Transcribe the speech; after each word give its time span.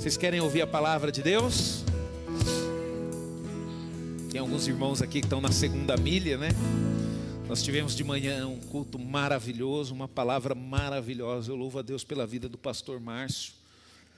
Vocês 0.00 0.16
querem 0.16 0.40
ouvir 0.40 0.62
a 0.62 0.66
palavra 0.66 1.12
de 1.12 1.22
Deus? 1.22 1.84
Tem 4.32 4.40
alguns 4.40 4.66
irmãos 4.66 5.02
aqui 5.02 5.20
que 5.20 5.26
estão 5.26 5.42
na 5.42 5.52
segunda 5.52 5.94
milha, 5.94 6.38
né? 6.38 6.48
Nós 7.46 7.62
tivemos 7.62 7.94
de 7.94 8.02
manhã 8.02 8.48
um 8.48 8.58
culto 8.58 8.98
maravilhoso, 8.98 9.92
uma 9.92 10.08
palavra 10.08 10.54
maravilhosa. 10.54 11.52
Eu 11.52 11.56
louvo 11.56 11.78
a 11.78 11.82
Deus 11.82 12.02
pela 12.02 12.26
vida 12.26 12.48
do 12.48 12.56
pastor 12.56 12.98
Márcio. 12.98 13.52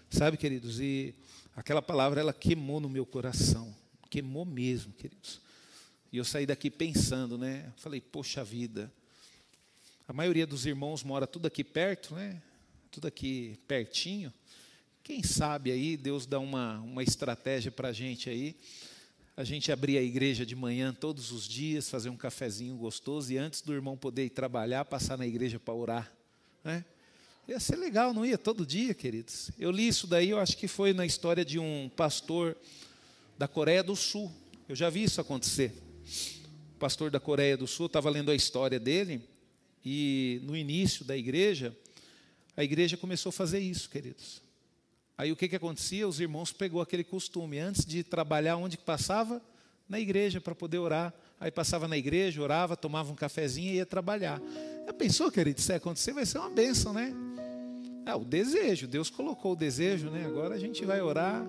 Sabe, 0.08 0.36
queridos, 0.36 0.78
e 0.78 1.16
aquela 1.56 1.82
palavra 1.82 2.20
ela 2.20 2.32
queimou 2.32 2.78
no 2.78 2.88
meu 2.88 3.04
coração. 3.04 3.74
Queimou 4.08 4.44
mesmo, 4.44 4.92
queridos. 4.92 5.40
E 6.12 6.16
eu 6.16 6.24
saí 6.24 6.46
daqui 6.46 6.70
pensando, 6.70 7.36
né? 7.36 7.72
Falei, 7.78 8.00
poxa 8.00 8.44
vida. 8.44 8.88
A 10.06 10.12
maioria 10.12 10.46
dos 10.46 10.64
irmãos 10.64 11.02
mora 11.02 11.26
tudo 11.26 11.46
aqui 11.46 11.64
perto, 11.64 12.14
né? 12.14 12.40
Tudo 12.88 13.08
aqui 13.08 13.58
pertinho. 13.66 14.32
Quem 15.04 15.20
sabe 15.20 15.72
aí 15.72 15.96
Deus 15.96 16.26
dá 16.26 16.38
uma, 16.38 16.78
uma 16.78 17.02
estratégia 17.02 17.72
para 17.72 17.88
a 17.88 17.92
gente 17.92 18.30
aí. 18.30 18.54
A 19.36 19.42
gente 19.42 19.72
abrir 19.72 19.98
a 19.98 20.02
igreja 20.02 20.46
de 20.46 20.54
manhã 20.54 20.94
todos 20.94 21.32
os 21.32 21.48
dias, 21.48 21.90
fazer 21.90 22.08
um 22.08 22.16
cafezinho 22.16 22.76
gostoso 22.76 23.32
e 23.32 23.36
antes 23.36 23.62
do 23.62 23.72
irmão 23.72 23.96
poder 23.96 24.26
ir 24.26 24.30
trabalhar, 24.30 24.84
passar 24.84 25.18
na 25.18 25.26
igreja 25.26 25.58
para 25.58 25.74
orar. 25.74 26.12
Né? 26.62 26.84
Ia 27.48 27.58
ser 27.58 27.76
legal, 27.76 28.14
não 28.14 28.24
ia 28.24 28.38
todo 28.38 28.64
dia, 28.64 28.94
queridos. 28.94 29.50
Eu 29.58 29.72
li 29.72 29.88
isso 29.88 30.06
daí, 30.06 30.30
eu 30.30 30.38
acho 30.38 30.56
que 30.56 30.68
foi 30.68 30.92
na 30.92 31.04
história 31.04 31.44
de 31.44 31.58
um 31.58 31.90
pastor 31.96 32.56
da 33.36 33.48
Coreia 33.48 33.82
do 33.82 33.96
Sul. 33.96 34.30
Eu 34.68 34.76
já 34.76 34.88
vi 34.88 35.02
isso 35.02 35.20
acontecer. 35.20 35.74
O 36.76 36.78
pastor 36.78 37.10
da 37.10 37.18
Coreia 37.18 37.56
do 37.56 37.66
Sul 37.66 37.86
estava 37.86 38.08
lendo 38.08 38.30
a 38.30 38.36
história 38.36 38.78
dele 38.78 39.20
e 39.84 40.40
no 40.44 40.56
início 40.56 41.04
da 41.04 41.16
igreja, 41.16 41.76
a 42.56 42.62
igreja 42.62 42.96
começou 42.96 43.30
a 43.30 43.32
fazer 43.32 43.58
isso, 43.58 43.90
queridos. 43.90 44.42
Aí 45.16 45.30
o 45.30 45.36
que, 45.36 45.48
que 45.48 45.56
acontecia? 45.56 46.08
Os 46.08 46.20
irmãos 46.20 46.52
pegou 46.52 46.80
aquele 46.80 47.04
costume, 47.04 47.58
antes 47.58 47.84
de 47.84 48.02
trabalhar, 48.02 48.56
onde 48.56 48.76
que 48.76 48.84
passava? 48.84 49.42
Na 49.88 50.00
igreja, 50.00 50.40
para 50.40 50.54
poder 50.54 50.78
orar. 50.78 51.12
Aí 51.38 51.50
passava 51.50 51.88
na 51.88 51.98
igreja, 51.98 52.40
orava, 52.40 52.76
tomava 52.76 53.12
um 53.12 53.14
cafezinho 53.14 53.72
e 53.72 53.76
ia 53.76 53.86
trabalhar. 53.86 54.40
Já 54.86 54.92
pensou, 54.92 55.30
querido, 55.30 55.60
se 55.60 55.72
acontecer, 55.72 56.12
vai 56.12 56.24
ser 56.24 56.38
uma 56.38 56.50
bênção, 56.50 56.92
né? 56.92 57.12
É 58.06 58.14
o 58.14 58.24
desejo, 58.24 58.86
Deus 58.86 59.10
colocou 59.10 59.52
o 59.52 59.56
desejo, 59.56 60.10
né? 60.10 60.24
Agora 60.24 60.54
a 60.54 60.58
gente 60.58 60.84
vai 60.84 61.00
orar 61.00 61.44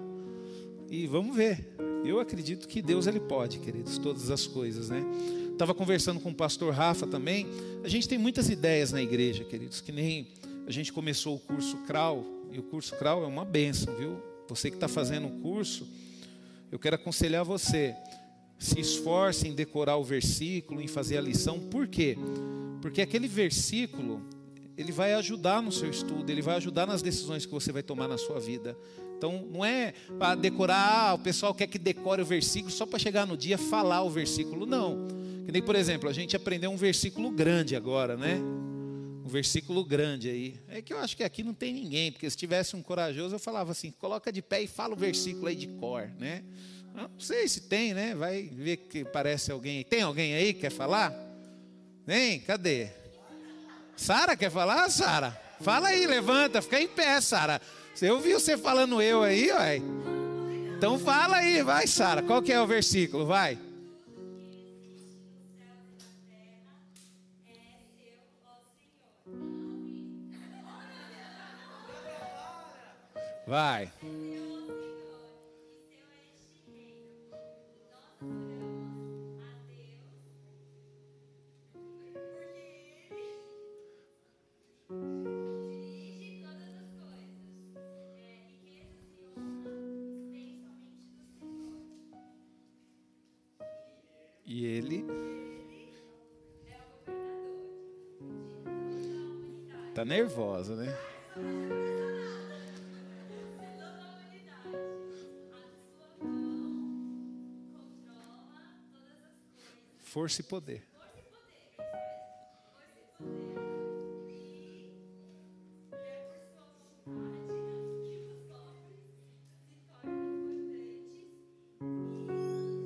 e 0.90 1.07
vamos 1.07 1.35
ver. 1.35 1.75
Eu 2.06 2.19
acredito 2.19 2.68
que 2.68 2.81
Deus 2.81 3.07
ele 3.07 3.19
pode, 3.19 3.59
queridos, 3.59 3.97
todas 3.97 4.30
as 4.30 4.45
coisas, 4.45 4.90
né? 4.90 5.03
Estava 5.51 5.74
conversando 5.74 6.19
com 6.19 6.30
o 6.30 6.35
pastor 6.35 6.74
Rafa 6.74 7.07
também. 7.07 7.47
A 7.84 7.88
gente 7.88 8.07
tem 8.07 8.18
muitas 8.18 8.50
ideias 8.50 8.91
na 8.91 9.01
igreja, 9.01 9.44
queridos, 9.44 9.80
que 9.80 9.91
nem 9.91 10.28
a 10.68 10.72
gente 10.72 10.91
começou 10.91 11.35
o 11.35 11.40
curso 11.40 11.78
CRAU, 11.85 12.25
e 12.53 12.59
o 12.59 12.63
curso 12.63 12.95
CRAU 12.95 13.23
é 13.23 13.27
uma 13.27 13.43
benção, 13.43 13.95
viu? 13.95 14.21
Você 14.47 14.69
que 14.69 14.77
está 14.77 14.87
fazendo 14.87 15.27
o 15.27 15.41
curso, 15.41 15.87
eu 16.71 16.77
quero 16.77 16.95
aconselhar 16.95 17.43
você, 17.43 17.95
se 18.59 18.79
esforce 18.79 19.47
em 19.47 19.55
decorar 19.55 19.97
o 19.97 20.03
versículo, 20.03 20.79
em 20.79 20.87
fazer 20.87 21.17
a 21.17 21.21
lição. 21.21 21.59
Por 21.59 21.87
quê? 21.87 22.15
Porque 22.81 23.01
aquele 23.01 23.27
versículo, 23.27 24.21
ele 24.77 24.91
vai 24.91 25.13
ajudar 25.13 25.61
no 25.61 25.71
seu 25.71 25.89
estudo, 25.89 26.29
ele 26.29 26.41
vai 26.41 26.57
ajudar 26.57 26.85
nas 26.85 27.01
decisões 27.01 27.45
que 27.45 27.51
você 27.51 27.71
vai 27.71 27.81
tomar 27.81 28.07
na 28.07 28.17
sua 28.17 28.39
vida. 28.39 28.77
Então, 29.17 29.47
não 29.51 29.65
é 29.65 29.93
para 30.19 30.35
decorar, 30.35 31.09
ah, 31.09 31.13
o 31.13 31.19
pessoal 31.19 31.55
quer 31.55 31.67
que 31.67 31.79
decore 31.79 32.21
o 32.21 32.25
versículo 32.25 32.71
só 32.71 32.85
para 32.85 32.99
chegar 32.99 33.25
no 33.25 33.35
dia 33.35 33.57
falar 33.57 34.03
o 34.03 34.09
versículo, 34.09 34.65
não. 34.65 35.07
Que 35.45 35.51
nem, 35.51 35.61
por 35.61 35.75
exemplo, 35.75 36.09
a 36.09 36.13
gente 36.13 36.35
aprendeu 36.35 36.69
um 36.69 36.77
versículo 36.77 37.31
grande 37.31 37.75
agora, 37.75 38.15
né? 38.15 38.39
Um 39.23 39.27
versículo 39.29 39.85
grande 39.85 40.29
aí. 40.29 40.59
É 40.67 40.81
que 40.81 40.91
eu 40.91 40.99
acho 40.99 41.15
que 41.15 41.23
aqui 41.23 41.43
não 41.43 41.53
tem 41.53 41.73
ninguém, 41.73 42.11
porque 42.11 42.29
se 42.29 42.35
tivesse 42.35 42.75
um 42.75 42.83
corajoso, 42.83 43.35
eu 43.35 43.39
falava 43.39 43.71
assim: 43.71 43.91
coloca 43.91 44.31
de 44.31 44.41
pé 44.41 44.61
e 44.61 44.67
fala 44.67 44.93
o 44.93 44.97
versículo 44.97 45.47
aí 45.47 45.55
de 45.55 45.67
cor, 45.67 46.09
né? 46.19 46.43
Não 46.93 47.09
sei 47.17 47.47
se 47.47 47.61
tem, 47.61 47.93
né? 47.93 48.13
Vai 48.13 48.43
ver 48.43 48.77
que 48.77 49.05
parece 49.05 49.51
alguém 49.51 49.77
aí. 49.77 49.83
Tem 49.83 50.01
alguém 50.01 50.35
aí 50.35 50.53
que 50.53 50.61
quer 50.61 50.71
falar? 50.71 51.13
Vem, 52.05 52.39
cadê? 52.41 52.89
Sara 53.95 54.35
quer 54.35 54.51
falar, 54.51 54.89
Sara? 54.89 55.39
Fala 55.61 55.87
aí, 55.87 56.05
levanta, 56.05 56.61
fica 56.61 56.81
em 56.81 56.87
pé, 56.87 57.21
Sara. 57.21 57.61
Você 57.95 58.11
ouviu 58.11 58.39
você 58.39 58.57
falando 58.57 59.01
eu 59.01 59.23
aí, 59.23 59.51
ué? 59.51 59.81
Então 60.77 60.99
fala 60.99 61.37
aí, 61.37 61.63
vai, 61.63 61.87
Sara. 61.87 62.21
Qual 62.21 62.41
que 62.41 62.51
é 62.51 62.61
o 62.61 62.67
versículo? 62.67 63.25
Vai. 63.25 63.57
Vai. 73.45 73.92
E 94.45 94.66
ele 94.66 95.06
tá 99.95 100.06
nervosa, 100.06 100.75
né? 100.75 100.95
Força 110.13 110.42
e 110.42 110.44
poder. 110.44 110.83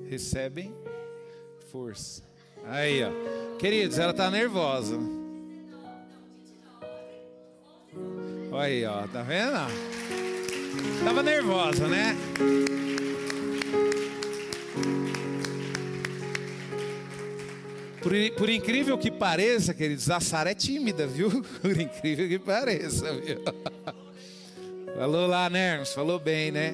Recebem 0.09 0.73
força. 1.69 2.23
Aí, 2.63 3.03
ó. 3.03 3.57
Queridos, 3.57 3.99
ela 3.99 4.13
tá 4.13 4.31
nervosa. 4.31 4.97
Olha 8.49 8.61
aí, 8.61 8.85
ó. 8.85 9.05
Tá 9.05 9.21
vendo? 9.23 9.57
Tava 11.03 11.21
nervosa, 11.21 11.89
né? 11.89 12.15
Por, 18.07 18.13
por, 18.37 18.49
incrível 18.49 18.97
que 18.97 19.11
pareça, 19.11 19.73
queridos, 19.73 20.09
a 20.09 20.21
Sara 20.21 20.51
é 20.51 20.53
tímida, 20.53 21.05
viu? 21.05 21.29
Por 21.61 21.77
incrível 21.77 22.29
que 22.29 22.39
pareça, 22.39 23.13
viu? 23.13 23.43
Falou 24.95 25.27
lá, 25.27 25.49
Nermos, 25.49 25.91
falou 25.93 26.17
bem, 26.17 26.49
né? 26.49 26.73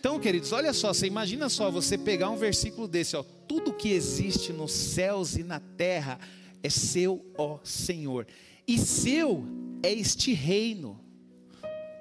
Então, 0.00 0.18
queridos, 0.18 0.50
olha 0.50 0.72
só, 0.72 0.92
você 0.92 1.06
imagina 1.06 1.48
só 1.48 1.70
você 1.70 1.96
pegar 1.96 2.28
um 2.30 2.36
versículo 2.36 2.88
desse, 2.88 3.16
ó, 3.16 3.22
tudo 3.22 3.72
que 3.72 3.92
existe 3.92 4.52
nos 4.52 4.72
céus 4.72 5.36
e 5.36 5.44
na 5.44 5.60
terra 5.60 6.18
é 6.60 6.68
seu, 6.68 7.24
ó 7.38 7.60
Senhor. 7.62 8.26
E 8.66 8.78
seu 8.78 9.44
é 9.80 9.92
este 9.92 10.34
reino. 10.34 10.98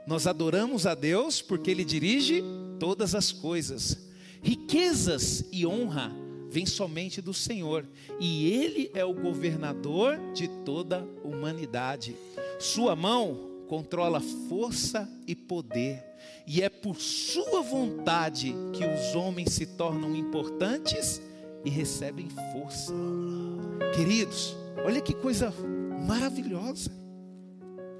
Nós 0.07 0.25
adoramos 0.25 0.87
a 0.87 0.95
Deus 0.95 1.43
porque 1.43 1.69
ele 1.69 1.85
dirige 1.85 2.43
todas 2.79 3.13
as 3.13 3.31
coisas. 3.31 4.09
Riquezas 4.41 5.45
e 5.51 5.63
honra 5.63 6.11
vem 6.57 6.65
somente 6.65 7.21
do 7.21 7.35
Senhor, 7.35 7.85
e 8.19 8.51
Ele 8.51 8.89
é 8.95 9.05
o 9.05 9.13
governador 9.13 10.17
de 10.33 10.47
toda 10.65 11.07
a 11.23 11.27
humanidade. 11.27 12.15
Sua 12.57 12.95
mão 12.95 13.61
controla 13.67 14.19
força 14.49 15.07
e 15.27 15.35
poder, 15.35 16.03
e 16.47 16.63
é 16.63 16.67
por 16.67 16.95
Sua 16.95 17.61
vontade 17.61 18.55
que 18.73 18.83
os 18.83 19.15
homens 19.15 19.53
se 19.53 19.67
tornam 19.67 20.15
importantes 20.15 21.21
e 21.63 21.69
recebem 21.69 22.27
força. 22.51 22.91
Queridos, 23.95 24.57
olha 24.83 24.99
que 24.99 25.13
coisa 25.13 25.53
maravilhosa, 26.07 26.89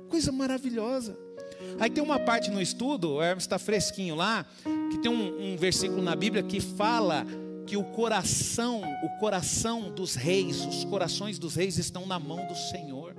coisa 0.10 0.32
maravilhosa. 0.32 1.16
Aí 1.80 1.92
tem 1.92 2.04
uma 2.04 2.18
parte 2.18 2.50
no 2.50 2.60
estudo, 2.60 3.12
o 3.12 3.22
Hermes 3.22 3.44
está 3.44 3.60
fresquinho 3.60 4.16
lá, 4.16 4.48
que 4.90 4.98
tem 4.98 5.12
um, 5.12 5.54
um 5.54 5.58
versículo 5.58 6.02
na 6.02 6.16
Bíblia 6.16 6.42
que 6.42 6.60
fala 6.60 7.24
que 7.68 7.76
o 7.76 7.84
coração, 7.84 8.82
o 9.04 9.10
coração 9.20 9.92
dos 9.92 10.16
reis, 10.16 10.66
os 10.66 10.86
corações 10.86 11.38
dos 11.38 11.56
reis 11.56 11.78
estão 11.78 12.06
na 12.06 12.18
mão 12.18 12.48
do 12.48 12.56
Senhor. 12.56 13.14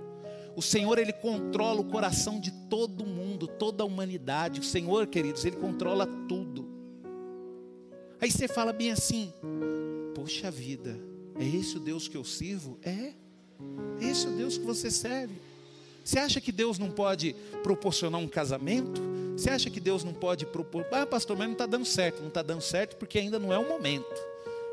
O 0.57 0.63
Senhor 0.63 0.99
ele 0.99 1.13
controla 1.13 1.81
o 1.81 1.85
coração 1.85 2.41
de 2.41 2.51
todo 2.51 3.07
mundo, 3.07 3.47
toda 3.47 3.85
a 3.85 3.87
humanidade. 3.87 4.59
O 4.59 4.65
Senhor, 4.65 5.07
queridos, 5.07 5.45
ele 5.45 5.57
controla 5.57 6.07
tudo. 6.27 6.67
Aí 8.21 8.31
você 8.31 8.49
fala 8.49 8.73
bem 8.73 8.91
assim: 8.91 9.33
Poxa 10.15 10.51
vida, 10.51 10.99
é 11.39 11.45
esse 11.45 11.77
o 11.77 11.81
Deus 11.81 12.09
que 12.09 12.17
eu 12.17 12.25
sirvo? 12.25 12.79
É. 12.83 13.13
É 14.01 14.05
esse 14.05 14.27
o 14.27 14.31
Deus 14.31 14.57
que 14.57 14.65
você 14.65 14.91
serve. 14.91 15.35
Você 16.03 16.19
acha 16.19 16.41
que 16.41 16.51
Deus 16.51 16.79
não 16.79 16.91
pode 16.91 17.37
proporcionar 17.63 18.19
um 18.19 18.27
casamento? 18.27 19.01
Você 19.37 19.51
acha 19.51 19.69
que 19.69 19.79
Deus 19.79 20.03
não 20.03 20.15
pode 20.15 20.47
propor? 20.47 20.87
Ah, 20.91 21.07
pastor, 21.07 21.37
mas 21.37 21.47
não 21.47 21.53
está 21.53 21.67
dando 21.67 21.85
certo. 21.85 22.21
Não 22.21 22.29
está 22.29 22.43
dando 22.43 22.63
certo 22.63 22.97
porque 22.97 23.19
ainda 23.19 23.39
não 23.39 23.53
é 23.53 23.59
o 23.59 23.69
momento. 23.69 24.29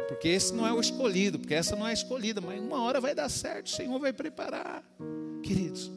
Porque 0.07 0.27
esse 0.27 0.53
não 0.53 0.67
é 0.67 0.73
o 0.73 0.79
escolhido, 0.79 1.39
porque 1.39 1.53
essa 1.53 1.75
não 1.75 1.87
é 1.87 1.89
a 1.89 1.93
escolhida, 1.93 2.39
mas 2.39 2.61
uma 2.61 2.81
hora 2.81 3.01
vai 3.01 3.15
dar 3.15 3.29
certo, 3.29 3.67
o 3.67 3.69
Senhor 3.69 3.99
vai 3.99 4.13
preparar. 4.13 4.83
Queridos, 5.41 5.91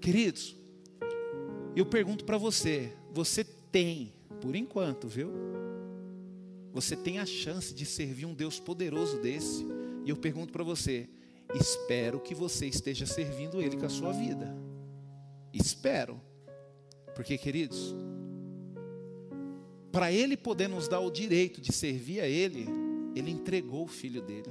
queridos, 0.00 0.56
eu 1.76 1.86
pergunto 1.86 2.24
para 2.24 2.36
você: 2.36 2.92
você 3.12 3.44
tem, 3.44 4.12
por 4.40 4.56
enquanto, 4.56 5.06
viu? 5.06 5.32
Você 6.72 6.96
tem 6.96 7.18
a 7.18 7.26
chance 7.26 7.74
de 7.74 7.86
servir 7.86 8.26
um 8.26 8.34
Deus 8.34 8.60
poderoso 8.60 9.18
desse. 9.20 9.66
E 10.04 10.10
eu 10.10 10.16
pergunto 10.16 10.52
para 10.52 10.64
você: 10.64 11.08
espero 11.54 12.20
que 12.20 12.34
você 12.34 12.66
esteja 12.66 13.06
servindo 13.06 13.60
Ele 13.60 13.76
com 13.76 13.86
a 13.86 13.90
sua 13.90 14.12
vida. 14.12 14.56
Espero. 15.52 16.20
Porque, 17.14 17.36
queridos, 17.36 17.94
para 19.90 20.12
Ele 20.12 20.36
poder 20.36 20.68
nos 20.68 20.88
dar 20.88 21.00
o 21.00 21.10
direito 21.10 21.60
de 21.60 21.72
servir 21.72 22.20
a 22.20 22.26
Ele, 22.26 22.66
Ele 23.14 23.30
entregou 23.30 23.84
o 23.84 23.88
filho 23.88 24.22
dele. 24.22 24.50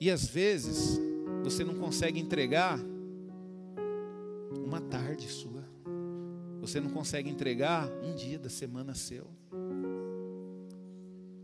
E 0.00 0.10
às 0.10 0.26
vezes, 0.26 1.00
você 1.42 1.64
não 1.64 1.74
consegue 1.74 2.18
entregar 2.20 2.78
uma 4.64 4.80
tarde 4.80 5.28
sua. 5.28 5.64
Você 6.60 6.80
não 6.80 6.90
consegue 6.90 7.28
entregar 7.28 7.88
um 8.02 8.14
dia 8.14 8.38
da 8.38 8.48
semana 8.48 8.94
seu. 8.94 9.26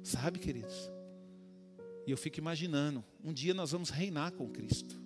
Sabe, 0.03 0.39
queridos? 0.39 0.91
E 2.07 2.11
eu 2.11 2.17
fico 2.17 2.39
imaginando, 2.39 3.05
um 3.23 3.33
dia 3.33 3.53
nós 3.53 3.73
vamos 3.73 3.91
reinar 3.91 4.33
com 4.33 4.49
Cristo. 4.49 4.99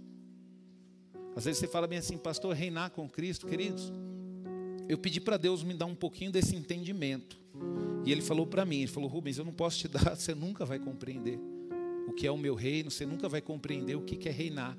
Às 1.36 1.44
vezes 1.44 1.58
você 1.58 1.66
fala 1.66 1.86
bem 1.86 1.98
assim, 1.98 2.16
pastor, 2.16 2.54
reinar 2.54 2.90
com 2.90 3.08
Cristo, 3.08 3.46
queridos. 3.46 3.92
Eu 4.88 4.98
pedi 4.98 5.20
para 5.20 5.36
Deus 5.36 5.62
me 5.62 5.74
dar 5.74 5.86
um 5.86 5.94
pouquinho 5.94 6.30
desse 6.30 6.54
entendimento. 6.54 7.38
E 8.04 8.12
Ele 8.12 8.20
falou 8.20 8.46
para 8.46 8.64
mim, 8.64 8.78
Ele 8.78 8.86
falou, 8.86 9.08
Rubens, 9.08 9.38
eu 9.38 9.44
não 9.44 9.52
posso 9.52 9.78
te 9.78 9.88
dar, 9.88 10.14
você 10.14 10.34
nunca 10.34 10.64
vai 10.64 10.78
compreender 10.78 11.38
o 12.06 12.12
que 12.12 12.26
é 12.26 12.30
o 12.30 12.36
meu 12.36 12.54
reino, 12.54 12.90
você 12.90 13.06
nunca 13.06 13.28
vai 13.28 13.40
compreender 13.40 13.96
o 13.96 14.02
que 14.02 14.28
é 14.28 14.32
reinar. 14.32 14.76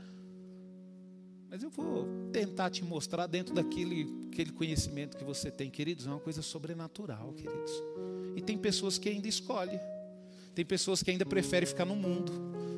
Mas 1.49 1.63
eu 1.63 1.69
vou 1.69 2.07
tentar 2.31 2.69
te 2.69 2.83
mostrar 2.83 3.27
dentro 3.27 3.53
daquele 3.53 4.25
aquele 4.35 4.51
conhecimento 4.51 5.15
que 5.15 5.23
você 5.23 5.49
tem, 5.49 5.69
queridos, 5.69 6.05
é 6.05 6.09
uma 6.09 6.19
coisa 6.19 6.41
sobrenatural, 6.41 7.31
queridos. 7.31 7.71
E 8.35 8.41
tem 8.41 8.57
pessoas 8.57 8.97
que 8.97 9.07
ainda 9.07 9.29
escolhem. 9.29 9.79
Tem 10.53 10.65
pessoas 10.65 11.01
que 11.01 11.09
ainda 11.09 11.25
preferem 11.25 11.65
ficar 11.65 11.85
no 11.85 11.95
mundo. 11.95 12.33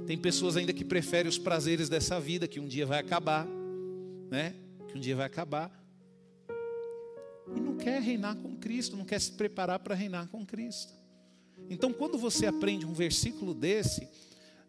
Tem 0.05 0.15
pessoas 0.17 0.55
ainda 0.55 0.71
que 0.71 0.85
preferem 0.85 1.27
os 1.27 1.39
prazeres 1.39 1.89
dessa 1.89 2.19
vida, 2.19 2.47
que 2.47 2.59
um 2.59 2.67
dia 2.67 2.85
vai 2.85 2.99
acabar, 2.99 3.47
né? 4.29 4.53
Que 4.87 4.97
um 4.97 5.01
dia 5.01 5.15
vai 5.15 5.25
acabar. 5.25 5.86
Quer 7.79 8.01
reinar 8.01 8.35
com 8.35 8.55
Cristo, 8.55 8.97
não 8.97 9.05
quer 9.05 9.19
se 9.19 9.31
preparar 9.31 9.79
para 9.79 9.95
reinar 9.95 10.27
com 10.27 10.45
Cristo. 10.45 10.93
Então, 11.69 11.91
quando 11.91 12.17
você 12.17 12.45
aprende 12.45 12.85
um 12.85 12.93
versículo 12.93 13.53
desse, 13.53 14.07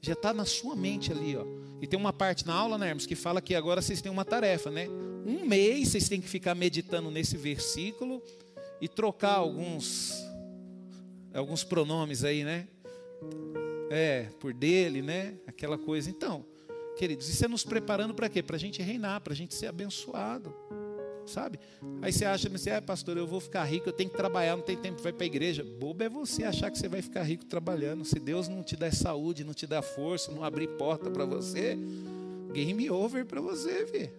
já 0.01 0.13
está 0.13 0.33
na 0.33 0.45
sua 0.45 0.77
mente 0.77 1.13
ali, 1.13 1.37
ó. 1.37 1.45
E 1.81 1.87
tem 1.87 1.99
uma 1.99 2.13
parte 2.13 2.47
na 2.47 2.55
aula, 2.55 2.79
né, 2.79 2.89
Hermes, 2.89 3.07
que 3.07 3.15
fala 3.15 3.41
que 3.41 3.55
agora 3.55 3.83
vocês 3.83 4.01
têm 4.01 4.11
uma 4.11 4.25
tarefa, 4.25 4.71
né? 4.71 4.89
Um 5.27 5.45
mês 5.45 5.89
vocês 5.89 6.09
têm 6.09 6.21
que 6.21 6.29
ficar 6.29 6.55
meditando 6.55 7.11
nesse 7.11 7.37
versículo 7.37 8.23
e 8.81 8.89
trocar 8.89 9.35
alguns 9.35 10.13
alguns 11.33 11.63
pronomes 11.63 12.25
aí, 12.25 12.45
né? 12.45 12.67
É, 13.91 14.25
por 14.41 14.53
dele, 14.53 15.03
né? 15.03 15.35
Aquela 15.47 15.79
coisa. 15.79 16.11
Então, 16.11 16.45
queridos, 16.97 17.29
isso 17.29 17.45
é 17.45 17.49
nos 17.49 17.65
preparando 17.65 18.15
para 18.15 18.29
quê? 18.29 18.43
Para 18.43 18.57
a 18.57 18.59
gente 18.59 18.83
reinar, 18.83 19.21
para 19.21 19.33
a 19.33 19.37
gente 19.37 19.55
ser 19.55 19.67
abençoado. 19.67 20.55
Sabe? 21.29 21.61
Aí 22.01 22.11
você 22.11 22.25
acha, 22.25 22.49
você, 22.49 22.71
é, 22.71 22.81
pastor, 22.81 23.19
eu 23.19 23.27
vou 23.27 23.39
ficar 23.39 23.63
rico, 23.65 23.89
eu 23.89 23.93
tenho 23.93 24.09
que 24.09 24.17
trabalhar, 24.17 24.57
não 24.57 24.63
tem 24.63 24.77
tempo, 24.77 25.03
vai 25.03 25.13
para 25.13 25.25
a 25.25 25.27
igreja. 25.27 25.63
Bobo 25.63 26.03
é 26.03 26.09
você 26.09 26.43
achar 26.43 26.71
que 26.71 26.79
você 26.79 26.89
vai 26.89 27.03
ficar 27.03 27.23
rico 27.23 27.45
trabalhando. 27.45 28.05
Se 28.05 28.19
Deus 28.19 28.49
não 28.49 28.63
te 28.63 28.77
der 28.77 28.95
saúde, 28.95 29.45
não 29.45 29.53
te 29.53 29.67
dá 29.67 29.83
força, 29.83 30.33
não 30.33 30.43
abrir 30.43 30.69
porta 30.77 31.11
para 31.11 31.27
você, 31.27 31.79
game 32.53 32.91
over 32.91 33.27
para 33.27 33.41
você, 33.41 33.85
ver. 33.85 34.13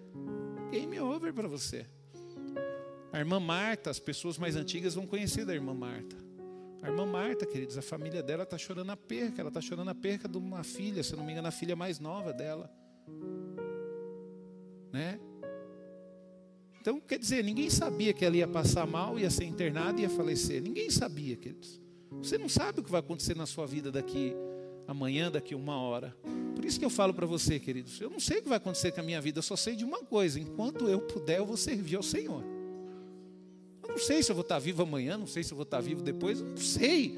Game 0.71 0.99
over 0.99 1.33
para 1.33 1.47
você. 1.47 1.85
A 3.11 3.17
irmã 3.17 3.39
Marta, 3.39 3.89
as 3.89 3.99
pessoas 3.99 4.37
mais 4.37 4.55
antigas 4.55 4.93
vão 4.93 5.07
conhecer 5.07 5.43
da 5.45 5.53
irmã 5.53 5.73
Marta. 5.73 6.15
A 6.81 6.89
irmã 6.89 7.07
Marta, 7.07 7.45
queridos, 7.45 7.75
a 7.77 7.81
família 7.81 8.21
dela 8.21 8.43
está 8.43 8.57
chorando 8.57 8.91
a 8.91 8.97
perca. 8.97 9.41
Ela 9.41 9.49
está 9.49 9.59
chorando 9.59 9.89
a 9.89 9.95
perca 9.95 10.29
de 10.29 10.37
uma 10.37 10.63
filha, 10.63 11.01
se 11.01 11.15
não 11.15 11.25
me 11.25 11.31
engano, 11.31 11.47
a 11.47 11.51
filha 11.51 11.75
mais 11.75 11.99
nova 11.99 12.31
dela. 12.31 12.71
Né? 14.93 15.19
Então, 16.81 16.99
quer 16.99 17.19
dizer, 17.19 17.43
ninguém 17.43 17.69
sabia 17.69 18.13
que 18.13 18.23
ela 18.23 18.37
ia 18.37 18.47
passar 18.47 18.87
mal, 18.87 19.19
ia 19.19 19.29
ser 19.29 19.43
internada 19.43 19.99
e 19.99 20.03
ia 20.03 20.09
falecer. 20.09 20.61
Ninguém 20.61 20.89
sabia, 20.89 21.35
queridos. 21.35 21.81
Você 22.11 22.37
não 22.37 22.49
sabe 22.49 22.79
o 22.79 22.83
que 22.83 22.91
vai 22.91 23.01
acontecer 23.01 23.35
na 23.35 23.45
sua 23.45 23.65
vida 23.65 23.91
daqui 23.91 24.33
amanhã, 24.87 25.29
daqui 25.29 25.53
uma 25.53 25.79
hora. 25.79 26.15
Por 26.55 26.65
isso 26.65 26.79
que 26.79 26.85
eu 26.85 26.89
falo 26.89 27.13
para 27.13 27.25
você, 27.25 27.59
queridos, 27.59 27.99
eu 28.01 28.09
não 28.09 28.19
sei 28.19 28.39
o 28.39 28.43
que 28.43 28.49
vai 28.49 28.57
acontecer 28.57 28.91
com 28.91 29.01
a 29.01 29.03
minha 29.03 29.21
vida, 29.21 29.39
eu 29.39 29.43
só 29.43 29.55
sei 29.55 29.75
de 29.75 29.85
uma 29.85 29.99
coisa: 29.99 30.39
enquanto 30.39 30.87
eu 30.87 30.99
puder, 31.01 31.37
eu 31.37 31.45
vou 31.45 31.57
servir 31.57 31.95
ao 31.95 32.03
Senhor. 32.03 32.43
Eu 33.83 33.89
não 33.89 33.99
sei 33.99 34.23
se 34.23 34.31
eu 34.31 34.35
vou 34.35 34.41
estar 34.41 34.59
vivo 34.59 34.81
amanhã, 34.83 35.17
não 35.17 35.27
sei 35.27 35.43
se 35.43 35.51
eu 35.51 35.55
vou 35.55 35.63
estar 35.63 35.79
vivo 35.81 36.01
depois, 36.01 36.41
não 36.41 36.57
sei. 36.57 37.17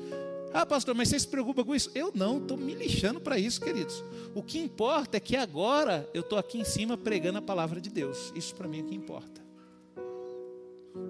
Ah, 0.54 0.66
pastor, 0.66 0.94
mas 0.94 1.08
você 1.08 1.20
se 1.20 1.28
preocupa 1.28 1.64
com 1.64 1.74
isso? 1.74 1.90
Eu 1.96 2.12
não, 2.14 2.40
estou 2.40 2.58
me 2.58 2.74
lixando 2.74 3.22
para 3.22 3.40
isso, 3.40 3.62
queridos. 3.62 4.04
O 4.36 4.44
que 4.44 4.60
importa 4.60 5.16
é 5.16 5.20
que 5.20 5.36
agora 5.38 6.10
eu 6.14 6.22
estou 6.22 6.38
aqui 6.38 6.60
em 6.60 6.66
cima 6.66 6.98
pregando 6.98 7.38
a 7.38 7.42
palavra 7.42 7.80
de 7.80 7.90
Deus. 7.90 8.34
Isso 8.36 8.54
para 8.54 8.68
mim 8.68 8.80
é 8.80 8.82
o 8.82 8.86
que 8.86 8.96
importa. 8.96 9.41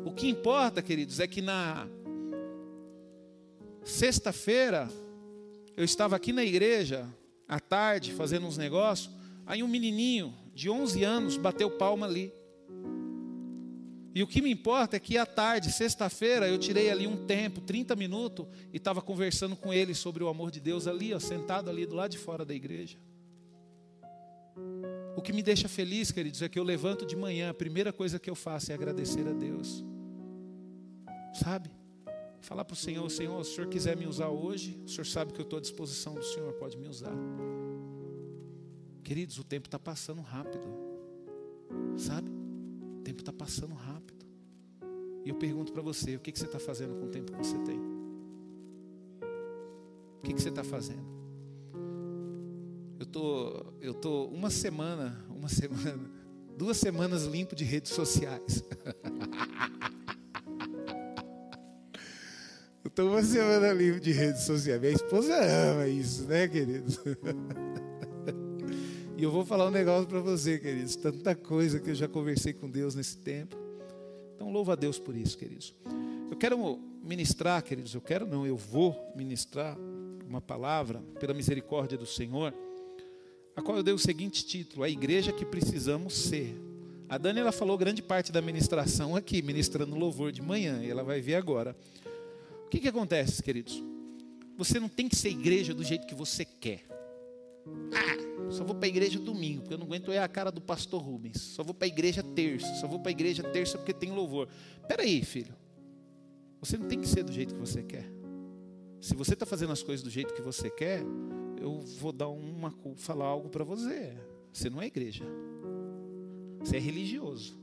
O 0.05 0.11
que 0.13 0.27
importa, 0.27 0.81
queridos, 0.81 1.19
é 1.19 1.27
que 1.27 1.41
na 1.41 1.87
sexta-feira 3.83 4.89
eu 5.75 5.83
estava 5.83 6.15
aqui 6.15 6.31
na 6.31 6.43
igreja 6.43 7.07
à 7.47 7.59
tarde 7.59 8.13
fazendo 8.13 8.45
uns 8.45 8.57
negócios, 8.57 9.13
aí 9.45 9.63
um 9.63 9.67
menininho 9.67 10.33
de 10.53 10.69
11 10.69 11.03
anos 11.03 11.37
bateu 11.37 11.69
palma 11.71 12.05
ali. 12.05 12.31
E 14.13 14.21
o 14.21 14.27
que 14.27 14.41
me 14.41 14.51
importa 14.51 14.97
é 14.97 14.99
que 14.99 15.17
à 15.17 15.25
tarde, 15.25 15.71
sexta-feira, 15.71 16.47
eu 16.47 16.57
tirei 16.57 16.89
ali 16.89 17.07
um 17.07 17.25
tempo, 17.25 17.61
30 17.61 17.95
minutos, 17.95 18.45
e 18.73 18.77
estava 18.77 19.01
conversando 19.01 19.55
com 19.55 19.73
ele 19.73 19.95
sobre 19.95 20.21
o 20.21 20.27
amor 20.27 20.51
de 20.51 20.59
Deus 20.59 20.85
ali, 20.85 21.13
ó, 21.13 21.19
sentado 21.19 21.69
ali 21.69 21.85
do 21.85 21.95
lado 21.95 22.11
de 22.11 22.17
fora 22.17 22.43
da 22.43 22.53
igreja. 22.53 22.97
O 25.15 25.21
que 25.21 25.33
me 25.33 25.43
deixa 25.43 25.67
feliz, 25.67 26.11
queridos, 26.11 26.41
é 26.41 26.49
que 26.49 26.57
eu 26.57 26.63
levanto 26.63 27.05
de 27.05 27.15
manhã, 27.15 27.49
a 27.49 27.53
primeira 27.53 27.91
coisa 27.91 28.19
que 28.19 28.29
eu 28.29 28.35
faço 28.35 28.71
é 28.71 28.75
agradecer 28.75 29.27
a 29.27 29.33
Deus. 29.33 29.83
Sabe? 31.33 31.69
Falar 32.39 32.65
para 32.65 32.73
o 32.73 32.77
Senhor, 32.77 33.09
Senhor, 33.09 33.43
se 33.43 33.51
o 33.51 33.55
Senhor 33.55 33.67
quiser 33.69 33.95
me 33.95 34.07
usar 34.07 34.29
hoje, 34.29 34.79
o 34.85 34.89
Senhor 34.89 35.05
sabe 35.05 35.31
que 35.33 35.39
eu 35.39 35.43
estou 35.43 35.57
à 35.57 35.61
disposição 35.61 36.15
do 36.15 36.23
Senhor, 36.23 36.53
pode 36.53 36.77
me 36.77 36.87
usar. 36.87 37.15
Queridos, 39.03 39.37
o 39.37 39.43
tempo 39.43 39.67
está 39.67 39.77
passando 39.77 40.21
rápido. 40.21 40.67
Sabe? 41.97 42.29
O 42.99 43.01
tempo 43.03 43.21
está 43.21 43.33
passando 43.33 43.75
rápido. 43.75 44.25
E 45.23 45.29
eu 45.29 45.35
pergunto 45.35 45.71
para 45.71 45.81
você: 45.81 46.15
o 46.15 46.19
que, 46.19 46.31
que 46.31 46.39
você 46.39 46.45
está 46.45 46.59
fazendo 46.59 46.95
com 46.95 47.05
o 47.05 47.09
tempo 47.09 47.31
que 47.31 47.37
você 47.37 47.57
tem? 47.59 47.79
O 50.17 50.23
que, 50.23 50.33
que 50.33 50.41
você 50.41 50.49
está 50.49 50.63
fazendo? 50.63 51.20
Tô, 53.11 53.65
eu 53.81 53.93
tô 53.93 54.23
uma 54.25 54.49
semana, 54.49 55.23
uma 55.29 55.49
semana, 55.49 56.09
duas 56.57 56.77
semanas 56.77 57.25
limpo 57.25 57.55
de 57.55 57.65
redes 57.65 57.91
sociais. 57.91 58.63
eu 62.85 62.89
tô 62.89 63.09
uma 63.09 63.21
semana 63.21 63.73
limpo 63.73 63.99
de 63.99 64.13
redes 64.13 64.43
sociais. 64.43 64.79
Minha 64.79 64.93
esposa 64.93 65.35
ama 65.35 65.87
isso, 65.87 66.23
né, 66.23 66.47
querido? 66.47 66.89
E 69.17 69.23
eu 69.23 69.29
vou 69.29 69.45
falar 69.45 69.67
um 69.67 69.71
negócio 69.71 70.07
para 70.07 70.19
você, 70.19 70.57
queridos. 70.57 70.95
Tanta 70.95 71.35
coisa 71.35 71.79
que 71.79 71.91
eu 71.91 71.93
já 71.93 72.07
conversei 72.07 72.53
com 72.53 72.67
Deus 72.67 72.95
nesse 72.95 73.19
tempo. 73.19 73.55
Então, 74.33 74.51
louva 74.51 74.73
a 74.73 74.75
Deus 74.75 74.97
por 74.97 75.15
isso, 75.15 75.37
queridos. 75.37 75.75
Eu 76.31 76.35
quero 76.35 76.79
ministrar, 77.03 77.61
queridos. 77.61 77.93
Eu 77.93 78.01
quero 78.01 78.25
não, 78.25 78.47
eu 78.47 78.57
vou 78.57 78.95
ministrar 79.15 79.77
uma 80.27 80.41
palavra 80.41 81.03
pela 81.19 81.35
misericórdia 81.35 81.99
do 81.99 82.05
Senhor, 82.07 82.51
a 83.55 83.61
qual 83.61 83.77
eu 83.77 83.83
dei 83.83 83.93
o 83.93 83.99
seguinte 83.99 84.45
título: 84.45 84.83
A 84.83 84.89
igreja 84.89 85.31
que 85.31 85.45
precisamos 85.45 86.13
ser. 86.13 86.55
A 87.09 87.17
Dani 87.17 87.41
ela 87.41 87.51
falou 87.51 87.77
grande 87.77 88.01
parte 88.01 88.31
da 88.31 88.41
ministração 88.41 89.15
aqui, 89.15 89.41
ministrando 89.41 89.97
louvor 89.97 90.31
de 90.31 90.41
manhã, 90.41 90.81
e 90.81 90.89
ela 90.89 91.03
vai 91.03 91.19
ver 91.19 91.35
agora. 91.35 91.75
O 92.65 92.69
que, 92.69 92.79
que 92.79 92.87
acontece, 92.87 93.43
queridos? 93.43 93.83
Você 94.57 94.79
não 94.79 94.87
tem 94.87 95.09
que 95.09 95.15
ser 95.15 95.29
igreja 95.29 95.73
do 95.73 95.83
jeito 95.83 96.07
que 96.07 96.15
você 96.15 96.45
quer. 96.45 96.85
Ah, 97.93 98.51
só 98.51 98.63
vou 98.63 98.75
para 98.75 98.85
a 98.85 98.89
igreja 98.89 99.19
domingo, 99.19 99.61
porque 99.61 99.73
eu 99.73 99.77
não 99.77 99.85
aguento 99.85 100.11
é 100.11 100.19
a 100.19 100.27
cara 100.27 100.51
do 100.51 100.61
pastor 100.61 101.01
Rubens. 101.01 101.41
Só 101.41 101.63
vou 101.63 101.73
para 101.73 101.85
a 101.85 101.89
igreja 101.89 102.23
terça, 102.23 102.73
só 102.75 102.87
vou 102.87 102.99
para 102.99 103.09
a 103.09 103.11
igreja 103.11 103.43
terça 103.43 103.77
porque 103.77 103.93
tem 103.93 104.11
louvor. 104.11 104.47
Espera 104.81 105.03
aí, 105.03 105.21
filho. 105.23 105.53
Você 106.61 106.77
não 106.77 106.87
tem 106.87 106.99
que 106.99 107.07
ser 107.07 107.23
do 107.23 107.31
jeito 107.31 107.53
que 107.53 107.59
você 107.59 107.83
quer. 107.83 108.09
Se 109.01 109.15
você 109.15 109.33
está 109.33 109.45
fazendo 109.45 109.73
as 109.73 109.81
coisas 109.81 110.03
do 110.03 110.09
jeito 110.09 110.33
que 110.33 110.41
você 110.41 110.69
quer, 110.69 111.03
eu 111.61 111.79
vou 111.99 112.11
dar 112.11 112.27
uma 112.27 112.73
falar 112.97 113.25
algo 113.25 113.47
para 113.47 113.63
você. 113.63 114.17
Você 114.51 114.69
não 114.69 114.81
é 114.81 114.87
igreja. 114.87 115.23
Você 116.59 116.77
é 116.77 116.79
religioso. 116.79 117.55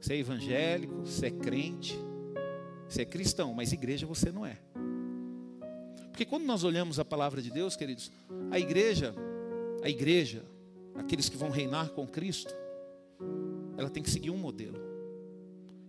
Você 0.00 0.14
é 0.14 0.18
evangélico, 0.18 0.94
você 1.06 1.26
é 1.26 1.30
crente, 1.30 1.98
você 2.88 3.02
é 3.02 3.04
cristão, 3.04 3.54
mas 3.54 3.72
igreja 3.72 4.06
você 4.06 4.30
não 4.30 4.44
é. 4.44 4.58
Porque 6.10 6.24
quando 6.24 6.44
nós 6.44 6.64
olhamos 6.64 6.98
a 6.98 7.04
palavra 7.04 7.40
de 7.40 7.50
Deus, 7.50 7.76
queridos, 7.76 8.10
a 8.50 8.58
igreja, 8.58 9.14
a 9.82 9.88
igreja, 9.88 10.44
aqueles 10.94 11.28
que 11.28 11.36
vão 11.36 11.50
reinar 11.50 11.90
com 11.90 12.06
Cristo, 12.06 12.54
ela 13.76 13.90
tem 13.90 14.02
que 14.02 14.10
seguir 14.10 14.30
um 14.30 14.36
modelo. 14.36 14.78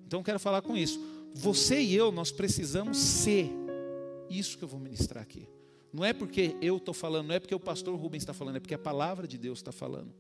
Então 0.06 0.20
eu 0.20 0.24
quero 0.24 0.40
falar 0.40 0.62
com 0.62 0.76
isso. 0.76 1.00
Você 1.34 1.82
e 1.82 1.96
eu, 1.96 2.12
nós 2.12 2.32
precisamos 2.32 2.98
ser 2.98 3.52
isso 4.30 4.58
que 4.58 4.64
eu 4.64 4.68
vou 4.68 4.80
ministrar 4.80 5.24
aqui. 5.24 5.48
Não 5.98 6.06
é 6.06 6.14
porque 6.14 6.56
eu 6.62 6.78
estou 6.78 6.94
falando, 6.94 7.30
não 7.30 7.34
é 7.34 7.40
porque 7.40 7.56
o 7.56 7.60
pastor 7.60 7.98
Rubens 7.98 8.22
está 8.22 8.32
falando, 8.32 8.58
é 8.58 8.60
porque 8.60 8.76
a 8.76 8.78
palavra 8.78 9.28
de 9.28 9.36
Deus 9.36 9.58
está 9.58 9.72
falando. 9.72 10.14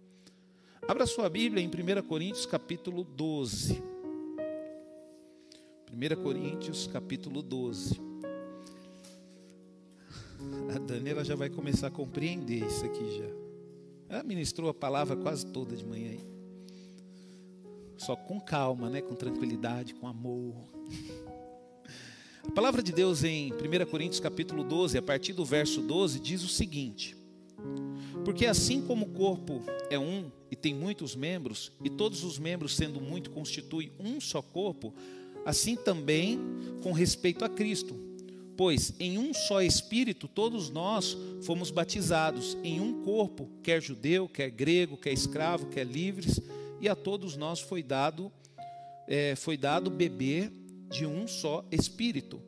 Abra 0.87 1.05
sua 1.05 1.29
Bíblia 1.29 1.63
em 1.63 1.67
1 1.67 2.01
Coríntios 2.07 2.47
capítulo 2.47 3.03
12. 3.03 3.83
1 5.93 6.23
Coríntios 6.23 6.87
capítulo 6.87 7.43
12. 7.43 8.01
A 10.75 10.79
Daniela 10.79 11.23
já 11.23 11.35
vai 11.35 11.47
começar 11.47 11.89
a 11.89 11.91
compreender 11.91 12.65
isso 12.65 12.83
aqui 12.83 13.15
já. 13.15 13.29
Ela 14.09 14.23
ministrou 14.23 14.71
a 14.71 14.73
palavra 14.73 15.15
quase 15.15 15.45
toda 15.45 15.75
de 15.75 15.85
manhã 15.85 16.09
aí. 16.09 16.25
Só 17.99 18.15
com 18.15 18.41
calma, 18.41 18.89
né? 18.89 18.99
com 18.99 19.13
tranquilidade, 19.13 19.93
com 19.93 20.07
amor. 20.07 20.55
A 22.47 22.51
palavra 22.57 22.81
de 22.81 22.91
Deus 22.91 23.23
em 23.23 23.51
1 23.51 23.85
Coríntios 23.89 24.19
capítulo 24.19 24.63
12, 24.63 24.97
a 24.97 25.01
partir 25.01 25.33
do 25.33 25.45
verso 25.45 25.81
12, 25.81 26.19
diz 26.19 26.43
o 26.43 26.47
seguinte: 26.47 27.15
Porque 28.25 28.45
assim 28.45 28.81
como 28.81 29.05
o 29.05 29.09
corpo 29.09 29.61
é 29.89 29.99
um 29.99 30.31
e 30.49 30.55
tem 30.55 30.73
muitos 30.73 31.15
membros, 31.15 31.71
e 31.83 31.89
todos 31.89 32.23
os 32.23 32.39
membros 32.39 32.75
sendo 32.75 32.99
muito 32.99 33.29
constituem 33.29 33.91
um 33.99 34.19
só 34.19 34.41
corpo, 34.41 34.93
assim 35.45 35.75
também 35.75 36.39
com 36.81 36.91
respeito 36.91 37.45
a 37.45 37.49
Cristo. 37.49 37.95
Pois 38.55 38.93
em 38.99 39.19
um 39.19 39.33
só 39.35 39.61
Espírito 39.61 40.27
todos 40.27 40.71
nós 40.71 41.15
fomos 41.43 41.69
batizados 41.69 42.57
em 42.63 42.79
um 42.79 43.03
corpo, 43.03 43.47
quer 43.61 43.81
judeu, 43.81 44.27
quer 44.27 44.49
grego, 44.49 44.97
quer 44.97 45.13
escravo, 45.13 45.67
quer 45.67 45.85
livres, 45.85 46.41
e 46.81 46.89
a 46.89 46.95
todos 46.95 47.37
nós 47.37 47.59
foi 47.59 47.83
dado 47.83 48.31
é, 49.07 49.35
foi 49.35 49.55
dado 49.55 49.89
beber 49.89 50.51
de 50.89 51.05
um 51.05 51.27
só 51.27 51.65
Espírito. 51.71 52.41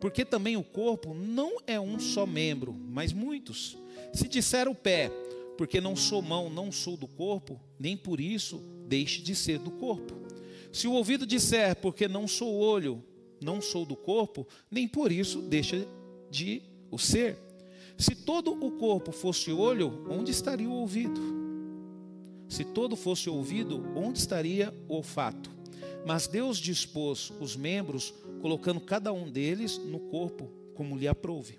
Porque 0.00 0.24
também 0.24 0.56
o 0.56 0.64
corpo 0.64 1.12
não 1.12 1.58
é 1.66 1.78
um 1.78 1.98
só 1.98 2.26
membro, 2.26 2.72
mas 2.72 3.12
muitos. 3.12 3.76
Se 4.12 4.26
disser 4.26 4.66
o 4.68 4.74
pé, 4.74 5.10
porque 5.58 5.80
não 5.80 5.94
sou 5.94 6.22
mão, 6.22 6.48
não 6.48 6.72
sou 6.72 6.96
do 6.96 7.06
corpo, 7.06 7.60
nem 7.78 7.96
por 7.96 8.18
isso 8.18 8.62
deixe 8.86 9.20
de 9.20 9.34
ser 9.34 9.58
do 9.58 9.70
corpo. 9.70 10.14
Se 10.72 10.88
o 10.88 10.92
ouvido 10.92 11.26
disser, 11.26 11.76
porque 11.76 12.08
não 12.08 12.26
sou 12.26 12.54
olho, 12.54 13.04
não 13.40 13.60
sou 13.60 13.84
do 13.84 13.96
corpo, 13.96 14.46
nem 14.70 14.88
por 14.88 15.12
isso 15.12 15.42
deixa 15.42 15.86
de 16.30 16.62
o 16.90 16.98
ser. 16.98 17.36
Se 17.98 18.14
todo 18.14 18.52
o 18.52 18.72
corpo 18.72 19.12
fosse 19.12 19.52
olho, 19.52 20.06
onde 20.08 20.30
estaria 20.30 20.68
o 20.68 20.72
ouvido? 20.72 21.20
Se 22.48 22.64
todo 22.64 22.96
fosse 22.96 23.28
ouvido, 23.28 23.84
onde 23.94 24.18
estaria 24.18 24.74
o 24.88 24.94
olfato? 24.94 25.59
Mas 26.06 26.26
Deus 26.26 26.58
dispôs 26.58 27.32
os 27.40 27.56
membros, 27.56 28.14
colocando 28.40 28.80
cada 28.80 29.12
um 29.12 29.30
deles 29.30 29.78
no 29.78 30.00
corpo, 30.00 30.50
como 30.74 30.96
lhe 30.96 31.06
aprouve. 31.06 31.58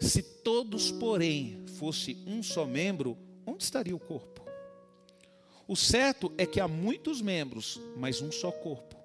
Se 0.00 0.22
todos, 0.22 0.90
porém, 0.90 1.64
fosse 1.78 2.16
um 2.26 2.42
só 2.42 2.66
membro, 2.66 3.16
onde 3.46 3.62
estaria 3.62 3.94
o 3.94 4.00
corpo? 4.00 4.40
O 5.68 5.76
certo 5.76 6.32
é 6.36 6.44
que 6.44 6.58
há 6.58 6.66
muitos 6.66 7.20
membros, 7.20 7.80
mas 7.96 8.20
um 8.20 8.32
só 8.32 8.50
corpo. 8.50 8.96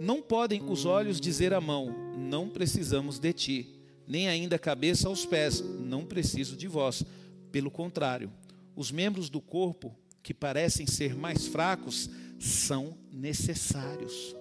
Não 0.00 0.20
podem 0.20 0.60
os 0.68 0.84
olhos 0.84 1.20
dizer 1.20 1.54
à 1.54 1.60
mão: 1.60 1.94
Não 2.18 2.48
precisamos 2.48 3.18
de 3.20 3.32
ti, 3.32 3.80
nem 4.06 4.28
ainda 4.28 4.56
a 4.56 4.58
cabeça 4.58 5.08
aos 5.08 5.24
pés: 5.24 5.60
Não 5.60 6.04
preciso 6.04 6.56
de 6.56 6.66
vós. 6.66 7.04
Pelo 7.52 7.70
contrário, 7.70 8.32
os 8.74 8.90
membros 8.90 9.30
do 9.30 9.40
corpo, 9.40 9.94
que 10.20 10.34
parecem 10.34 10.86
ser 10.86 11.14
mais 11.14 11.46
fracos, 11.46 12.10
são 12.38 12.96
necessários. 13.12 14.34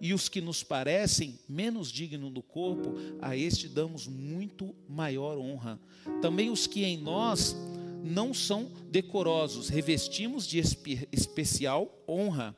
E 0.00 0.12
os 0.12 0.28
que 0.28 0.40
nos 0.40 0.62
parecem 0.62 1.38
menos 1.48 1.90
dignos 1.90 2.30
do 2.32 2.42
corpo, 2.42 2.94
a 3.22 3.36
este 3.36 3.68
damos 3.68 4.06
muito 4.06 4.74
maior 4.88 5.38
honra. 5.38 5.80
Também 6.20 6.50
os 6.50 6.66
que 6.66 6.84
em 6.84 6.98
nós 6.98 7.56
não 8.02 8.34
são 8.34 8.70
decorosos, 8.90 9.68
revestimos 9.68 10.46
de 10.46 10.58
espe 10.58 11.08
especial 11.10 11.90
honra. 12.06 12.54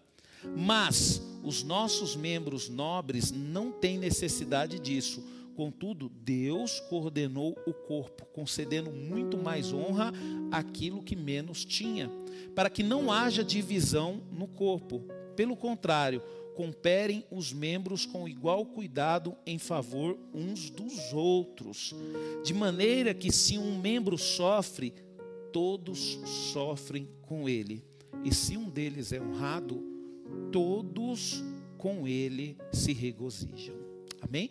Mas 0.56 1.22
os 1.42 1.62
nossos 1.62 2.16
membros 2.16 2.68
nobres 2.68 3.30
não 3.30 3.70
têm 3.70 3.98
necessidade 3.98 4.78
disso. 4.80 5.22
Contudo, 5.56 6.08
Deus 6.08 6.80
coordenou 6.80 7.56
o 7.66 7.72
corpo, 7.72 8.26
concedendo 8.26 8.92
muito 8.92 9.38
mais 9.38 9.72
honra 9.72 10.12
àquilo 10.52 11.02
que 11.02 11.16
menos 11.16 11.64
tinha 11.64 12.10
para 12.54 12.70
que 12.70 12.82
não 12.82 13.12
haja 13.12 13.44
divisão 13.44 14.22
no 14.32 14.46
corpo. 14.46 15.02
Pelo 15.34 15.56
contrário, 15.56 16.22
comperem 16.54 17.24
os 17.30 17.52
membros 17.52 18.06
com 18.06 18.26
igual 18.26 18.64
cuidado 18.64 19.36
em 19.44 19.58
favor 19.58 20.18
uns 20.32 20.70
dos 20.70 21.12
outros, 21.12 21.94
de 22.42 22.54
maneira 22.54 23.12
que 23.12 23.30
se 23.30 23.58
um 23.58 23.78
membro 23.78 24.16
sofre, 24.16 24.94
todos 25.52 26.18
sofrem 26.52 27.08
com 27.22 27.48
ele. 27.48 27.84
E 28.24 28.34
se 28.34 28.56
um 28.56 28.70
deles 28.70 29.12
é 29.12 29.20
honrado, 29.20 29.82
todos 30.50 31.44
com 31.76 32.08
ele 32.08 32.56
se 32.72 32.92
regozijam. 32.92 33.76
Amém? 34.22 34.50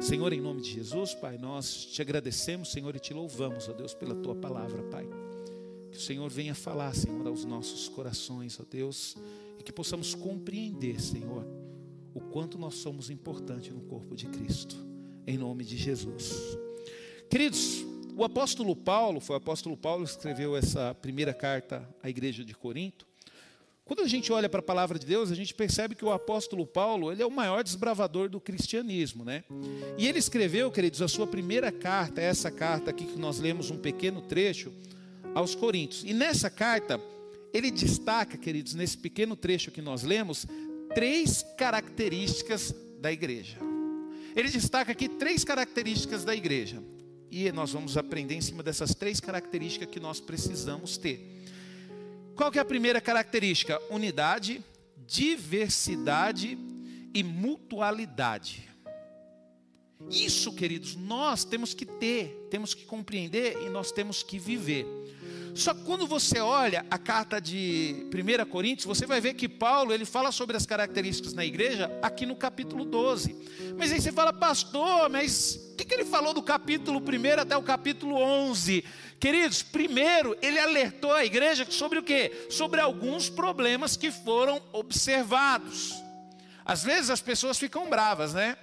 Senhor, 0.00 0.32
em 0.32 0.40
nome 0.40 0.60
de 0.60 0.70
Jesus, 0.72 1.14
Pai, 1.14 1.38
nós 1.38 1.86
te 1.86 2.02
agradecemos, 2.02 2.70
Senhor, 2.70 2.94
e 2.94 3.00
te 3.00 3.14
louvamos, 3.14 3.68
ó 3.68 3.72
Deus, 3.72 3.94
pela 3.94 4.14
tua 4.14 4.34
palavra, 4.34 4.82
Pai. 4.84 5.08
Que 5.90 5.96
o 5.96 6.00
Senhor 6.00 6.30
venha 6.30 6.54
falar, 6.54 6.94
Senhor, 6.94 7.26
aos 7.26 7.44
nossos 7.44 7.88
corações, 7.88 8.60
ó 8.60 8.64
Deus, 8.70 9.16
e 9.58 9.62
que 9.62 9.72
possamos 9.72 10.14
compreender, 10.14 11.00
Senhor, 11.00 11.46
o 12.14 12.20
quanto 12.20 12.58
nós 12.58 12.74
somos 12.74 13.10
importantes 13.10 13.72
no 13.72 13.80
corpo 13.80 14.14
de 14.14 14.26
Cristo, 14.26 14.76
em 15.26 15.38
nome 15.38 15.64
de 15.64 15.76
Jesus. 15.76 16.58
Queridos, 17.28 17.84
o 18.16 18.22
apóstolo 18.22 18.76
Paulo, 18.76 19.20
foi 19.20 19.34
o 19.34 19.38
apóstolo 19.38 19.76
Paulo 19.76 20.04
que 20.04 20.10
escreveu 20.10 20.56
essa 20.56 20.94
primeira 20.94 21.34
carta 21.34 21.88
à 22.02 22.08
igreja 22.08 22.44
de 22.44 22.54
Corinto. 22.54 23.06
Quando 23.86 24.02
a 24.02 24.08
gente 24.08 24.32
olha 24.32 24.48
para 24.48 24.58
a 24.58 24.62
palavra 24.64 24.98
de 24.98 25.06
Deus, 25.06 25.30
a 25.30 25.34
gente 25.36 25.54
percebe 25.54 25.94
que 25.94 26.04
o 26.04 26.10
apóstolo 26.10 26.66
Paulo, 26.66 27.12
ele 27.12 27.22
é 27.22 27.26
o 27.26 27.30
maior 27.30 27.62
desbravador 27.62 28.28
do 28.28 28.40
cristianismo, 28.40 29.24
né? 29.24 29.44
E 29.96 30.08
ele 30.08 30.18
escreveu, 30.18 30.72
queridos, 30.72 31.00
a 31.00 31.06
sua 31.06 31.24
primeira 31.24 31.70
carta, 31.70 32.20
essa 32.20 32.50
carta 32.50 32.90
aqui 32.90 33.06
que 33.06 33.16
nós 33.16 33.38
lemos 33.38 33.70
um 33.70 33.78
pequeno 33.78 34.20
trecho, 34.20 34.72
aos 35.36 35.54
Coríntios. 35.54 36.02
E 36.02 36.12
nessa 36.12 36.50
carta, 36.50 37.00
ele 37.54 37.70
destaca, 37.70 38.36
queridos, 38.36 38.74
nesse 38.74 38.98
pequeno 38.98 39.36
trecho 39.36 39.70
que 39.70 39.80
nós 39.80 40.02
lemos, 40.02 40.46
três 40.92 41.44
características 41.56 42.74
da 42.98 43.12
igreja. 43.12 43.58
Ele 44.34 44.48
destaca 44.48 44.90
aqui 44.90 45.08
três 45.08 45.44
características 45.44 46.24
da 46.24 46.34
igreja. 46.34 46.82
E 47.30 47.52
nós 47.52 47.72
vamos 47.72 47.96
aprender 47.96 48.34
em 48.34 48.40
cima 48.40 48.64
dessas 48.64 48.96
três 48.96 49.20
características 49.20 49.88
que 49.90 50.00
nós 50.00 50.18
precisamos 50.18 50.96
ter. 50.96 51.35
Qual 52.36 52.52
que 52.52 52.58
é 52.58 52.62
a 52.62 52.66
primeira 52.66 53.00
característica? 53.00 53.80
Unidade, 53.88 54.62
diversidade 55.06 56.58
e 57.14 57.22
mutualidade. 57.22 58.68
Isso, 60.10 60.52
queridos, 60.52 60.94
nós 60.94 61.44
temos 61.44 61.72
que 61.72 61.86
ter, 61.86 62.46
temos 62.50 62.74
que 62.74 62.84
compreender 62.84 63.56
e 63.62 63.70
nós 63.70 63.90
temos 63.90 64.22
que 64.22 64.38
viver. 64.38 64.84
Só 65.56 65.72
que 65.72 65.84
quando 65.84 66.06
você 66.06 66.38
olha 66.38 66.84
a 66.90 66.98
carta 66.98 67.40
de 67.40 68.06
1 68.12 68.44
Coríntios, 68.50 68.84
você 68.84 69.06
vai 69.06 69.22
ver 69.22 69.32
que 69.32 69.48
Paulo 69.48 69.92
ele 69.92 70.04
fala 70.04 70.30
sobre 70.30 70.54
as 70.54 70.66
características 70.66 71.32
na 71.32 71.46
igreja 71.46 71.90
aqui 72.02 72.26
no 72.26 72.36
capítulo 72.36 72.84
12. 72.84 73.34
Mas 73.76 73.90
aí 73.90 73.98
você 73.98 74.12
fala, 74.12 74.34
pastor, 74.34 75.08
mas 75.08 75.58
o 75.72 75.76
que, 75.76 75.84
que 75.84 75.94
ele 75.94 76.04
falou 76.04 76.34
do 76.34 76.42
capítulo 76.42 77.00
1 77.00 77.40
até 77.40 77.56
o 77.56 77.62
capítulo 77.62 78.16
11? 78.16 78.84
Queridos, 79.18 79.62
primeiro 79.62 80.36
ele 80.42 80.58
alertou 80.58 81.12
a 81.12 81.24
igreja 81.24 81.66
sobre 81.70 81.98
o 81.98 82.02
que? 82.02 82.48
Sobre 82.50 82.78
alguns 82.78 83.30
problemas 83.30 83.96
que 83.96 84.10
foram 84.10 84.60
observados. 84.74 85.94
Às 86.66 86.84
vezes 86.84 87.08
as 87.08 87.22
pessoas 87.22 87.58
ficam 87.58 87.88
bravas, 87.88 88.34
né? 88.34 88.58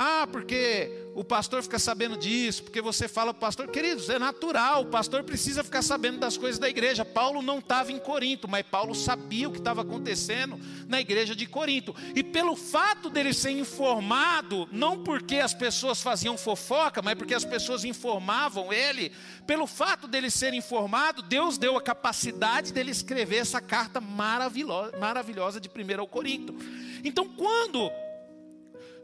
Ah, 0.00 0.28
porque 0.30 1.10
o 1.16 1.24
pastor 1.24 1.60
fica 1.60 1.76
sabendo 1.76 2.16
disso, 2.16 2.62
porque 2.62 2.80
você 2.80 3.08
fala 3.08 3.34
para 3.34 3.38
o 3.38 3.40
pastor. 3.40 3.66
Queridos, 3.66 4.08
é 4.08 4.16
natural, 4.16 4.82
o 4.82 4.86
pastor 4.86 5.24
precisa 5.24 5.64
ficar 5.64 5.82
sabendo 5.82 6.20
das 6.20 6.36
coisas 6.36 6.56
da 6.56 6.68
igreja. 6.68 7.04
Paulo 7.04 7.42
não 7.42 7.58
estava 7.58 7.90
em 7.90 7.98
Corinto, 7.98 8.46
mas 8.46 8.64
Paulo 8.64 8.94
sabia 8.94 9.48
o 9.48 9.50
que 9.50 9.58
estava 9.58 9.82
acontecendo 9.82 10.56
na 10.86 11.00
igreja 11.00 11.34
de 11.34 11.46
Corinto. 11.46 11.96
E 12.14 12.22
pelo 12.22 12.54
fato 12.54 13.10
dele 13.10 13.34
ser 13.34 13.50
informado, 13.50 14.68
não 14.70 15.02
porque 15.02 15.38
as 15.38 15.52
pessoas 15.52 16.00
faziam 16.00 16.38
fofoca, 16.38 17.02
mas 17.02 17.16
porque 17.16 17.34
as 17.34 17.44
pessoas 17.44 17.82
informavam 17.82 18.72
ele, 18.72 19.10
pelo 19.48 19.66
fato 19.66 20.06
dele 20.06 20.30
ser 20.30 20.54
informado, 20.54 21.22
Deus 21.22 21.58
deu 21.58 21.76
a 21.76 21.82
capacidade 21.82 22.72
dele 22.72 22.92
escrever 22.92 23.38
essa 23.38 23.60
carta 23.60 24.00
maravilhosa, 24.00 25.60
de 25.60 25.68
1 25.68 26.06
Corinto. 26.06 26.54
Então, 27.02 27.28
quando 27.28 27.90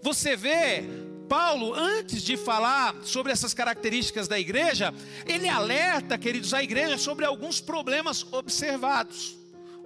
você 0.04 0.36
vê 0.36 0.84
Paulo, 1.26 1.72
antes 1.74 2.22
de 2.22 2.36
falar 2.36 2.94
sobre 3.04 3.32
essas 3.32 3.54
características 3.54 4.28
da 4.28 4.38
igreja, 4.38 4.92
ele 5.26 5.48
alerta, 5.48 6.18
queridos, 6.18 6.52
a 6.52 6.62
igreja 6.62 6.98
sobre 6.98 7.24
alguns 7.24 7.58
problemas 7.58 8.22
observados. 8.30 9.34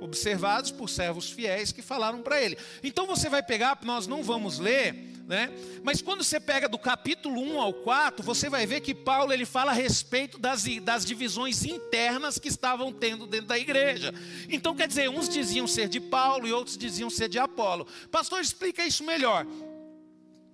Observados 0.00 0.72
por 0.72 0.88
servos 0.88 1.30
fiéis 1.30 1.70
que 1.70 1.82
falaram 1.82 2.20
para 2.20 2.42
ele. 2.42 2.58
Então 2.82 3.06
você 3.06 3.28
vai 3.28 3.44
pegar, 3.44 3.78
nós 3.82 4.08
não 4.08 4.22
vamos 4.24 4.58
ler, 4.58 4.92
né? 5.28 5.50
Mas 5.84 6.02
quando 6.02 6.24
você 6.24 6.40
pega 6.40 6.68
do 6.68 6.78
capítulo 6.78 7.40
1 7.40 7.60
ao 7.60 7.72
4, 7.72 8.24
você 8.24 8.48
vai 8.48 8.66
ver 8.66 8.80
que 8.80 8.94
Paulo 8.94 9.32
ele 9.32 9.44
fala 9.44 9.70
a 9.70 9.74
respeito 9.74 10.38
das, 10.38 10.64
das 10.82 11.04
divisões 11.04 11.64
internas 11.64 12.38
que 12.38 12.48
estavam 12.48 12.92
tendo 12.92 13.26
dentro 13.26 13.46
da 13.46 13.58
igreja. 13.58 14.12
Então 14.48 14.74
quer 14.74 14.88
dizer, 14.88 15.08
uns 15.08 15.28
diziam 15.28 15.66
ser 15.66 15.88
de 15.88 16.00
Paulo 16.00 16.48
e 16.48 16.52
outros 16.52 16.76
diziam 16.76 17.10
ser 17.10 17.28
de 17.28 17.38
Apolo. 17.38 17.86
Pastor, 18.10 18.40
explica 18.40 18.84
isso 18.84 19.04
melhor. 19.04 19.46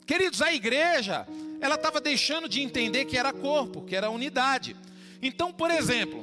Queridos, 0.06 0.42
a 0.42 0.52
igreja, 0.52 1.26
ela 1.60 1.76
estava 1.76 2.00
deixando 2.00 2.48
de 2.48 2.60
entender 2.60 3.06
que 3.06 3.16
era 3.16 3.32
corpo, 3.32 3.82
que 3.82 3.96
era 3.96 4.10
unidade. 4.10 4.76
Então, 5.22 5.50
por 5.52 5.70
exemplo, 5.70 6.22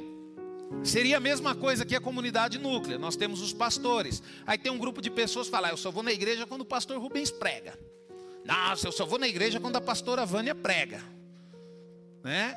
seria 0.84 1.16
a 1.16 1.20
mesma 1.20 1.54
coisa 1.54 1.84
que 1.84 1.96
a 1.96 2.00
comunidade 2.00 2.58
núclea. 2.58 2.98
Nós 2.98 3.16
temos 3.16 3.40
os 3.40 3.52
pastores. 3.52 4.22
Aí 4.46 4.56
tem 4.56 4.70
um 4.70 4.78
grupo 4.78 5.02
de 5.02 5.10
pessoas 5.10 5.46
que 5.48 5.50
fala: 5.50 5.68
ah, 5.68 5.72
"Eu 5.72 5.76
só 5.76 5.90
vou 5.90 6.02
na 6.02 6.12
igreja 6.12 6.46
quando 6.46 6.62
o 6.62 6.64
pastor 6.64 6.98
Rubens 6.98 7.30
prega". 7.30 7.76
Nossa, 8.44 8.86
eu 8.86 8.92
só 8.92 9.04
vou 9.04 9.18
na 9.18 9.28
igreja 9.28 9.58
quando 9.60 9.76
a 9.76 9.80
pastora 9.80 10.24
Vânia 10.24 10.54
prega. 10.54 11.02
Né? 12.22 12.54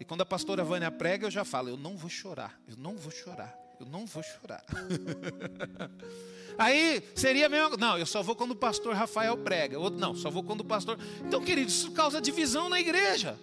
E 0.00 0.04
quando 0.04 0.22
a 0.22 0.26
pastora 0.26 0.64
Vânia 0.64 0.90
prega, 0.90 1.26
eu 1.26 1.30
já 1.30 1.44
falo: 1.44 1.68
"Eu 1.68 1.76
não 1.76 1.96
vou 1.96 2.08
chorar. 2.08 2.58
Eu 2.66 2.76
não 2.76 2.96
vou 2.96 3.12
chorar. 3.12 3.54
Eu 3.78 3.86
não 3.86 4.06
vou 4.06 4.22
chorar". 4.22 4.64
Aí 6.58 7.02
seria 7.14 7.48
mesmo, 7.48 7.76
não, 7.76 7.98
eu 7.98 8.06
só 8.06 8.22
vou 8.22 8.36
quando 8.36 8.52
o 8.52 8.56
pastor 8.56 8.94
Rafael 8.94 9.36
prega. 9.36 9.78
Outro, 9.78 9.98
não, 9.98 10.14
só 10.14 10.30
vou 10.30 10.42
quando 10.42 10.60
o 10.60 10.64
pastor. 10.64 10.98
Então, 11.26 11.42
queridos, 11.42 11.74
isso 11.74 11.92
causa 11.92 12.20
divisão 12.20 12.68
na 12.68 12.80
igreja. 12.80 13.38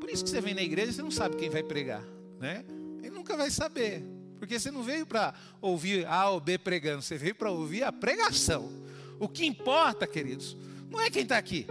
Por 0.00 0.10
isso 0.10 0.24
que 0.24 0.30
você 0.30 0.40
vem 0.40 0.54
na 0.54 0.62
igreja 0.62 0.90
e 0.90 0.94
você 0.94 1.02
não 1.02 1.10
sabe 1.10 1.36
quem 1.36 1.48
vai 1.48 1.62
pregar, 1.62 2.04
né? 2.38 2.64
Ele 2.98 3.10
nunca 3.10 3.36
vai 3.36 3.50
saber. 3.50 4.04
Porque 4.38 4.58
você 4.58 4.70
não 4.70 4.82
veio 4.82 5.06
para 5.06 5.34
ouvir 5.60 6.06
A 6.06 6.28
ou 6.28 6.40
B 6.40 6.58
pregando, 6.58 7.02
você 7.02 7.16
veio 7.16 7.34
para 7.34 7.50
ouvir 7.50 7.84
a 7.84 7.92
pregação. 7.92 8.70
O 9.20 9.28
que 9.28 9.46
importa, 9.46 10.06
queridos, 10.06 10.56
não 10.90 11.00
é 11.00 11.08
quem 11.08 11.22
está 11.22 11.38
aqui. 11.38 11.66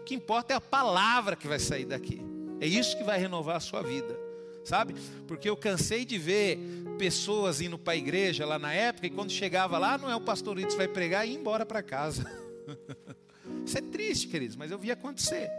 O 0.00 0.04
que 0.04 0.14
importa 0.14 0.52
é 0.52 0.56
a 0.56 0.60
palavra 0.60 1.36
que 1.36 1.46
vai 1.46 1.58
sair 1.58 1.84
daqui. 1.84 2.20
É 2.60 2.66
isso 2.66 2.96
que 2.96 3.04
vai 3.04 3.18
renovar 3.18 3.56
a 3.56 3.60
sua 3.60 3.82
vida 3.82 4.26
sabe? 4.66 4.94
Porque 5.26 5.48
eu 5.48 5.56
cansei 5.56 6.04
de 6.04 6.18
ver 6.18 6.58
pessoas 6.96 7.60
indo 7.60 7.78
para 7.78 7.92
a 7.92 7.96
igreja 7.96 8.44
lá 8.44 8.58
na 8.58 8.72
época 8.72 9.06
e 9.06 9.10
quando 9.10 9.30
chegava 9.30 9.78
lá, 9.78 9.96
não 9.98 10.10
é 10.10 10.16
o 10.16 10.20
pastor 10.20 10.56
que 10.56 10.76
vai 10.76 10.88
pregar 10.88 11.26
e 11.26 11.32
ir 11.32 11.36
embora 11.36 11.64
para 11.64 11.82
casa. 11.82 12.24
Isso 13.64 13.78
é 13.78 13.80
triste, 13.80 14.28
queridos, 14.28 14.56
mas 14.56 14.70
eu 14.70 14.78
vi 14.78 14.90
acontecer. 14.90 15.50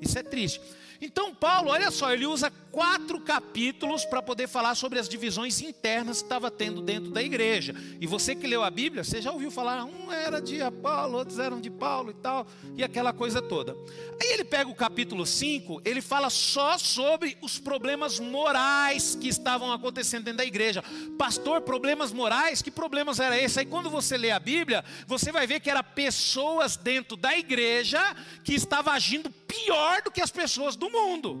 Isso 0.00 0.18
é 0.18 0.22
triste. 0.22 0.60
Então, 1.00 1.34
Paulo, 1.34 1.70
olha 1.70 1.90
só, 1.90 2.12
ele 2.12 2.26
usa 2.26 2.52
quatro 2.70 3.20
capítulos 3.20 4.04
para 4.04 4.22
poder 4.22 4.48
falar 4.48 4.74
sobre 4.74 4.98
as 4.98 5.08
divisões 5.08 5.60
internas 5.60 6.18
que 6.18 6.24
estava 6.24 6.50
tendo 6.50 6.80
dentro 6.82 7.10
da 7.10 7.22
igreja. 7.22 7.74
E 8.00 8.06
você 8.06 8.34
que 8.34 8.46
leu 8.46 8.62
a 8.62 8.70
Bíblia, 8.70 9.02
você 9.02 9.20
já 9.20 9.32
ouviu 9.32 9.50
falar, 9.50 9.84
um 9.84 10.12
era 10.12 10.40
de 10.40 10.60
Apolo, 10.62 11.18
outros 11.18 11.38
eram 11.38 11.60
de 11.60 11.70
Paulo 11.70 12.10
e 12.10 12.14
tal, 12.14 12.46
e 12.76 12.84
aquela 12.84 13.12
coisa 13.12 13.40
toda. 13.40 13.76
Aí 14.20 14.32
ele 14.32 14.44
pega 14.44 14.70
o 14.70 14.74
capítulo 14.74 15.24
5, 15.24 15.82
ele 15.84 16.02
fala 16.02 16.28
só 16.28 16.76
sobre 16.76 17.36
os 17.40 17.58
problemas 17.58 18.20
morais 18.20 19.14
que 19.14 19.28
estavam 19.28 19.72
acontecendo 19.72 20.24
dentro 20.24 20.38
da 20.38 20.44
igreja. 20.44 20.84
Pastor, 21.18 21.62
problemas 21.62 22.12
morais? 22.12 22.62
Que 22.62 22.70
problemas 22.70 23.18
era 23.18 23.40
esse? 23.40 23.58
Aí 23.60 23.66
quando 23.66 23.88
você 23.88 24.18
lê 24.18 24.30
a 24.30 24.38
Bíblia, 24.38 24.84
você 25.06 25.32
vai 25.32 25.46
ver 25.46 25.60
que 25.60 25.70
era 25.70 25.82
pessoas 25.82 26.76
dentro 26.76 27.16
da 27.16 27.36
igreja 27.36 28.00
que 28.44 28.54
estavam 28.54 28.92
agindo 28.92 29.30
pior 29.30 30.02
do 30.02 30.10
que 30.10 30.20
as 30.20 30.30
pessoas 30.30 30.76
do 30.76 30.89
mundo. 30.90 31.38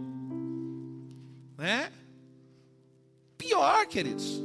Né? 1.58 1.92
Pior, 3.36 3.86
queridos. 3.86 4.40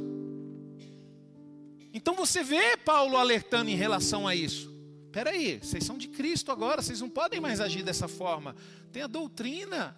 Então 1.92 2.14
você 2.14 2.42
vê 2.42 2.76
Paulo 2.76 3.16
alertando 3.16 3.70
em 3.70 3.74
relação 3.74 4.28
a 4.28 4.34
isso. 4.34 4.74
Espera 5.06 5.30
aí, 5.30 5.58
vocês 5.62 5.82
são 5.82 5.96
de 5.96 6.08
Cristo 6.08 6.52
agora, 6.52 6.82
vocês 6.82 7.00
não 7.00 7.08
podem 7.08 7.40
mais 7.40 7.58
agir 7.58 7.82
dessa 7.82 8.06
forma. 8.06 8.54
Tem 8.92 9.02
a 9.02 9.06
doutrina. 9.06 9.96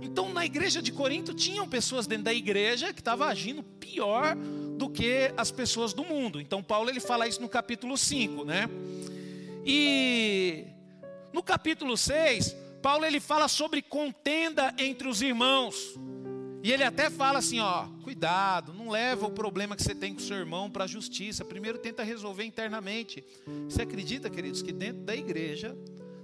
Então 0.00 0.32
na 0.32 0.46
igreja 0.46 0.80
de 0.80 0.90
Corinto 0.90 1.34
tinham 1.34 1.68
pessoas 1.68 2.06
dentro 2.06 2.24
da 2.24 2.32
igreja 2.32 2.94
que 2.94 3.00
estavam 3.00 3.28
agindo 3.28 3.62
pior 3.62 4.34
do 4.78 4.88
que 4.88 5.30
as 5.36 5.50
pessoas 5.50 5.92
do 5.92 6.02
mundo. 6.02 6.40
Então 6.40 6.62
Paulo 6.62 6.88
ele 6.88 7.00
fala 7.00 7.28
isso 7.28 7.42
no 7.42 7.48
capítulo 7.48 7.98
5, 7.98 8.44
né? 8.44 8.70
E 9.66 10.64
no 11.32 11.42
capítulo 11.42 11.96
6, 11.96 12.56
Paulo 12.80 13.04
ele 13.04 13.20
fala 13.20 13.48
sobre 13.48 13.82
contenda 13.82 14.74
entre 14.78 15.08
os 15.08 15.22
irmãos. 15.22 15.98
E 16.62 16.70
ele 16.70 16.84
até 16.84 17.08
fala 17.08 17.38
assim, 17.38 17.58
ó, 17.58 17.86
cuidado, 18.02 18.74
não 18.74 18.90
leva 18.90 19.26
o 19.26 19.30
problema 19.30 19.74
que 19.74 19.82
você 19.82 19.94
tem 19.94 20.12
com 20.12 20.20
seu 20.20 20.36
irmão 20.36 20.70
para 20.70 20.84
a 20.84 20.86
justiça. 20.86 21.44
Primeiro 21.44 21.78
tenta 21.78 22.02
resolver 22.02 22.44
internamente. 22.44 23.24
Você 23.68 23.82
acredita, 23.82 24.28
queridos, 24.28 24.60
que 24.60 24.72
dentro 24.72 25.02
da 25.02 25.16
igreja 25.16 25.74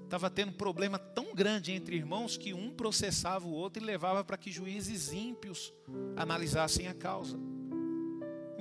estava 0.05 0.29
tendo 0.29 0.51
um 0.51 0.57
problema 0.57 0.99
tão 0.99 1.35
grande 1.35 1.73
entre 1.73 1.97
irmãos 1.97 2.37
que 2.37 2.53
um 2.53 2.71
processava 2.71 3.47
o 3.47 3.53
outro 3.53 3.83
e 3.83 3.87
levava 3.87 4.23
para 4.23 4.37
que 4.37 4.53
juízes 4.53 5.11
ímpios 5.12 5.73
analisassem 6.16 6.87
a 6.87 6.95
causa. 6.95 7.38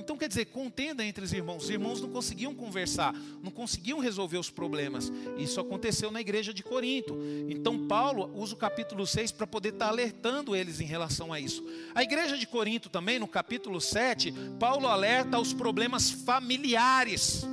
Então 0.06 0.16
quer 0.16 0.28
dizer, 0.28 0.46
contenda 0.46 1.04
entre 1.04 1.26
os 1.26 1.34
irmãos. 1.34 1.64
Os 1.64 1.70
irmãos 1.72 2.00
não 2.00 2.10
conseguiam 2.12 2.54
conversar, 2.54 3.12
não 3.42 3.50
conseguiam 3.50 3.98
resolver 3.98 4.38
os 4.38 4.52
problemas. 4.52 5.12
Isso 5.36 5.60
aconteceu 5.60 6.12
na 6.12 6.22
igreja 6.22 6.54
de 6.54 6.62
Corinto. 6.62 7.18
Então 7.50 7.88
Paulo 7.88 8.32
usa 8.36 8.54
o 8.54 8.58
capítulo 8.58 9.08
6 9.08 9.32
para 9.32 9.48
poder 9.48 9.70
estar 9.70 9.88
alertando 9.88 10.56
eles 10.56 10.80
em 10.80 10.86
relação 10.86 11.34
a 11.34 11.40
isso. 11.40 11.66
A 11.96 12.04
igreja 12.04 12.38
de 12.38 12.46
Corinto 12.46 12.88
também, 12.88 13.18
no 13.18 13.28
capítulo 13.28 13.82
7, 13.82 14.32
Paulo 14.60 14.86
alerta 14.88 15.40
os 15.40 15.54
problemas 15.54 16.12
familiares. 16.12 17.44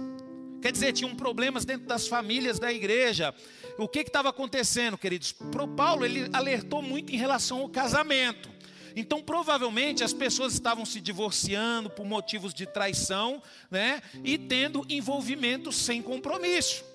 Quer 0.60 0.72
dizer, 0.72 0.92
tinham 0.92 1.16
problemas 1.16 1.64
dentro 1.64 1.86
das 1.86 2.06
famílias 2.06 2.58
da 2.58 2.70
igreja. 2.70 3.34
O 3.78 3.88
que 3.88 4.00
estava 4.00 4.28
acontecendo, 4.28 4.98
queridos? 4.98 5.32
Pro 5.32 5.66
Paulo 5.66 6.04
ele 6.04 6.28
alertou 6.34 6.82
muito 6.82 7.14
em 7.14 7.16
relação 7.16 7.60
ao 7.60 7.68
casamento. 7.70 8.52
Então, 8.94 9.22
provavelmente, 9.22 10.04
as 10.04 10.12
pessoas 10.12 10.52
estavam 10.52 10.84
se 10.84 11.00
divorciando 11.00 11.90
por 11.90 12.06
motivos 12.06 12.52
de 12.52 12.66
traição, 12.66 13.42
né? 13.70 14.02
E 14.24 14.36
tendo 14.36 14.84
envolvimento 14.88 15.72
sem 15.72 16.02
compromisso. 16.02 16.91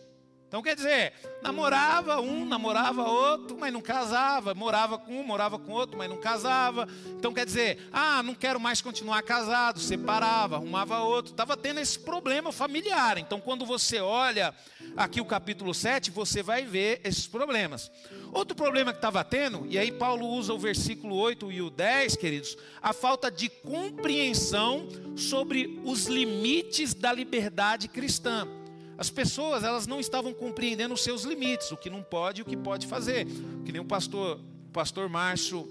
Então 0.47 0.61
quer 0.61 0.77
dizer, 0.77 1.11
namorava 1.41 2.21
um, 2.21 2.45
namorava 2.45 3.03
outro, 3.03 3.57
mas 3.59 3.73
não 3.73 3.81
casava, 3.81 4.53
morava 4.53 4.97
com 4.97 5.19
um, 5.19 5.23
morava 5.23 5.59
com 5.59 5.73
outro, 5.73 5.97
mas 5.97 6.09
não 6.09 6.15
casava. 6.17 6.87
Então 7.17 7.33
quer 7.33 7.45
dizer, 7.45 7.89
ah, 7.91 8.23
não 8.23 8.33
quero 8.33 8.57
mais 8.57 8.81
continuar 8.81 9.21
casado, 9.23 9.77
separava, 9.79 10.55
arrumava 10.55 10.99
outro. 10.99 11.33
Estava 11.33 11.57
tendo 11.57 11.81
esse 11.81 11.99
problema 11.99 12.53
familiar. 12.53 13.17
Então 13.17 13.41
quando 13.41 13.65
você 13.65 13.99
olha 13.99 14.55
aqui 14.95 15.19
o 15.19 15.25
capítulo 15.25 15.73
7, 15.73 16.11
você 16.11 16.41
vai 16.41 16.63
ver 16.63 17.01
esses 17.03 17.27
problemas. 17.27 17.91
Outro 18.31 18.55
problema 18.55 18.93
que 18.93 18.99
estava 18.99 19.23
tendo, 19.25 19.65
e 19.69 19.77
aí 19.77 19.91
Paulo 19.91 20.27
usa 20.27 20.53
o 20.53 20.59
versículo 20.59 21.15
8 21.15 21.51
e 21.51 21.61
o 21.61 21.69
10, 21.69 22.15
queridos, 22.15 22.57
a 22.81 22.93
falta 22.93 23.29
de 23.29 23.49
compreensão 23.49 24.87
sobre 25.17 25.77
os 25.83 26.05
limites 26.05 26.93
da 26.93 27.11
liberdade 27.11 27.89
cristã. 27.89 28.47
As 28.97 29.09
pessoas, 29.09 29.63
elas 29.63 29.85
não 29.85 29.99
estavam 29.99 30.33
compreendendo 30.33 30.93
os 30.93 31.03
seus 31.03 31.23
limites, 31.23 31.71
o 31.71 31.77
que 31.77 31.89
não 31.89 32.01
pode 32.01 32.41
e 32.41 32.43
o 32.43 32.45
que 32.45 32.57
pode 32.57 32.87
fazer. 32.87 33.27
Que 33.63 33.71
nem 33.71 33.79
o 33.79 33.85
pastor, 33.85 34.39
o 34.67 34.71
pastor 34.71 35.07
Márcio, 35.07 35.67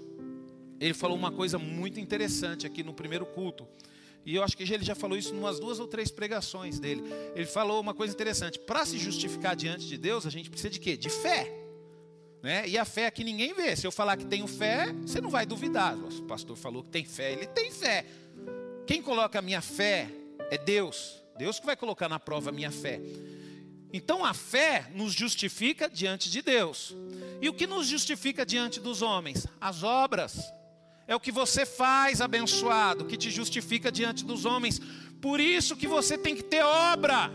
ele 0.79 0.93
falou 0.93 1.17
uma 1.17 1.31
coisa 1.31 1.57
muito 1.57 1.99
interessante 1.99 2.65
aqui 2.65 2.83
no 2.83 2.93
primeiro 2.93 3.25
culto. 3.25 3.67
E 4.25 4.35
eu 4.35 4.43
acho 4.43 4.57
que 4.57 4.63
ele 4.63 4.83
já 4.83 4.93
falou 4.93 5.17
isso 5.17 5.33
em 5.33 5.37
umas 5.37 5.59
duas 5.59 5.79
ou 5.79 5.87
três 5.87 6.11
pregações 6.11 6.79
dele. 6.79 7.01
Ele 7.33 7.45
falou 7.45 7.79
uma 7.79 7.93
coisa 7.93 8.13
interessante. 8.13 8.59
Para 8.59 8.85
se 8.85 8.97
justificar 8.97 9.55
diante 9.55 9.87
de 9.87 9.97
Deus, 9.97 10.25
a 10.25 10.29
gente 10.29 10.49
precisa 10.49 10.69
de 10.69 10.79
quê? 10.79 10.97
De 10.97 11.09
fé. 11.09 11.49
Né? 12.43 12.67
E 12.67 12.77
a 12.77 12.85
fé 12.85 13.07
aqui 13.07 13.23
ninguém 13.23 13.53
vê. 13.53 13.75
Se 13.75 13.87
eu 13.87 13.91
falar 13.91 14.17
que 14.17 14.25
tenho 14.25 14.45
fé, 14.45 14.93
você 15.01 15.21
não 15.21 15.29
vai 15.29 15.45
duvidar. 15.45 15.97
O 15.97 16.23
pastor 16.23 16.55
falou 16.55 16.83
que 16.83 16.89
tem 16.89 17.05
fé, 17.05 17.31
ele 17.31 17.47
tem 17.47 17.71
fé. 17.71 18.05
Quem 18.85 19.01
coloca 19.01 19.39
a 19.39 19.41
minha 19.41 19.61
fé 19.61 20.09
é 20.51 20.57
Deus. 20.57 21.23
Deus 21.37 21.59
que 21.59 21.65
vai 21.65 21.75
colocar 21.75 22.09
na 22.09 22.19
prova 22.19 22.49
a 22.49 22.53
minha 22.53 22.71
fé. 22.71 22.99
Então 23.93 24.25
a 24.25 24.33
fé 24.33 24.91
nos 24.93 25.13
justifica 25.13 25.89
diante 25.89 26.29
de 26.29 26.41
Deus. 26.41 26.95
E 27.41 27.47
o 27.47 27.53
que 27.53 27.65
nos 27.65 27.87
justifica 27.87 28.45
diante 28.45 28.79
dos 28.79 29.01
homens? 29.01 29.47
As 29.61 29.83
obras. 29.83 30.53
É 31.07 31.15
o 31.15 31.19
que 31.19 31.31
você 31.31 31.65
faz, 31.65 32.19
abençoado, 32.19 33.05
que 33.05 33.15
te 33.15 33.31
justifica 33.31 33.89
diante 33.91 34.25
dos 34.25 34.43
homens. 34.43 34.81
Por 35.21 35.39
isso 35.39 35.75
que 35.75 35.87
você 35.87 36.17
tem 36.17 36.35
que 36.35 36.43
ter 36.43 36.63
obra. 36.63 37.31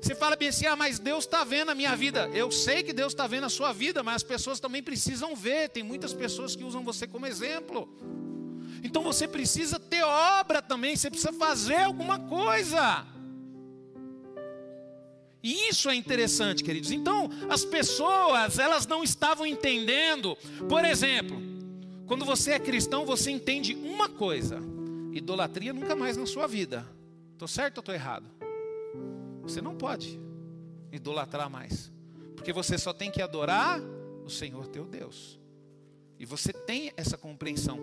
Você 0.00 0.14
fala 0.14 0.36
bem 0.36 0.48
assim, 0.48 0.66
ah, 0.66 0.76
mas 0.76 0.98
Deus 0.98 1.24
está 1.24 1.44
vendo 1.44 1.70
a 1.70 1.74
minha 1.74 1.94
vida. 1.96 2.28
Eu 2.34 2.50
sei 2.50 2.82
que 2.82 2.92
Deus 2.92 3.12
está 3.12 3.26
vendo 3.26 3.44
a 3.44 3.48
sua 3.48 3.72
vida, 3.72 4.02
mas 4.02 4.16
as 4.16 4.22
pessoas 4.22 4.60
também 4.60 4.82
precisam 4.82 5.34
ver. 5.34 5.70
Tem 5.70 5.82
muitas 5.82 6.12
pessoas 6.12 6.54
que 6.54 6.64
usam 6.64 6.84
você 6.84 7.06
como 7.06 7.24
exemplo. 7.24 7.88
Então 8.82 9.02
você 9.02 9.28
precisa 9.28 9.78
ter 9.78 10.02
obra 10.02 10.60
também, 10.60 10.96
você 10.96 11.08
precisa 11.08 11.32
fazer 11.32 11.76
alguma 11.76 12.18
coisa. 12.18 13.06
E 15.42 15.68
isso 15.68 15.90
é 15.90 15.94
interessante, 15.94 16.62
queridos. 16.62 16.92
Então, 16.92 17.28
as 17.50 17.64
pessoas, 17.64 18.58
elas 18.58 18.86
não 18.86 19.02
estavam 19.02 19.44
entendendo. 19.44 20.36
Por 20.68 20.84
exemplo, 20.84 21.36
quando 22.06 22.24
você 22.24 22.52
é 22.52 22.58
cristão, 22.60 23.04
você 23.04 23.30
entende 23.30 23.74
uma 23.74 24.08
coisa: 24.08 24.60
idolatria 25.12 25.72
nunca 25.72 25.96
mais 25.96 26.16
na 26.16 26.26
sua 26.26 26.46
vida. 26.46 26.86
Estou 27.32 27.48
certo 27.48 27.78
ou 27.78 27.80
estou 27.80 27.94
errado? 27.94 28.26
Você 29.42 29.60
não 29.60 29.74
pode 29.74 30.20
idolatrar 30.92 31.50
mais, 31.50 31.90
porque 32.36 32.52
você 32.52 32.78
só 32.78 32.92
tem 32.92 33.10
que 33.10 33.20
adorar 33.20 33.80
o 34.24 34.30
Senhor 34.30 34.68
teu 34.68 34.84
Deus. 34.84 35.41
E 36.22 36.24
você 36.24 36.52
tem 36.52 36.92
essa 36.96 37.18
compreensão. 37.18 37.80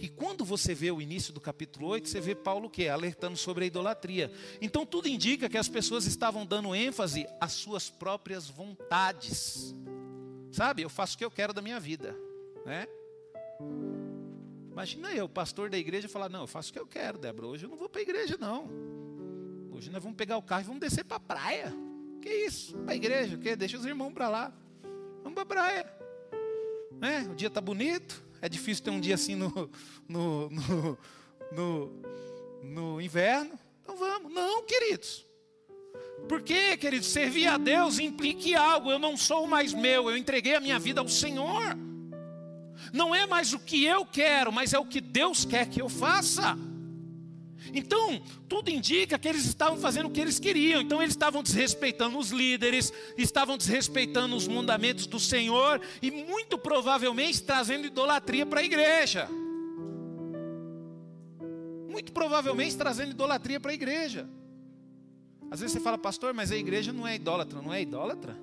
E 0.00 0.08
quando 0.08 0.44
você 0.44 0.74
vê 0.74 0.90
o 0.90 1.00
início 1.00 1.32
do 1.32 1.40
capítulo 1.40 1.86
8, 1.86 2.08
você 2.08 2.20
vê 2.20 2.34
Paulo 2.34 2.68
que 2.68 2.88
alertando 2.88 3.36
sobre 3.36 3.62
a 3.62 3.66
idolatria. 3.68 4.28
Então 4.60 4.84
tudo 4.84 5.06
indica 5.06 5.48
que 5.48 5.56
as 5.56 5.68
pessoas 5.68 6.04
estavam 6.04 6.44
dando 6.44 6.74
ênfase 6.74 7.28
às 7.40 7.52
suas 7.52 7.88
próprias 7.88 8.48
vontades. 8.48 9.72
Sabe? 10.50 10.82
Eu 10.82 10.90
faço 10.90 11.14
o 11.14 11.18
que 11.18 11.24
eu 11.24 11.30
quero 11.30 11.52
da 11.52 11.62
minha 11.62 11.78
vida, 11.78 12.16
né? 12.64 12.88
Imagina 14.72 15.12
eu, 15.12 15.28
pastor 15.28 15.70
da 15.70 15.78
igreja, 15.78 16.08
falar: 16.08 16.28
"Não, 16.28 16.40
eu 16.40 16.48
faço 16.48 16.70
o 16.70 16.72
que 16.72 16.80
eu 16.80 16.88
quero, 16.88 17.18
Débora. 17.18 17.46
Hoje 17.46 17.66
eu 17.66 17.70
não 17.70 17.76
vou 17.76 17.88
para 17.88 18.00
a 18.00 18.02
igreja 18.02 18.36
não. 18.36 18.68
Hoje 19.70 19.90
nós 19.90 20.02
vamos 20.02 20.16
pegar 20.16 20.36
o 20.38 20.42
carro 20.42 20.62
e 20.62 20.66
vamos 20.66 20.80
descer 20.80 21.04
para 21.04 21.18
a 21.18 21.20
praia. 21.20 21.72
Que 22.20 22.30
isso? 22.30 22.76
Para 22.78 22.94
a 22.94 22.96
igreja, 22.96 23.36
o 23.36 23.38
quê? 23.38 23.54
Deixa 23.54 23.78
os 23.78 23.84
irmãos 23.84 24.12
para 24.12 24.28
lá. 24.28 24.52
Vamos 25.22 25.34
para 25.34 25.42
a 25.42 25.46
praia. 25.46 25.95
Né? 27.00 27.26
O 27.30 27.34
dia 27.34 27.48
está 27.48 27.60
bonito. 27.60 28.24
É 28.40 28.48
difícil 28.48 28.84
ter 28.84 28.90
um 28.90 29.00
dia 29.00 29.14
assim 29.14 29.34
no, 29.34 29.70
no, 30.08 30.50
no, 30.50 30.98
no, 31.52 32.02
no 32.62 33.00
inverno. 33.00 33.58
Então 33.82 33.96
vamos. 33.96 34.32
Não, 34.32 34.62
queridos. 34.64 35.26
Porque, 36.28 36.76
queridos, 36.76 37.08
servir 37.08 37.46
a 37.46 37.56
Deus 37.56 37.98
implica 37.98 38.60
algo. 38.60 38.90
Eu 38.90 38.98
não 38.98 39.16
sou 39.16 39.46
mais 39.46 39.72
meu, 39.72 40.10
eu 40.10 40.16
entreguei 40.16 40.54
a 40.54 40.60
minha 40.60 40.78
vida 40.78 41.00
ao 41.00 41.08
Senhor. 41.08 41.76
Não 42.92 43.14
é 43.14 43.26
mais 43.26 43.52
o 43.52 43.58
que 43.58 43.84
eu 43.84 44.04
quero, 44.04 44.52
mas 44.52 44.72
é 44.72 44.78
o 44.78 44.86
que 44.86 45.00
Deus 45.00 45.44
quer 45.44 45.68
que 45.68 45.80
eu 45.80 45.88
faça. 45.88 46.56
Então, 47.74 48.22
tudo 48.48 48.70
indica 48.70 49.18
que 49.18 49.28
eles 49.28 49.44
estavam 49.44 49.78
fazendo 49.78 50.06
o 50.06 50.10
que 50.10 50.20
eles 50.20 50.38
queriam. 50.38 50.80
Então, 50.80 51.02
eles 51.02 51.14
estavam 51.14 51.42
desrespeitando 51.42 52.18
os 52.18 52.30
líderes, 52.30 52.92
estavam 53.16 53.56
desrespeitando 53.56 54.36
os 54.36 54.46
mandamentos 54.46 55.06
do 55.06 55.18
Senhor 55.18 55.80
e, 56.00 56.10
muito 56.10 56.58
provavelmente, 56.58 57.42
trazendo 57.42 57.86
idolatria 57.86 58.46
para 58.46 58.60
a 58.60 58.64
igreja. 58.64 59.28
Muito 61.88 62.12
provavelmente 62.12 62.76
trazendo 62.76 63.10
idolatria 63.10 63.58
para 63.58 63.70
a 63.70 63.74
igreja. 63.74 64.28
Às 65.50 65.60
vezes 65.60 65.72
você 65.74 65.80
fala, 65.80 65.96
pastor, 65.96 66.34
mas 66.34 66.50
a 66.50 66.56
igreja 66.56 66.92
não 66.92 67.06
é 67.06 67.14
idólatra. 67.14 67.62
Não 67.62 67.72
é 67.72 67.80
idólatra? 67.80 68.36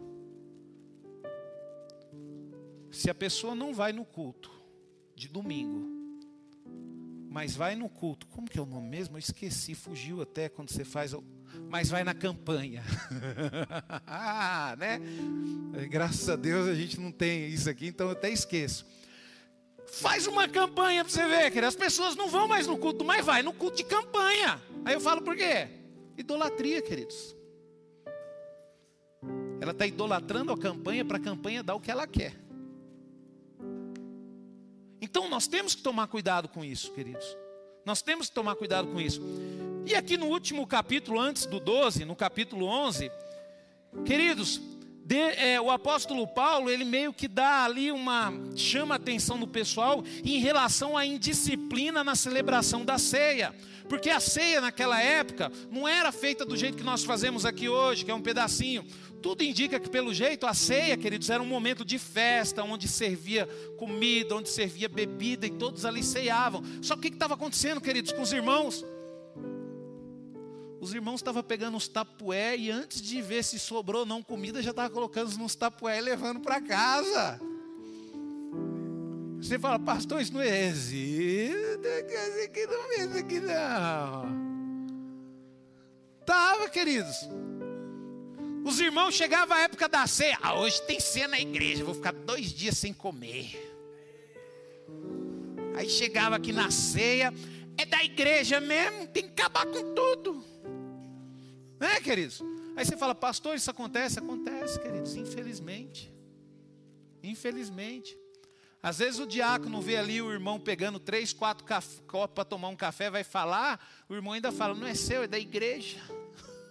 Se 2.91 3.09
a 3.09 3.15
pessoa 3.15 3.55
não 3.55 3.73
vai 3.73 3.91
no 3.91 4.05
culto 4.05 4.51
de 5.15 5.27
domingo, 5.27 5.92
mas 7.33 7.55
vai 7.55 7.75
no 7.75 7.89
culto. 7.89 8.27
Como 8.27 8.47
que 8.47 8.59
é 8.59 8.61
o 8.61 8.65
nome 8.65 8.87
mesmo? 8.87 9.15
Eu 9.15 9.19
esqueci, 9.19 9.73
fugiu 9.73 10.21
até 10.21 10.47
quando 10.47 10.69
você 10.69 10.85
faz. 10.85 11.15
Mas 11.67 11.89
vai 11.89 12.03
na 12.03 12.13
campanha. 12.13 12.83
ah, 14.05 14.75
né? 14.77 15.01
Graças 15.89 16.29
a 16.29 16.35
Deus 16.35 16.67
a 16.67 16.75
gente 16.75 16.99
não 16.99 17.11
tem 17.11 17.47
isso 17.47 17.67
aqui, 17.67 17.87
então 17.87 18.05
eu 18.05 18.11
até 18.11 18.29
esqueço. 18.29 18.85
Faz 19.87 20.27
uma 20.27 20.47
campanha 20.47 21.03
para 21.03 21.11
você 21.11 21.27
ver, 21.27 21.49
que 21.49 21.57
as 21.57 21.75
pessoas 21.75 22.15
não 22.15 22.29
vão 22.29 22.47
mais 22.47 22.67
no 22.67 22.77
culto, 22.77 23.03
mas 23.03 23.25
vai 23.25 23.41
no 23.41 23.51
culto 23.51 23.77
de 23.77 23.83
campanha. 23.83 24.61
Aí 24.85 24.93
eu 24.93 25.01
falo 25.01 25.23
por 25.23 25.35
quê? 25.35 25.69
Idolatria, 26.15 26.83
queridos. 26.83 27.35
Ela 29.59 29.71
está 29.71 29.87
idolatrando 29.87 30.51
a 30.51 30.57
campanha 30.57 31.03
para 31.03 31.17
a 31.17 31.21
campanha 31.21 31.63
dar 31.63 31.73
o 31.73 31.79
que 31.79 31.89
ela 31.89 32.05
quer. 32.05 32.42
Então 35.03 35.29
nós 35.29 35.47
temos 35.47 35.75
que 35.75 35.81
tomar 35.81 36.07
cuidado 36.07 36.47
com 36.47 36.63
isso, 36.63 36.89
queridos. 36.93 37.35
Nós 37.85 38.01
temos 38.01 38.29
que 38.29 38.33
tomar 38.33 38.55
cuidado 38.55 38.87
com 38.87 39.01
isso. 39.01 39.21
E 39.85 39.93
aqui 39.93 40.15
no 40.15 40.27
último 40.27 40.65
capítulo, 40.65 41.19
antes 41.19 41.45
do 41.45 41.59
12, 41.59 42.05
no 42.05 42.15
capítulo 42.15 42.65
11, 42.65 43.11
queridos, 44.05 44.61
de, 45.03 45.17
é, 45.17 45.59
o 45.59 45.69
apóstolo 45.69 46.25
Paulo, 46.25 46.69
ele 46.69 46.85
meio 46.85 47.11
que 47.11 47.27
dá 47.27 47.65
ali 47.65 47.91
uma. 47.91 48.31
chama 48.55 48.95
a 48.95 48.97
atenção 48.97 49.37
do 49.37 49.45
pessoal 49.45 50.01
em 50.23 50.39
relação 50.39 50.95
à 50.97 51.05
indisciplina 51.05 52.01
na 52.01 52.15
celebração 52.15 52.85
da 52.85 52.97
ceia. 52.97 53.53
Porque 53.89 54.09
a 54.09 54.21
ceia 54.21 54.61
naquela 54.61 55.01
época 55.01 55.51
não 55.69 55.85
era 55.85 56.13
feita 56.13 56.45
do 56.45 56.55
jeito 56.55 56.77
que 56.77 56.83
nós 56.83 57.03
fazemos 57.03 57.45
aqui 57.45 57.67
hoje, 57.67 58.05
que 58.05 58.11
é 58.11 58.15
um 58.15 58.21
pedacinho. 58.21 58.85
Tudo 59.23 59.41
indica 59.41 59.79
que, 59.79 59.89
pelo 59.89 60.13
jeito, 60.13 60.45
a 60.45 60.53
ceia, 60.53 60.97
queridos, 60.97 61.29
era 61.29 61.41
um 61.41 61.45
momento 61.45 61.85
de 61.85 61.97
festa, 61.97 62.61
onde 62.61 62.89
servia 62.89 63.47
comida, 63.77 64.35
onde 64.35 64.49
servia 64.49 64.89
bebida, 64.89 65.47
e 65.47 65.49
todos 65.49 65.85
ali 65.85 66.03
ceiavam. 66.03 66.61
Só 66.81 66.95
que 66.95 66.99
o 66.99 67.01
que 67.03 67.15
estava 67.15 67.35
acontecendo, 67.35 67.79
queridos, 67.79 68.11
com 68.11 68.21
os 68.21 68.33
irmãos? 68.33 68.85
Os 70.81 70.93
irmãos 70.93 71.21
estavam 71.21 71.41
pegando 71.41 71.77
os 71.77 71.87
tapué 71.87 72.57
e 72.57 72.69
antes 72.69 73.01
de 73.01 73.21
ver 73.21 73.45
se 73.45 73.57
sobrou 73.57 74.01
ou 74.01 74.05
não 74.05 74.21
comida, 74.21 74.61
já 74.61 74.71
estava 74.71 74.89
colocando 74.89 75.33
nos 75.37 75.55
tapué 75.55 75.99
e 75.99 76.01
levando 76.01 76.41
para 76.41 76.59
casa. 76.59 77.39
Você 79.37 79.57
fala, 79.57 79.79
pastor, 79.79 80.21
isso 80.21 80.33
não 80.33 80.43
existe. 80.43 81.53
Isso 81.53 82.43
aqui 82.43 82.67
não 82.67 82.91
isso 82.91 83.17
aqui 83.17 83.39
não. 83.39 84.53
Tava, 86.25 86.67
queridos. 86.67 87.15
Os 88.63 88.79
irmãos 88.79 89.13
chegavam 89.13 89.57
à 89.57 89.61
época 89.61 89.89
da 89.89 90.07
ceia. 90.07 90.37
Ah, 90.41 90.55
hoje 90.55 90.81
tem 90.83 90.99
ceia 90.99 91.27
na 91.27 91.39
igreja, 91.39 91.83
vou 91.83 91.93
ficar 91.93 92.13
dois 92.13 92.51
dias 92.53 92.77
sem 92.77 92.93
comer. 92.93 93.71
Aí 95.75 95.89
chegava 95.89 96.37
aqui 96.37 96.53
na 96.53 96.71
ceia, 96.71 97.33
é 97.77 97.85
da 97.85 98.03
igreja 98.03 98.61
mesmo, 98.61 99.07
tem 99.07 99.23
que 99.23 99.41
acabar 99.41 99.65
com 99.65 99.93
tudo. 99.93 100.43
Né, 101.79 101.99
queridos? 101.99 102.41
Aí 102.75 102.85
você 102.85 102.95
fala, 102.95 103.13
pastor, 103.13 103.55
isso 103.55 103.69
acontece? 103.69 104.19
Acontece, 104.19 104.79
queridos, 104.79 105.15
infelizmente. 105.15 106.13
Infelizmente. 107.21 108.17
Às 108.81 108.99
vezes 108.99 109.19
o 109.19 109.25
diácono 109.25 109.81
vê 109.81 109.97
ali 109.97 110.21
o 110.21 110.31
irmão 110.31 110.59
pegando 110.59 110.99
três, 110.99 111.33
quatro 111.33 111.65
copos 112.07 112.33
para 112.33 112.45
tomar 112.45 112.69
um 112.69 112.75
café, 112.75 113.09
vai 113.09 113.23
falar, 113.23 113.79
o 114.07 114.13
irmão 114.13 114.33
ainda 114.33 114.51
fala, 114.51 114.73
não 114.73 114.87
é 114.87 114.93
seu, 114.93 115.23
é 115.23 115.27
da 115.27 115.39
igreja. 115.39 115.97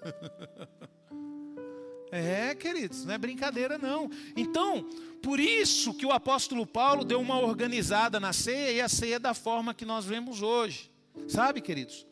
É, 2.14 2.54
queridos, 2.54 3.06
não 3.06 3.14
é 3.14 3.18
brincadeira 3.18 3.78
não. 3.78 4.10
Então, 4.36 4.84
por 5.22 5.40
isso 5.40 5.94
que 5.94 6.04
o 6.04 6.12
apóstolo 6.12 6.66
Paulo 6.66 7.06
deu 7.06 7.18
uma 7.18 7.40
organizada 7.40 8.20
na 8.20 8.34
ceia 8.34 8.70
e 8.70 8.80
a 8.82 8.88
ceia 8.88 9.18
da 9.18 9.32
forma 9.32 9.72
que 9.72 9.86
nós 9.86 10.04
vemos 10.04 10.42
hoje. 10.42 10.90
Sabe, 11.26 11.62
queridos? 11.62 12.06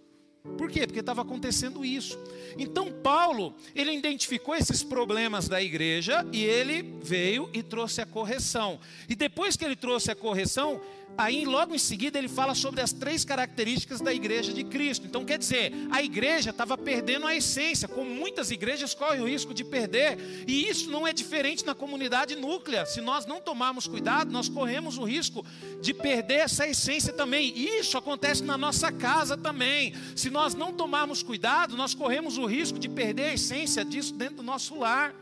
Por 0.57 0.71
quê? 0.71 0.87
Porque 0.87 1.01
estava 1.01 1.21
acontecendo 1.21 1.85
isso. 1.85 2.19
Então 2.59 2.91
Paulo, 2.91 3.55
ele 3.75 3.93
identificou 3.93 4.55
esses 4.55 4.83
problemas 4.83 5.49
da 5.49 5.61
igreja 5.61 6.27
e 6.33 6.43
ele 6.43 6.99
veio 7.03 7.51
e 7.53 7.63
trouxe 7.63 8.01
a 8.01 8.07
correção. 8.07 8.81
E 9.07 9.15
depois 9.15 9.55
que 9.55 9.67
ele 9.67 9.77
trouxe 9.77 10.11
a 10.11 10.17
correção, 10.17 10.81
Aí, 11.17 11.45
logo 11.45 11.75
em 11.75 11.79
seguida, 11.79 12.19
ele 12.19 12.29
fala 12.29 12.55
sobre 12.55 12.81
as 12.81 12.93
três 12.93 13.25
características 13.25 14.01
da 14.01 14.13
igreja 14.13 14.53
de 14.53 14.65
Cristo. 14.65 15.07
Então, 15.07 15.25
quer 15.25 15.39
dizer, 15.39 15.73
a 15.91 16.03
igreja 16.03 16.51
estava 16.51 16.79
perdendo 16.79 17.27
a 17.27 17.35
essência, 17.35 17.87
como 17.87 18.11
muitas 18.11 18.51
igrejas 18.51 18.95
correm 18.95 19.21
o 19.21 19.29
risco 19.29 19.53
de 19.53 19.63
perder. 19.63 20.19
E 20.47 20.69
isso 20.69 20.91
não 20.91 21.07
é 21.07 21.13
diferente 21.13 21.65
na 21.67 21.75
comunidade 21.75 22.37
núclea. 22.37 22.87
Se 22.87 23.01
nós 23.01 23.27
não 23.27 23.41
tomarmos 23.41 23.87
cuidado, 23.87 24.31
nós 24.31 24.49
corremos 24.49 24.97
o 24.97 25.05
risco 25.05 25.45
de 25.83 25.93
perder 25.93 26.41
essa 26.41 26.67
essência 26.67 27.13
também. 27.13 27.53
Isso 27.55 27.99
acontece 27.99 28.43
na 28.43 28.57
nossa 28.57 28.91
casa 28.91 29.37
também. 29.37 29.95
Se 30.17 30.31
nós 30.31 30.55
não 30.55 30.73
tomarmos 30.73 31.23
cuidado, 31.23 31.77
nós 31.77 31.93
corremos 31.93 32.39
o 32.39 32.47
risco 32.47 32.79
de 32.79 32.89
perder 32.89 33.25
a 33.25 33.35
essência 33.35 33.85
disso 33.85 34.15
dentro 34.15 34.37
do 34.37 34.43
nosso 34.43 34.79
lar. 34.79 35.15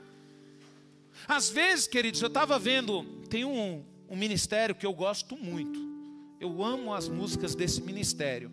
Às 1.26 1.50
vezes, 1.50 1.86
queridos, 1.86 2.22
eu 2.22 2.28
estava 2.28 2.58
vendo, 2.58 3.04
tem 3.28 3.44
um, 3.44 3.84
um 4.08 4.16
ministério 4.16 4.74
que 4.74 4.86
eu 4.86 4.92
gosto 4.92 5.36
muito. 5.36 5.78
Eu 6.40 6.62
amo 6.62 6.94
as 6.94 7.08
músicas 7.08 7.54
desse 7.54 7.82
ministério. 7.82 8.50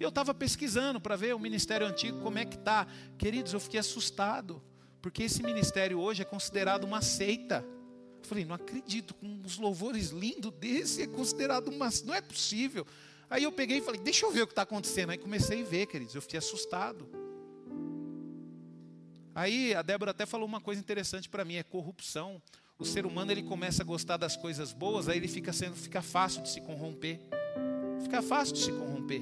Eu 0.00 0.08
estava 0.08 0.32
pesquisando 0.32 1.00
para 1.00 1.16
ver 1.16 1.34
o 1.34 1.38
ministério 1.38 1.86
antigo 1.86 2.20
como 2.20 2.38
é 2.38 2.44
que 2.44 2.56
tá. 2.58 2.86
Queridos, 3.16 3.52
eu 3.52 3.60
fiquei 3.60 3.80
assustado, 3.80 4.62
Porque 5.00 5.22
esse 5.22 5.42
ministério 5.42 5.98
hoje 6.00 6.22
é 6.22 6.24
considerado 6.24 6.84
uma 6.84 7.00
seita. 7.00 7.64
Eu 8.18 8.24
falei, 8.24 8.44
não 8.44 8.54
acredito, 8.54 9.14
com 9.14 9.26
uns 9.26 9.56
louvores 9.56 10.10
lindos 10.10 10.52
desse, 10.52 11.02
é 11.02 11.06
considerado 11.06 11.68
uma. 11.68 11.88
Não 12.04 12.14
é 12.14 12.20
possível. 12.20 12.86
Aí 13.30 13.44
eu 13.44 13.52
peguei 13.52 13.78
e 13.78 13.80
falei, 13.80 14.00
deixa 14.00 14.26
eu 14.26 14.32
ver 14.32 14.42
o 14.42 14.46
que 14.46 14.52
está 14.52 14.62
acontecendo. 14.62 15.10
Aí 15.10 15.18
comecei 15.18 15.62
a 15.62 15.64
ver, 15.64 15.86
queridos, 15.86 16.14
eu 16.14 16.22
fiquei 16.22 16.38
assustado. 16.38 17.08
Aí 19.34 19.72
a 19.72 19.82
Débora 19.82 20.10
até 20.10 20.26
falou 20.26 20.48
uma 20.48 20.60
coisa 20.60 20.80
interessante 20.80 21.28
para 21.28 21.44
mim, 21.44 21.56
é 21.56 21.62
corrupção. 21.62 22.42
O 22.80 22.84
ser 22.84 23.04
humano 23.04 23.32
ele 23.32 23.42
começa 23.42 23.82
a 23.82 23.84
gostar 23.84 24.16
das 24.16 24.36
coisas 24.36 24.72
boas, 24.72 25.08
aí 25.08 25.16
ele 25.16 25.26
fica 25.26 25.52
sendo, 25.52 25.74
fica 25.74 26.00
fácil 26.00 26.42
de 26.42 26.48
se 26.48 26.60
corromper. 26.60 27.18
Fica 28.04 28.22
fácil 28.22 28.54
de 28.54 28.60
se 28.60 28.70
corromper. 28.70 29.20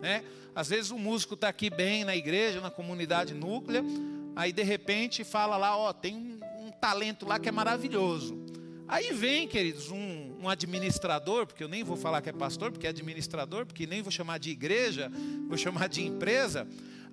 Né? 0.00 0.22
Às 0.54 0.68
vezes 0.68 0.92
o 0.92 0.98
músico 0.98 1.34
está 1.34 1.48
aqui 1.48 1.68
bem 1.68 2.04
na 2.04 2.14
igreja, 2.14 2.60
na 2.60 2.70
comunidade 2.70 3.34
núclea, 3.34 3.82
aí 4.36 4.52
de 4.52 4.62
repente 4.62 5.24
fala 5.24 5.56
lá, 5.56 5.76
ó, 5.76 5.92
tem 5.92 6.14
um, 6.14 6.66
um 6.66 6.70
talento 6.70 7.26
lá 7.26 7.40
que 7.40 7.48
é 7.48 7.52
maravilhoso. 7.52 8.38
Aí 8.86 9.12
vem, 9.12 9.48
queridos, 9.48 9.90
um, 9.90 10.36
um, 10.40 10.48
administrador, 10.48 11.48
porque 11.48 11.64
eu 11.64 11.68
nem 11.68 11.82
vou 11.82 11.96
falar 11.96 12.22
que 12.22 12.28
é 12.28 12.32
pastor, 12.32 12.70
porque 12.70 12.86
é 12.86 12.90
administrador, 12.90 13.66
porque 13.66 13.88
nem 13.88 14.02
vou 14.02 14.12
chamar 14.12 14.38
de 14.38 14.50
igreja, 14.50 15.10
vou 15.48 15.58
chamar 15.58 15.88
de 15.88 16.00
empresa. 16.00 16.64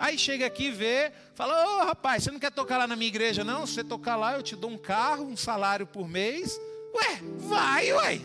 Aí 0.01 0.17
chega 0.17 0.47
aqui 0.47 0.63
e 0.65 0.71
vê, 0.71 1.11
fala: 1.35 1.53
Ô 1.53 1.81
oh, 1.81 1.85
rapaz, 1.85 2.23
você 2.23 2.31
não 2.31 2.39
quer 2.39 2.51
tocar 2.51 2.79
lá 2.79 2.87
na 2.87 2.95
minha 2.95 3.07
igreja, 3.07 3.43
não? 3.43 3.67
Se 3.67 3.75
você 3.75 3.83
tocar 3.83 4.15
lá, 4.15 4.35
eu 4.35 4.41
te 4.41 4.55
dou 4.55 4.71
um 4.71 4.77
carro, 4.77 5.25
um 5.25 5.37
salário 5.37 5.85
por 5.85 6.09
mês. 6.09 6.59
Ué, 6.95 7.19
vai, 7.37 7.93
ué. 7.93 8.19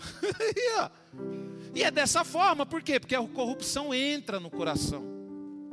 e 1.72 1.84
é 1.84 1.90
dessa 1.92 2.24
forma, 2.24 2.66
por 2.66 2.82
quê? 2.82 2.98
Porque 2.98 3.14
a 3.14 3.24
corrupção 3.28 3.94
entra 3.94 4.40
no 4.40 4.50
coração, 4.50 5.04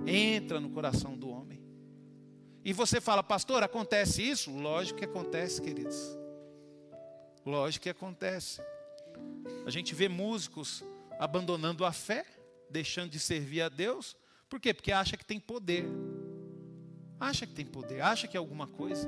entra 0.05 0.59
no 0.59 0.69
coração 0.69 1.17
do 1.17 1.31
homem. 1.31 1.59
E 2.63 2.73
você 2.73 3.01
fala, 3.01 3.23
pastor, 3.23 3.63
acontece 3.63 4.21
isso? 4.21 4.51
Lógico 4.51 4.99
que 4.99 5.05
acontece, 5.05 5.59
queridos. 5.59 6.15
Lógico 7.43 7.81
que 7.81 7.89
acontece. 7.89 8.61
A 9.65 9.71
gente 9.71 9.95
vê 9.95 10.07
músicos 10.07 10.83
abandonando 11.17 11.83
a 11.83 11.91
fé 11.91 12.23
deixando 12.71 13.11
de 13.11 13.19
servir 13.19 13.61
a 13.61 13.69
Deus. 13.69 14.15
Por 14.49 14.59
quê? 14.59 14.73
Porque 14.73 14.91
acha 14.91 15.15
que 15.15 15.25
tem 15.25 15.39
poder. 15.39 15.85
Acha 17.19 17.45
que 17.45 17.53
tem 17.53 17.65
poder, 17.65 18.01
acha 18.01 18.27
que 18.27 18.35
é 18.35 18.39
alguma 18.39 18.65
coisa. 18.65 19.07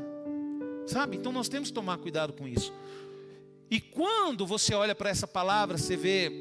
Sabe? 0.86 1.18
Então 1.18 1.32
nós 1.32 1.50
temos 1.50 1.70
que 1.70 1.74
tomar 1.74 1.98
cuidado 1.98 2.34
com 2.34 2.48
isso. 2.48 2.72
E 3.72 3.82
quando 3.82 4.46
você 4.46 4.76
olha 4.76 4.94
para 4.94 5.10
essa 5.10 5.28
palavra, 5.28 5.78
você 5.78 5.98
vê, 5.98 6.32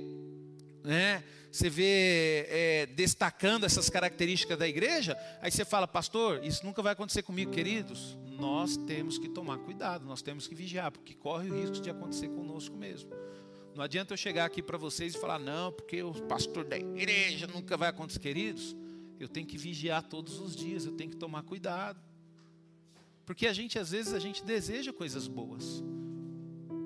né? 0.84 1.24
Você 1.50 1.68
vê 1.68 2.46
é, 2.48 2.86
destacando 2.86 3.64
essas 3.64 3.88
características 3.90 4.58
da 4.58 4.66
igreja, 4.66 5.16
aí 5.40 5.50
você 5.50 5.64
fala, 5.64 5.86
pastor, 5.86 6.42
isso 6.42 6.64
nunca 6.64 6.82
vai 6.82 6.94
acontecer 6.94 7.22
comigo, 7.22 7.50
queridos. 7.50 8.16
Nós 8.26 8.76
temos 8.76 9.18
que 9.18 9.28
tomar 9.28 9.58
cuidado, 9.58 10.04
nós 10.06 10.22
temos 10.22 10.46
que 10.46 10.54
vigiar, 10.54 10.90
porque 10.90 11.14
corre 11.14 11.50
o 11.50 11.54
risco 11.54 11.80
de 11.80 11.90
acontecer 11.90 12.28
conosco 12.28 12.74
mesmo. 12.76 13.10
Não 13.74 13.82
adianta 13.82 14.12
eu 14.12 14.16
chegar 14.16 14.44
aqui 14.44 14.62
para 14.62 14.76
vocês 14.76 15.14
e 15.14 15.18
falar, 15.18 15.38
não, 15.38 15.72
porque 15.72 16.02
o 16.02 16.12
pastor 16.12 16.64
da 16.64 16.76
igreja 16.76 17.46
nunca 17.46 17.76
vai 17.76 17.88
acontecer, 17.88 18.18
queridos. 18.18 18.76
Eu 19.18 19.28
tenho 19.28 19.46
que 19.46 19.56
vigiar 19.56 20.02
todos 20.02 20.40
os 20.40 20.54
dias, 20.54 20.84
eu 20.84 20.92
tenho 20.92 21.10
que 21.10 21.16
tomar 21.16 21.42
cuidado. 21.42 22.00
Porque 23.24 23.46
a 23.46 23.52
gente, 23.52 23.78
às 23.78 23.90
vezes, 23.90 24.12
a 24.12 24.18
gente 24.18 24.44
deseja 24.44 24.92
coisas 24.92 25.26
boas. 25.26 25.82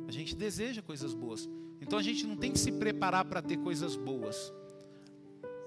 A 0.07 0.12
gente 0.12 0.37
deseja 0.37 0.83
coisas 0.83 1.12
boas. 1.12 1.49
Então 1.81 1.99
a 1.99 2.03
gente 2.03 2.27
não 2.27 2.37
tem 2.37 2.53
que 2.53 2.59
se 2.59 2.72
preparar 2.72 3.25
para 3.25 3.42
ter 3.42 3.57
coisas 3.59 3.96
boas. 3.96 4.53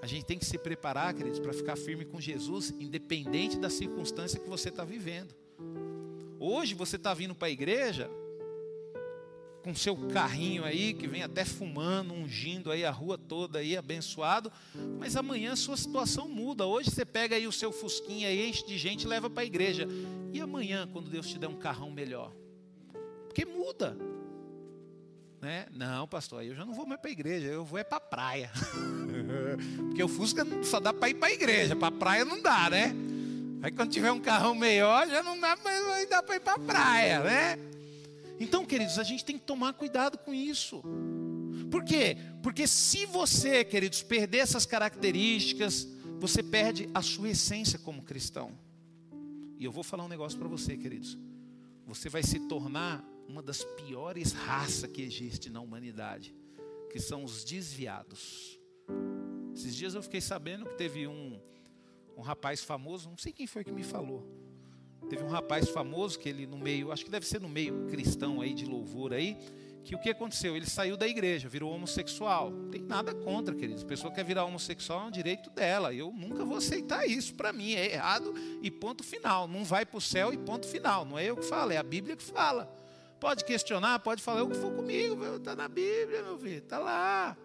A 0.02 0.08
gente 0.08 0.26
tem 0.26 0.38
que 0.38 0.46
se 0.46 0.58
preparar, 0.58 1.14
queridos, 1.14 1.40
para 1.40 1.52
ficar 1.52 1.76
firme 1.76 2.06
com 2.06 2.22
Jesus, 2.22 2.74
independente 2.80 3.60
da 3.60 3.70
circunstância 3.70 4.40
que 4.40 4.50
você 4.50 4.70
está 4.70 4.86
vivendo. 4.86 5.36
Hoje 6.40 6.74
você 6.74 6.96
está 6.96 7.14
vindo 7.14 7.36
para 7.36 7.50
a 7.50 7.52
igreja, 7.52 8.10
com 9.64 9.76
seu 9.76 9.96
carrinho 9.96 10.64
aí, 10.64 10.94
que 10.94 11.08
vem 11.08 11.24
até 11.24 11.44
fumando, 11.44 12.14
ungindo 12.14 12.72
aí 12.72 12.86
a 12.86 12.92
rua 12.92 13.18
toda 13.18 13.60
aí, 13.60 13.76
abençoado, 13.76 14.52
mas 14.98 15.16
amanhã 15.16 15.56
sua 15.56 15.76
situação 15.76 16.28
muda. 16.28 16.66
Hoje 16.66 16.90
você 16.90 17.06
pega 17.06 17.36
aí 17.36 17.46
o 17.46 17.52
seu 17.52 17.72
fusquinha 17.72 18.28
aí, 18.28 18.50
enche 18.50 18.66
de 18.66 18.78
gente 18.78 19.08
leva 19.08 19.30
para 19.30 19.44
a 19.44 19.46
igreja. 19.46 19.88
E 20.32 20.40
amanhã, 20.40 20.88
quando 20.92 21.10
Deus 21.10 21.28
te 21.28 21.38
der 21.38 21.48
um 21.48 21.58
carrão 21.58 21.92
melhor? 21.92 22.32
Porque 23.28 23.46
muda. 23.46 23.98
Né? 25.42 25.68
Não, 25.72 26.08
pastor, 26.08 26.44
eu 26.44 26.54
já 26.54 26.66
não 26.66 26.74
vou 26.74 26.86
mais 26.86 27.00
para 27.00 27.10
a 27.10 27.14
igreja, 27.14 27.48
eu 27.48 27.64
vou 27.64 27.80
é 27.80 27.84
para 27.84 27.98
a 27.98 28.02
praia. 28.02 28.52
Porque 29.88 30.04
o 30.04 30.08
Fusca 30.08 30.46
só 30.64 30.80
dá 30.80 30.94
para 30.94 31.10
ir 31.10 31.14
para 31.14 31.30
a 31.30 31.32
igreja, 31.32 31.76
para 31.76 31.88
a 31.88 31.92
praia 31.92 32.26
não 32.26 32.42
dá, 32.42 32.70
né? 32.70 32.94
Aí 33.62 33.72
quando 33.72 33.90
tiver 33.90 34.12
um 34.12 34.20
carrão 34.20 34.54
melhor, 34.54 35.08
já 35.08 35.24
não 35.24 35.40
dá, 35.40 35.58
mais 35.64 36.10
dá 36.10 36.22
para 36.22 36.36
ir 36.36 36.40
para 36.40 36.54
a 36.54 36.60
praia, 36.60 37.20
né? 37.22 37.60
Então, 38.40 38.66
queridos, 38.66 38.98
a 38.98 39.04
gente 39.04 39.26
tem 39.26 39.38
que 39.38 39.44
tomar 39.44 39.74
cuidado 39.74 40.18
com 40.18 40.34
isso. 40.34 40.82
Por 41.70 41.84
quê? 41.84 42.18
Porque 42.42 42.68
se 42.68 43.06
você, 43.06 43.66
queridos, 43.66 44.02
perder 44.02 44.40
essas 44.40 44.66
características, 44.66 45.88
você 46.20 46.42
perde 46.42 46.90
a 46.94 47.02
sua 47.02 47.30
essência 47.30 47.78
como 47.78 48.02
cristão. 48.02 48.58
E 49.58 49.66
eu 49.66 49.72
vou 49.72 49.84
falar 49.84 50.06
um 50.06 50.10
negócio 50.10 50.40
para 50.40 50.48
você, 50.48 50.78
queridos. 50.78 51.18
Você 51.86 52.08
vai 52.08 52.24
se 52.24 52.40
tornar 52.48 53.04
uma 53.28 53.44
das 53.44 53.64
piores 53.64 54.32
raças 54.32 54.90
que 54.90 55.02
existe 55.02 55.50
na 55.50 55.60
humanidade, 55.60 56.34
que 56.92 57.00
são 57.00 57.24
os 57.24 57.44
desviados. 57.44 58.60
Esses 59.54 59.76
dias 59.76 59.94
eu 59.94 60.02
fiquei 60.02 60.22
sabendo 60.22 60.66
que 60.66 60.76
teve 60.76 61.08
um, 61.08 61.40
um 62.18 62.22
rapaz 62.22 62.64
famoso, 62.64 63.10
não 63.10 63.18
sei 63.18 63.34
quem 63.34 63.46
foi 63.46 63.64
que 63.64 63.72
me 63.72 63.84
falou, 63.84 64.26
Teve 65.10 65.24
um 65.24 65.30
rapaz 65.30 65.70
famoso 65.70 66.20
que 66.20 66.30
ele 66.30 66.46
no 66.46 66.58
meio, 66.58 66.92
acho 66.92 67.04
que 67.04 67.12
deve 67.12 67.26
ser 67.26 67.42
no 67.42 67.50
meio 67.50 67.88
cristão 67.88 68.42
aí 68.42 68.54
de 68.54 68.66
louvor 68.66 69.14
aí, 69.14 69.38
que 69.90 69.96
o 69.96 70.00
que 70.00 70.12
aconteceu? 70.12 70.56
Ele 70.56 70.68
saiu 70.68 70.96
da 70.96 71.08
igreja, 71.08 71.50
virou 71.50 71.72
homossexual. 71.74 72.52
Não 72.52 72.70
tem 72.70 72.80
nada 72.80 73.12
contra, 73.12 73.56
queridos. 73.56 73.84
A 73.84 73.88
pessoa 73.88 74.14
quer 74.14 74.24
virar 74.24 74.46
homossexual 74.46 75.02
é 75.02 75.04
um 75.06 75.12
direito 75.12 75.50
dela. 75.50 75.92
Eu 75.92 76.12
nunca 76.12 76.46
vou 76.46 76.58
aceitar 76.58 77.08
isso. 77.08 77.34
Para 77.34 77.52
mim 77.52 77.74
é 77.74 77.94
errado 77.94 78.32
e 78.62 78.70
ponto 78.70 79.04
final. 79.04 79.48
Não 79.48 79.64
vai 79.64 79.88
para 79.88 79.98
o 79.98 80.02
céu 80.02 80.32
e 80.32 80.38
ponto 80.38 80.68
final. 80.68 81.06
Não 81.06 81.18
é 81.18 81.26
eu 81.26 81.36
que 81.36 81.46
falo, 81.46 81.72
é 81.72 81.78
a 81.78 81.82
Bíblia 81.82 82.16
que 82.16 82.22
fala. 82.22 82.72
Pode 83.20 83.44
questionar, 83.44 83.98
pode 84.00 84.22
falar 84.22 84.44
o 84.44 84.50
que 84.50 84.58
for 84.58 84.72
comigo. 84.72 85.26
Está 85.38 85.56
na 85.56 85.68
Bíblia, 85.68 86.22
meu 86.22 86.38
filho. 86.38 86.60
Está 86.60 86.78
lá. 86.78 87.36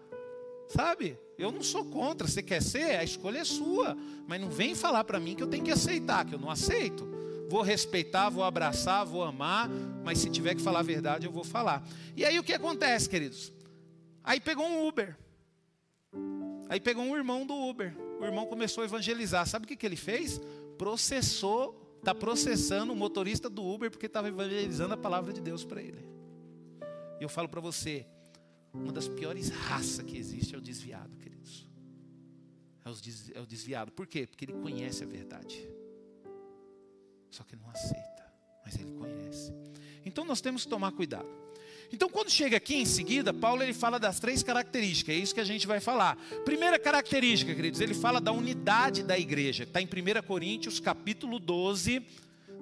Sabe? 0.67 1.17
Eu 1.39 1.51
não 1.51 1.63
sou 1.63 1.83
contra. 1.85 2.27
Você 2.27 2.43
quer 2.43 2.61
ser? 2.61 2.97
A 2.97 3.03
escolha 3.03 3.39
é 3.39 3.43
sua. 3.43 3.97
Mas 4.27 4.39
não 4.39 4.51
vem 4.51 4.75
falar 4.75 5.03
para 5.03 5.19
mim 5.19 5.35
que 5.35 5.41
eu 5.41 5.47
tenho 5.47 5.63
que 5.63 5.71
aceitar, 5.71 6.25
que 6.25 6.35
eu 6.35 6.39
não 6.39 6.51
aceito 6.51 7.14
vou 7.49 7.61
respeitar, 7.61 8.29
vou 8.29 8.43
abraçar, 8.43 9.05
vou 9.05 9.23
amar, 9.23 9.69
mas 10.03 10.19
se 10.19 10.29
tiver 10.29 10.55
que 10.55 10.61
falar 10.61 10.79
a 10.79 10.83
verdade, 10.83 11.25
eu 11.25 11.31
vou 11.31 11.43
falar. 11.43 11.87
E 12.15 12.25
aí 12.25 12.37
o 12.39 12.43
que 12.43 12.53
acontece, 12.53 13.09
queridos? 13.09 13.51
Aí 14.23 14.39
pegou 14.39 14.65
um 14.65 14.87
Uber. 14.87 15.17
Aí 16.69 16.79
pegou 16.79 17.03
um 17.03 17.15
irmão 17.15 17.45
do 17.45 17.53
Uber. 17.53 17.95
O 18.19 18.25
irmão 18.25 18.45
começou 18.47 18.81
a 18.81 18.85
evangelizar. 18.85 19.47
Sabe 19.47 19.65
o 19.65 19.67
que, 19.67 19.75
que 19.75 19.85
ele 19.85 19.95
fez? 19.95 20.41
Processou, 20.77 21.97
está 21.99 22.13
processando 22.13 22.91
o 22.91 22.95
motorista 22.95 23.49
do 23.49 23.63
Uber 23.63 23.91
porque 23.91 24.07
estava 24.07 24.27
evangelizando 24.27 24.93
a 24.93 24.97
palavra 24.97 25.31
de 25.31 25.41
Deus 25.41 25.63
para 25.63 25.81
ele. 25.81 26.03
E 27.19 27.23
eu 27.23 27.29
falo 27.29 27.47
para 27.47 27.61
você, 27.61 28.05
uma 28.73 28.91
das 28.91 29.07
piores 29.07 29.49
raças 29.49 30.03
que 30.03 30.17
existe 30.17 30.55
é 30.55 30.57
o 30.57 30.61
desviado, 30.61 31.15
queridos. 31.17 31.69
É 33.33 33.41
o 33.41 33.45
desviado. 33.45 33.91
Por 33.91 34.05
quê? 34.05 34.27
Porque 34.27 34.45
ele 34.45 34.53
conhece 34.53 35.03
a 35.03 35.07
verdade. 35.07 35.74
Só 37.35 37.43
que 37.43 37.57
não 37.57 37.69
aceita, 37.69 38.23
mas 38.63 38.75
ele 38.75 38.93
conhece. 38.93 39.53
Então 40.05 40.23
nós 40.23 40.39
temos 40.39 40.63
que 40.63 40.69
tomar 40.69 40.93
cuidado. 40.93 41.27
Então, 41.91 42.09
quando 42.09 42.31
chega 42.31 42.55
aqui 42.55 42.75
em 42.75 42.85
seguida, 42.85 43.33
Paulo 43.33 43.61
ele 43.61 43.73
fala 43.73 43.99
das 43.99 44.21
três 44.21 44.41
características, 44.41 45.13
é 45.13 45.17
isso 45.17 45.33
que 45.33 45.41
a 45.41 45.45
gente 45.45 45.67
vai 45.67 45.81
falar. 45.81 46.15
Primeira 46.45 46.79
característica, 46.79 47.53
queridos, 47.53 47.81
ele 47.81 47.93
fala 47.93 48.21
da 48.21 48.31
unidade 48.31 49.03
da 49.03 49.19
igreja, 49.19 49.63
está 49.63 49.81
em 49.81 49.85
1 49.85 50.25
Coríntios, 50.25 50.79
capítulo 50.79 51.37
12, 51.37 52.01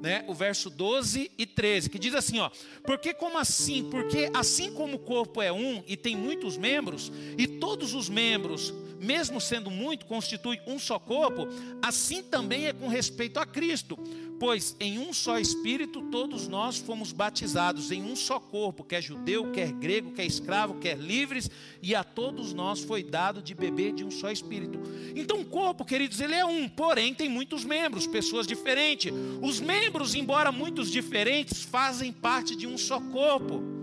né, 0.01 0.25
o 0.27 0.33
verso 0.33 0.71
12 0.71 1.31
e 1.37 1.45
13, 1.45 1.91
que 1.91 1.99
diz 1.99 2.15
assim, 2.15 2.39
ó: 2.39 2.49
"Porque 2.83 3.13
como 3.13 3.37
assim? 3.37 3.87
Porque 3.91 4.27
assim 4.33 4.73
como 4.73 4.95
o 4.97 4.99
corpo 4.99 5.39
é 5.39 5.53
um 5.53 5.83
e 5.85 5.95
tem 5.95 6.17
muitos 6.17 6.57
membros, 6.57 7.11
e 7.37 7.45
todos 7.45 7.93
os 7.93 8.09
membros 8.09 8.73
mesmo 9.03 9.39
sendo 9.41 9.69
muito, 9.69 10.05
constitui 10.05 10.59
um 10.65 10.79
só 10.79 10.97
corpo, 10.97 11.47
assim 11.81 12.23
também 12.23 12.67
é 12.67 12.73
com 12.73 12.87
respeito 12.87 13.37
a 13.37 13.45
Cristo. 13.45 13.99
Pois 14.39 14.75
em 14.79 14.99
um 14.99 15.13
só 15.13 15.39
Espírito 15.39 16.01
todos 16.09 16.47
nós 16.47 16.77
fomos 16.77 17.11
batizados, 17.11 17.91
em 17.91 18.03
um 18.03 18.15
só 18.15 18.39
corpo, 18.39 18.83
quer 18.83 19.01
judeu, 19.01 19.51
quer 19.51 19.71
grego, 19.71 20.11
quer 20.11 20.25
escravo, 20.25 20.75
quer 20.75 20.97
livres, 20.97 21.49
e 21.81 21.95
a 21.95 22.03
todos 22.03 22.53
nós 22.53 22.83
foi 22.83 23.03
dado 23.03 23.41
de 23.41 23.53
beber 23.53 23.93
de 23.93 24.03
um 24.03 24.11
só 24.11 24.31
Espírito. 24.31 24.79
Então 25.15 25.41
o 25.41 25.45
corpo, 25.45 25.85
queridos, 25.85 26.19
ele 26.19 26.35
é 26.35 26.45
um, 26.45 26.67
porém 26.67 27.13
tem 27.13 27.29
muitos 27.29 27.63
membros, 27.63 28.07
pessoas 28.07 28.47
diferentes. 28.47 29.13
Os 29.41 29.59
membros, 29.59 30.15
embora 30.15 30.51
muitos 30.51 30.91
diferentes, 30.91 31.61
fazem 31.61 32.11
parte 32.11 32.55
de 32.55 32.67
um 32.67 32.77
só 32.77 32.99
corpo. 32.99 33.82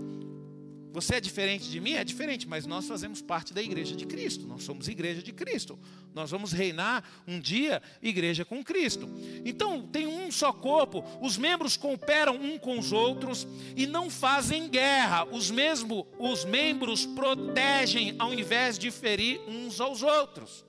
Você 0.91 1.15
é 1.15 1.21
diferente 1.21 1.69
de 1.69 1.79
mim? 1.79 1.93
É 1.93 2.03
diferente, 2.03 2.47
mas 2.47 2.65
nós 2.65 2.85
fazemos 2.85 3.21
parte 3.21 3.53
da 3.53 3.61
igreja 3.61 3.95
de 3.95 4.05
Cristo. 4.05 4.45
Nós 4.45 4.63
somos 4.63 4.89
igreja 4.89 5.21
de 5.23 5.31
Cristo. 5.31 5.79
Nós 6.13 6.31
vamos 6.31 6.51
reinar 6.51 7.03
um 7.25 7.39
dia 7.39 7.81
igreja 8.01 8.43
com 8.43 8.61
Cristo. 8.61 9.09
Então, 9.45 9.87
tem 9.87 10.05
um 10.05 10.29
só 10.31 10.51
corpo, 10.51 11.03
os 11.21 11.37
membros 11.37 11.77
cooperam 11.77 12.35
um 12.35 12.59
com 12.59 12.77
os 12.77 12.91
outros 12.91 13.47
e 13.75 13.87
não 13.87 14.09
fazem 14.09 14.67
guerra. 14.67 15.25
Os 15.31 15.49
mesmo 15.49 16.05
os 16.19 16.43
membros 16.43 17.05
protegem 17.05 18.15
ao 18.19 18.33
invés 18.33 18.77
de 18.77 18.91
ferir 18.91 19.39
uns 19.47 19.79
aos 19.79 20.03
outros. 20.03 20.65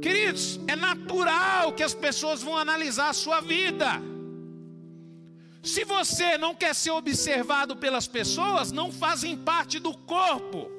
Queridos, 0.00 0.60
é 0.68 0.76
natural 0.76 1.72
que 1.72 1.82
as 1.82 1.94
pessoas 1.94 2.42
vão 2.42 2.56
analisar 2.56 3.08
a 3.08 3.14
sua 3.14 3.40
vida. 3.40 4.13
Se 5.64 5.82
você 5.82 6.36
não 6.36 6.54
quer 6.54 6.74
ser 6.74 6.90
observado 6.90 7.74
pelas 7.74 8.06
pessoas, 8.06 8.70
não 8.70 8.92
fazem 8.92 9.34
parte 9.34 9.78
do 9.78 9.96
corpo. 9.96 10.70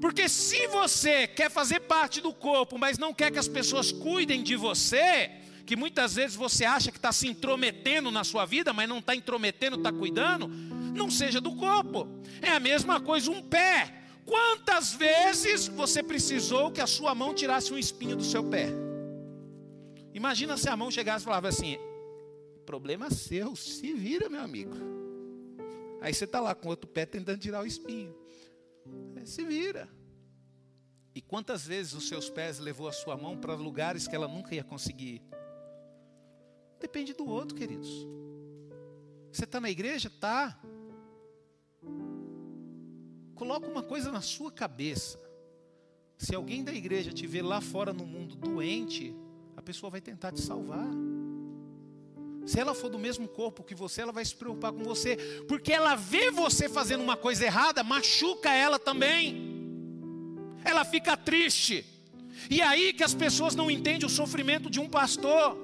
Porque 0.00 0.28
se 0.28 0.66
você 0.66 1.28
quer 1.28 1.48
fazer 1.48 1.80
parte 1.80 2.20
do 2.20 2.32
corpo, 2.32 2.76
mas 2.76 2.98
não 2.98 3.14
quer 3.14 3.30
que 3.30 3.38
as 3.38 3.46
pessoas 3.46 3.92
cuidem 3.92 4.42
de 4.42 4.56
você, 4.56 5.30
que 5.64 5.76
muitas 5.76 6.16
vezes 6.16 6.34
você 6.34 6.64
acha 6.64 6.90
que 6.90 6.98
está 6.98 7.12
se 7.12 7.28
intrometendo 7.28 8.10
na 8.10 8.24
sua 8.24 8.44
vida, 8.44 8.72
mas 8.72 8.88
não 8.88 8.98
está 8.98 9.14
intrometendo, 9.14 9.76
está 9.76 9.92
cuidando, 9.92 10.48
não 10.48 11.08
seja 11.08 11.40
do 11.40 11.54
corpo. 11.54 12.08
É 12.42 12.50
a 12.50 12.58
mesma 12.58 13.00
coisa 13.00 13.30
um 13.30 13.40
pé. 13.40 13.94
Quantas 14.24 14.92
vezes 14.92 15.68
você 15.68 16.02
precisou 16.02 16.72
que 16.72 16.80
a 16.80 16.86
sua 16.86 17.14
mão 17.14 17.32
tirasse 17.32 17.72
um 17.72 17.78
espinho 17.78 18.16
do 18.16 18.24
seu 18.24 18.42
pé? 18.42 18.68
Imagina 20.12 20.56
se 20.56 20.68
a 20.68 20.76
mão 20.76 20.90
chegasse 20.90 21.22
e 21.22 21.26
falava 21.26 21.48
assim: 21.48 21.78
Problema 22.68 23.10
seu, 23.10 23.56
se 23.56 23.94
vira, 23.94 24.28
meu 24.28 24.42
amigo. 24.42 24.74
Aí 26.02 26.12
você 26.12 26.24
está 26.24 26.38
lá 26.38 26.54
com 26.54 26.68
outro 26.68 26.86
pé 26.86 27.06
tentando 27.06 27.40
tirar 27.40 27.62
o 27.62 27.66
espinho. 27.66 28.14
Aí 29.16 29.26
se 29.26 29.42
vira. 29.42 29.88
E 31.14 31.22
quantas 31.22 31.66
vezes 31.66 31.94
os 31.94 32.06
seus 32.06 32.28
pés 32.28 32.58
levou 32.58 32.86
a 32.86 32.92
sua 32.92 33.16
mão 33.16 33.38
para 33.38 33.54
lugares 33.54 34.06
que 34.06 34.14
ela 34.14 34.28
nunca 34.28 34.54
ia 34.54 34.62
conseguir? 34.62 35.22
Depende 36.78 37.14
do 37.14 37.26
outro, 37.26 37.56
queridos. 37.56 38.06
Você 39.32 39.44
está 39.44 39.58
na 39.58 39.70
igreja? 39.70 40.10
Tá. 40.20 40.60
Coloca 43.34 43.66
uma 43.66 43.82
coisa 43.82 44.12
na 44.12 44.20
sua 44.20 44.52
cabeça. 44.52 45.18
Se 46.18 46.34
alguém 46.34 46.62
da 46.62 46.74
igreja 46.74 47.14
te 47.14 47.26
ver 47.26 47.40
lá 47.40 47.62
fora 47.62 47.94
no 47.94 48.04
mundo 48.04 48.36
doente, 48.36 49.16
a 49.56 49.62
pessoa 49.62 49.88
vai 49.88 50.02
tentar 50.02 50.32
te 50.32 50.42
salvar. 50.42 51.07
Se 52.48 52.58
ela 52.58 52.74
for 52.74 52.88
do 52.88 52.98
mesmo 52.98 53.28
corpo 53.28 53.62
que 53.62 53.74
você, 53.74 54.00
ela 54.00 54.10
vai 54.10 54.24
se 54.24 54.34
preocupar 54.34 54.72
com 54.72 54.82
você, 54.82 55.16
porque 55.46 55.70
ela 55.70 55.94
vê 55.94 56.30
você 56.30 56.66
fazendo 56.66 57.02
uma 57.02 57.14
coisa 57.14 57.44
errada, 57.44 57.84
machuca 57.84 58.50
ela 58.50 58.78
também. 58.78 60.56
Ela 60.64 60.82
fica 60.82 61.14
triste. 61.14 61.84
E 62.48 62.62
é 62.62 62.64
aí 62.64 62.94
que 62.94 63.04
as 63.04 63.12
pessoas 63.12 63.54
não 63.54 63.70
entendem 63.70 64.06
o 64.06 64.08
sofrimento 64.08 64.70
de 64.70 64.80
um 64.80 64.88
pastor, 64.88 65.58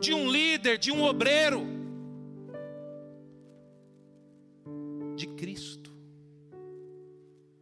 de 0.00 0.12
um 0.12 0.28
líder, 0.28 0.76
de 0.76 0.90
um 0.90 1.04
obreiro, 1.04 1.64
de 5.14 5.28
Cristo. 5.28 5.92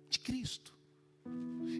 De 0.09 0.19
Cristo. 0.19 0.73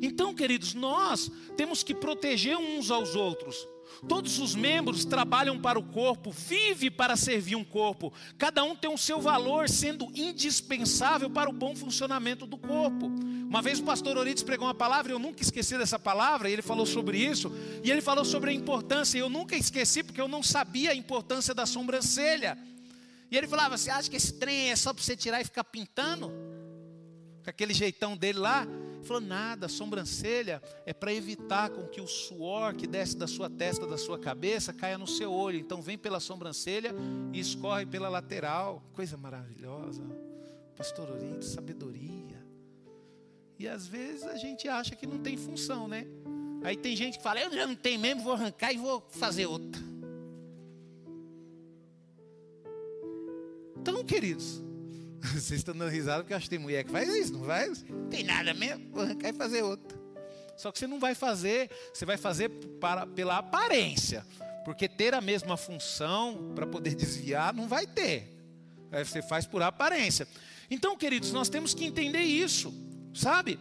Então, 0.03 0.35
queridos, 0.35 0.75
nós 0.75 1.33
temos 1.57 1.83
que 1.83 1.95
proteger 1.95 2.59
uns 2.59 2.91
aos 2.91 3.17
outros. 3.17 3.67
Todos 4.09 4.39
os 4.39 4.55
membros 4.55 5.05
trabalham 5.05 5.61
para 5.61 5.79
o 5.79 5.83
corpo, 5.83 6.31
vive 6.31 6.91
para 6.91 7.17
servir 7.17 7.57
um 7.57 7.65
corpo. 7.65 8.13
Cada 8.37 8.65
um 8.65 8.75
tem 8.75 8.93
o 8.93 8.99
seu 8.99 9.21
valor, 9.21 9.69
sendo 9.69 10.11
indispensável 10.15 11.31
para 11.31 11.49
o 11.49 11.53
bom 11.53 11.75
funcionamento 11.77 12.47
do 12.47 12.59
corpo. 12.59 13.07
Uma 13.07 13.63
vez 13.63 13.79
o 13.79 13.85
pastor 13.85 14.17
Orides 14.17 14.43
pregou 14.43 14.67
uma 14.67 14.75
palavra, 14.75 15.13
eu 15.13 15.19
nunca 15.19 15.43
esqueci 15.43 15.77
dessa 15.79 15.99
palavra, 15.99 16.49
e 16.49 16.53
ele 16.53 16.63
falou 16.63 16.87
sobre 16.87 17.19
isso, 17.19 17.53
e 17.85 17.91
ele 17.91 18.01
falou 18.01 18.25
sobre 18.25 18.51
a 18.51 18.53
importância, 18.53 19.19
e 19.19 19.21
eu 19.21 19.29
nunca 19.29 19.57
esqueci 19.57 20.03
porque 20.03 20.21
eu 20.21 20.29
não 20.29 20.43
sabia 20.43 20.91
a 20.91 20.95
importância 20.95 21.55
da 21.55 21.67
sobrancelha. 21.67 22.59
E 23.31 23.37
ele 23.37 23.47
falava: 23.47 23.79
Você 23.79 23.91
acha 23.91 24.11
que 24.11 24.17
esse 24.17 24.35
trem 24.35 24.71
é 24.71 24.77
só 24.77 24.93
para 24.93 25.03
você 25.03 25.17
tirar 25.17 25.41
e 25.41 25.45
ficar 25.45 25.65
pintando? 25.65 26.29
Com 27.43 27.51
aquele 27.51 27.73
jeitão 27.73 28.17
dele 28.17 28.39
lá? 28.39 28.67
Falou: 29.03 29.21
nada, 29.21 29.67
a 29.67 29.69
sobrancelha 29.69 30.63
é 30.87 30.93
para 30.93 31.13
evitar 31.13 31.71
com 31.71 31.87
que 31.87 32.01
o 32.01 32.07
suor 32.07 32.75
que 32.75 32.87
desce 32.87 33.17
da 33.17 33.27
sua 33.27 33.51
testa, 33.51 33.87
da 33.87 33.99
sua 33.99 34.19
cabeça, 34.19 34.73
caia 34.73 34.97
no 34.97 35.07
seu 35.07 35.33
olho. 35.33 35.59
Então 35.59 35.83
vem 35.83 35.99
pela 35.99 36.21
sobrancelha 36.21 36.95
e 37.33 37.41
escorre 37.41 37.87
pela 37.87 38.09
lateral. 38.09 38.83
Coisa 38.93 39.17
maravilhosa. 39.17 40.03
Pastor 40.77 41.11
Oriente, 41.11 41.45
sabedoria. 41.45 42.43
E 43.59 43.69
às 43.69 43.87
vezes 43.87 44.25
a 44.25 44.37
gente 44.37 44.69
acha 44.69 44.97
que 44.97 45.07
não 45.07 45.19
tem 45.19 45.37
função, 45.37 45.87
né? 45.87 46.07
Aí 46.65 46.77
tem 46.77 46.97
gente 46.97 47.19
que 47.19 47.23
fala: 47.23 47.41
eu 47.41 47.53
já 47.53 47.67
não 47.67 47.75
tenho 47.77 48.01
mesmo, 48.01 48.23
vou 48.23 48.33
arrancar 48.33 48.73
e 48.73 48.77
vou 48.77 49.07
fazer 49.11 49.47
outra. 49.47 49.83
Então, 53.77 54.05
queridos, 54.05 54.63
Vocês 55.33 55.53
estão 55.53 55.75
dando 55.75 55.91
risada 55.91 56.23
porque 56.23 56.35
acho 56.35 56.45
que 56.45 56.51
tem 56.51 56.59
mulher 56.59 56.85
que 56.85 56.91
faz 56.91 57.09
isso, 57.09 57.33
não 57.33 57.45
faz? 57.45 57.85
Tem 58.11 58.25
nada 58.25 58.53
mesmo, 58.53 58.91
e 59.23 59.33
fazer 59.33 59.63
outra. 59.63 60.01
Só 60.57 60.71
que 60.71 60.79
você 60.79 60.87
não 60.87 60.99
vai 60.99 61.15
fazer, 61.15 61.71
você 61.93 62.05
vai 62.05 62.17
fazer 62.17 62.49
para, 62.81 63.07
pela 63.07 63.39
aparência. 63.39 64.27
Porque 64.65 64.89
ter 64.89 65.15
a 65.15 65.21
mesma 65.21 65.57
função 65.57 66.53
para 66.55 66.67
poder 66.67 66.95
desviar 66.95 67.55
não 67.55 67.67
vai 67.67 67.87
ter. 67.87 68.29
Aí 68.91 69.05
você 69.05 69.23
faz 69.23 69.47
por 69.47 69.63
aparência. 69.63 70.27
Então, 70.71 70.97
queridos, 70.97 71.33
nós 71.33 71.49
temos 71.49 71.75
que 71.75 71.85
entender 71.85 72.23
isso, 72.23 72.73
sabe? 73.15 73.59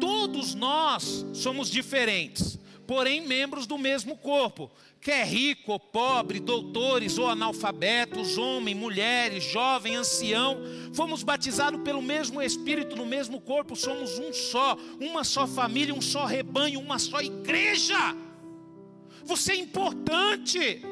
Todos 0.00 0.54
nós 0.54 1.26
somos 1.34 1.68
diferentes, 1.68 2.58
porém 2.86 3.20
membros 3.20 3.66
do 3.66 3.76
mesmo 3.76 4.16
corpo 4.16 4.70
quer 5.06 5.24
rico 5.24 5.70
ou 5.70 5.78
pobre, 5.78 6.40
doutores 6.40 7.16
ou 7.16 7.28
analfabetos, 7.28 8.36
homem, 8.36 8.74
mulheres, 8.74 9.44
jovem, 9.44 9.94
ancião, 9.94 10.58
fomos 10.92 11.22
batizados 11.22 11.80
pelo 11.82 12.02
mesmo 12.02 12.42
Espírito, 12.42 12.96
no 12.96 13.06
mesmo 13.06 13.40
corpo, 13.40 13.76
somos 13.76 14.18
um 14.18 14.32
só, 14.32 14.76
uma 15.00 15.22
só 15.22 15.46
família, 15.46 15.94
um 15.94 16.00
só 16.00 16.24
rebanho, 16.24 16.80
uma 16.80 16.98
só 16.98 17.20
igreja. 17.20 18.16
Você 19.24 19.52
é 19.52 19.56
importante. 19.56 20.82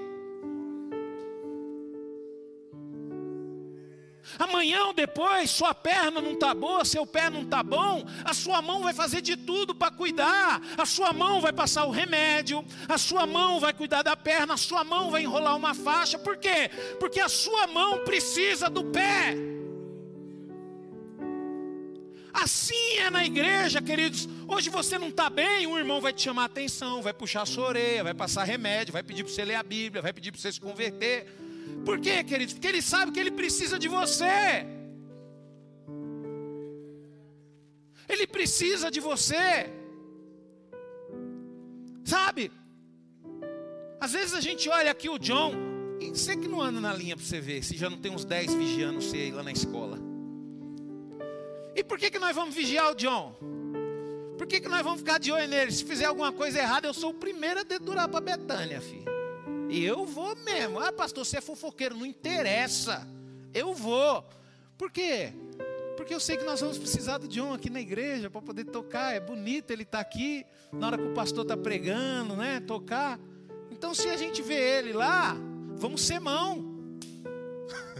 Amanhã 4.39 4.85
ou 4.87 4.93
depois, 4.93 5.51
sua 5.51 5.75
perna 5.75 6.21
não 6.21 6.33
está 6.33 6.55
boa, 6.55 6.85
seu 6.85 7.07
pé 7.07 7.31
não 7.31 7.43
está 7.43 7.63
bom, 7.63 8.05
a 8.25 8.35
sua 8.35 8.61
mão 8.63 8.83
vai 8.83 8.93
fazer 8.93 9.21
de 9.21 9.37
tudo 9.37 9.75
para 9.75 9.91
cuidar. 9.91 10.61
A 10.77 10.87
sua 10.87 11.13
mão 11.13 11.41
vai 11.41 11.53
passar 11.53 11.85
o 11.85 11.91
remédio, 11.91 12.65
a 12.89 12.99
sua 12.99 13.27
mão 13.27 13.61
vai 13.61 13.73
cuidar 13.73 14.03
da 14.03 14.17
perna, 14.17 14.55
a 14.55 14.59
sua 14.59 14.85
mão 14.85 15.11
vai 15.11 15.23
enrolar 15.23 15.57
uma 15.57 15.75
faixa. 15.75 16.19
Por 16.19 16.37
quê? 16.37 16.71
Porque 16.99 17.21
a 17.21 17.29
sua 17.29 17.67
mão 17.67 18.05
precisa 18.05 18.69
do 18.69 18.85
pé. 18.85 19.35
Assim 22.35 22.99
é 22.99 23.11
na 23.11 23.25
igreja, 23.25 23.81
queridos. 23.81 24.29
Hoje 24.49 24.69
você 24.69 24.99
não 24.99 25.09
está 25.09 25.31
bem, 25.31 25.69
um 25.69 25.79
irmão 25.79 26.01
vai 26.01 26.13
te 26.13 26.23
chamar 26.23 26.43
a 26.43 26.47
atenção, 26.47 27.01
vai 27.01 27.13
puxar 27.13 27.43
a 27.43 27.47
sua 27.47 27.69
orelha, 27.69 28.03
vai 28.03 28.13
passar 28.13 28.43
remédio, 28.43 28.93
vai 28.93 29.05
pedir 29.05 29.23
para 29.23 29.33
você 29.33 29.45
ler 29.45 29.55
a 29.55 29.63
Bíblia, 29.63 30.03
vai 30.03 30.13
pedir 30.13 30.33
para 30.33 30.41
você 30.41 30.51
se 30.51 30.61
converter. 30.61 31.27
Por 31.85 32.01
quê, 32.01 32.25
queridos? 32.25 32.55
Porque 32.55 32.67
ele 32.67 32.83
sabe 32.83 33.13
que 33.13 33.21
ele 33.21 33.31
precisa 33.31 33.79
de 33.79 33.89
você. 33.89 34.67
Ele 38.09 38.27
precisa 38.27 38.91
de 38.91 39.01
você. 39.01 39.71
Sabe? 42.05 42.51
Às 44.01 44.13
vezes 44.13 44.35
a 44.35 44.41
gente 44.41 44.69
olha 44.69 44.91
aqui 44.91 45.09
o 45.09 45.19
John, 45.19 45.53
e 46.01 46.11
você 46.11 46.37
que 46.37 46.47
não 46.47 46.61
anda 46.61 46.81
na 46.81 46.93
linha 46.93 47.17
para 47.17 47.25
você 47.25 47.41
ver, 47.41 47.63
se 47.63 47.77
já 47.77 47.89
não 47.89 47.99
tem 47.99 48.13
uns 48.13 48.25
10 48.25 48.55
vigiando 48.55 49.01
você 49.01 49.31
lá 49.33 49.43
na 49.43 49.53
escola. 49.53 49.99
E 51.75 51.83
por 51.83 51.99
que, 51.99 52.11
que 52.11 52.19
nós 52.19 52.35
vamos 52.35 52.55
vigiar 52.55 52.93
o 52.93 52.95
John? 52.95 53.35
Por 54.37 54.47
que, 54.47 54.61
que 54.61 54.69
nós 54.69 54.83
vamos 54.83 55.01
ficar 55.01 55.19
de 55.19 55.33
olho 55.33 55.49
nele? 55.49 55.73
Se 55.73 55.85
fizer 55.85 56.05
alguma 56.07 56.33
coisa 56.33 56.59
errada, 56.59 56.87
eu 56.87 56.95
sou 56.95 57.11
o 57.11 57.15
primeiro 57.15 57.61
a 57.61 57.63
dedurar 57.63 58.09
para 58.09 58.21
Betânia, 58.21 58.81
filho. 58.81 59.14
Eu 59.83 60.07
vou 60.07 60.37
mesmo. 60.37 60.79
Ah, 60.79 60.93
pastor, 60.93 61.25
você 61.25 61.39
é 61.39 61.41
fofoqueiro, 61.41 61.97
não 61.97 62.07
interessa. 62.07 63.07
Eu 63.53 63.75
vou. 63.75 64.25
Por 64.77 64.91
quê? 64.91 65.33
Porque 65.97 66.15
eu 66.15 66.21
sei 66.21 66.37
que 66.37 66.45
nós 66.45 66.61
vamos 66.61 66.77
precisar 66.77 67.19
do 67.19 67.29
John 67.29 67.55
aqui 67.55 67.71
na 67.71 67.81
igreja 67.81 68.29
para 68.29 68.43
poder 68.43 68.65
tocar. 68.65 69.15
É 69.15 69.21
bonito 69.21 69.71
ele 69.71 69.85
estar 69.85 69.99
tá 69.99 70.03
aqui 70.03 70.45
na 70.73 70.89
hora 70.89 70.99
que 70.99 71.05
o 71.05 71.15
pastor 71.15 71.43
está 71.43 71.57
pregando, 71.57 72.35
né? 72.37 72.59
Tocar. 72.61 73.19
Então, 73.71 73.95
se 73.95 74.09
a 74.09 74.17
gente 74.17 74.43
vê 74.43 74.79
ele 74.79 74.93
lá, 74.93 75.37
vamos 75.77 76.03
ser 76.03 76.19
mão. 76.21 76.75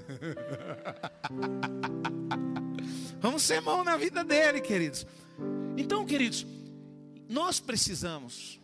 vamos 3.19 3.43
ser 3.43 3.61
mão 3.61 3.85
na 3.85 3.97
vida 3.97 4.25
dele, 4.25 4.61
queridos. 4.61 5.07
Então, 5.77 6.05
queridos, 6.05 6.45
nós 7.29 7.61
precisamos. 7.61 8.61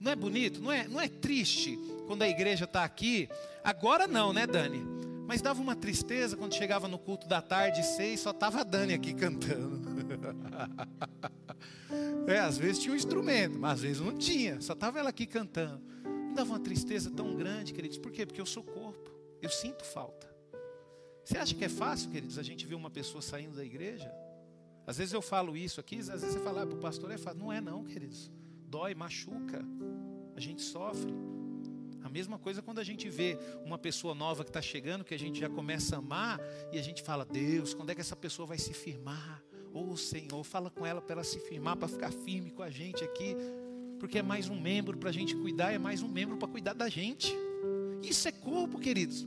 Não 0.00 0.10
é 0.10 0.16
bonito? 0.16 0.60
Não 0.62 0.72
é, 0.72 0.88
não 0.88 1.00
é 1.00 1.08
triste 1.08 1.78
quando 2.06 2.22
a 2.22 2.28
igreja 2.28 2.64
está 2.64 2.82
aqui. 2.82 3.28
Agora 3.62 4.08
não, 4.08 4.32
né, 4.32 4.46
Dani? 4.46 4.82
Mas 5.26 5.42
dava 5.42 5.60
uma 5.60 5.76
tristeza 5.76 6.36
quando 6.36 6.54
chegava 6.54 6.88
no 6.88 6.98
culto 6.98 7.28
da 7.28 7.40
tarde, 7.40 7.84
seis, 7.84 8.18
só 8.20 8.32
tava 8.32 8.62
a 8.62 8.64
Dani 8.64 8.94
aqui 8.94 9.12
cantando. 9.14 9.80
É, 12.26 12.38
às 12.38 12.56
vezes 12.56 12.80
tinha 12.80 12.92
um 12.92 12.96
instrumento, 12.96 13.58
mas 13.58 13.72
às 13.72 13.80
vezes 13.80 14.00
não 14.00 14.16
tinha, 14.16 14.60
só 14.60 14.74
tava 14.74 15.00
ela 15.00 15.10
aqui 15.10 15.26
cantando. 15.26 15.82
Me 16.28 16.34
dava 16.34 16.50
uma 16.50 16.60
tristeza 16.60 17.10
tão 17.10 17.34
grande, 17.34 17.72
queridos. 17.72 17.98
Por 17.98 18.12
quê? 18.12 18.24
Porque 18.24 18.40
eu 18.40 18.46
sou 18.46 18.62
corpo, 18.62 19.10
eu 19.42 19.50
sinto 19.50 19.84
falta. 19.84 20.32
Você 21.24 21.36
acha 21.36 21.54
que 21.54 21.64
é 21.64 21.68
fácil, 21.68 22.10
queridos, 22.10 22.38
a 22.38 22.42
gente 22.44 22.66
ver 22.66 22.76
uma 22.76 22.90
pessoa 22.90 23.20
saindo 23.20 23.56
da 23.56 23.64
igreja? 23.64 24.10
Às 24.86 24.98
vezes 24.98 25.12
eu 25.12 25.20
falo 25.20 25.56
isso 25.56 25.80
aqui, 25.80 25.98
às 25.98 26.08
vezes 26.08 26.32
você 26.32 26.40
fala, 26.40 26.62
ah, 26.62 26.66
para 26.66 26.76
o 26.76 26.80
pastor 26.80 27.10
é 27.10 27.18
fácil. 27.18 27.40
Não 27.40 27.52
é 27.52 27.60
não, 27.60 27.84
queridos. 27.84 28.30
Dói, 28.70 28.94
machuca. 28.94 29.66
A 30.36 30.38
gente 30.38 30.62
sofre. 30.62 31.12
A 32.04 32.08
mesma 32.08 32.38
coisa 32.38 32.62
quando 32.62 32.78
a 32.78 32.84
gente 32.84 33.10
vê 33.10 33.36
uma 33.64 33.76
pessoa 33.76 34.14
nova 34.14 34.44
que 34.44 34.50
está 34.50 34.62
chegando, 34.62 35.04
que 35.04 35.12
a 35.12 35.18
gente 35.18 35.40
já 35.40 35.50
começa 35.50 35.96
a 35.96 35.98
amar, 35.98 36.40
e 36.72 36.78
a 36.78 36.82
gente 36.82 37.02
fala, 37.02 37.24
Deus, 37.24 37.74
quando 37.74 37.90
é 37.90 37.96
que 37.96 38.00
essa 38.00 38.14
pessoa 38.14 38.46
vai 38.46 38.58
se 38.58 38.72
firmar? 38.72 39.42
Ou 39.74 39.90
oh, 39.90 39.96
Senhor, 39.96 40.44
fala 40.44 40.70
com 40.70 40.86
ela 40.86 41.00
para 41.00 41.14
ela 41.14 41.24
se 41.24 41.40
firmar, 41.40 41.76
para 41.76 41.88
ficar 41.88 42.12
firme 42.12 42.52
com 42.52 42.62
a 42.62 42.70
gente 42.70 43.02
aqui, 43.02 43.34
porque 43.98 44.18
é 44.18 44.22
mais 44.22 44.48
um 44.48 44.58
membro 44.60 44.96
para 44.96 45.10
a 45.10 45.12
gente 45.12 45.34
cuidar, 45.34 45.72
é 45.72 45.78
mais 45.78 46.00
um 46.00 46.08
membro 46.08 46.36
para 46.36 46.46
cuidar 46.46 46.72
da 46.72 46.88
gente. 46.88 47.34
Isso 48.04 48.28
é 48.28 48.32
corpo, 48.32 48.78
queridos. 48.78 49.26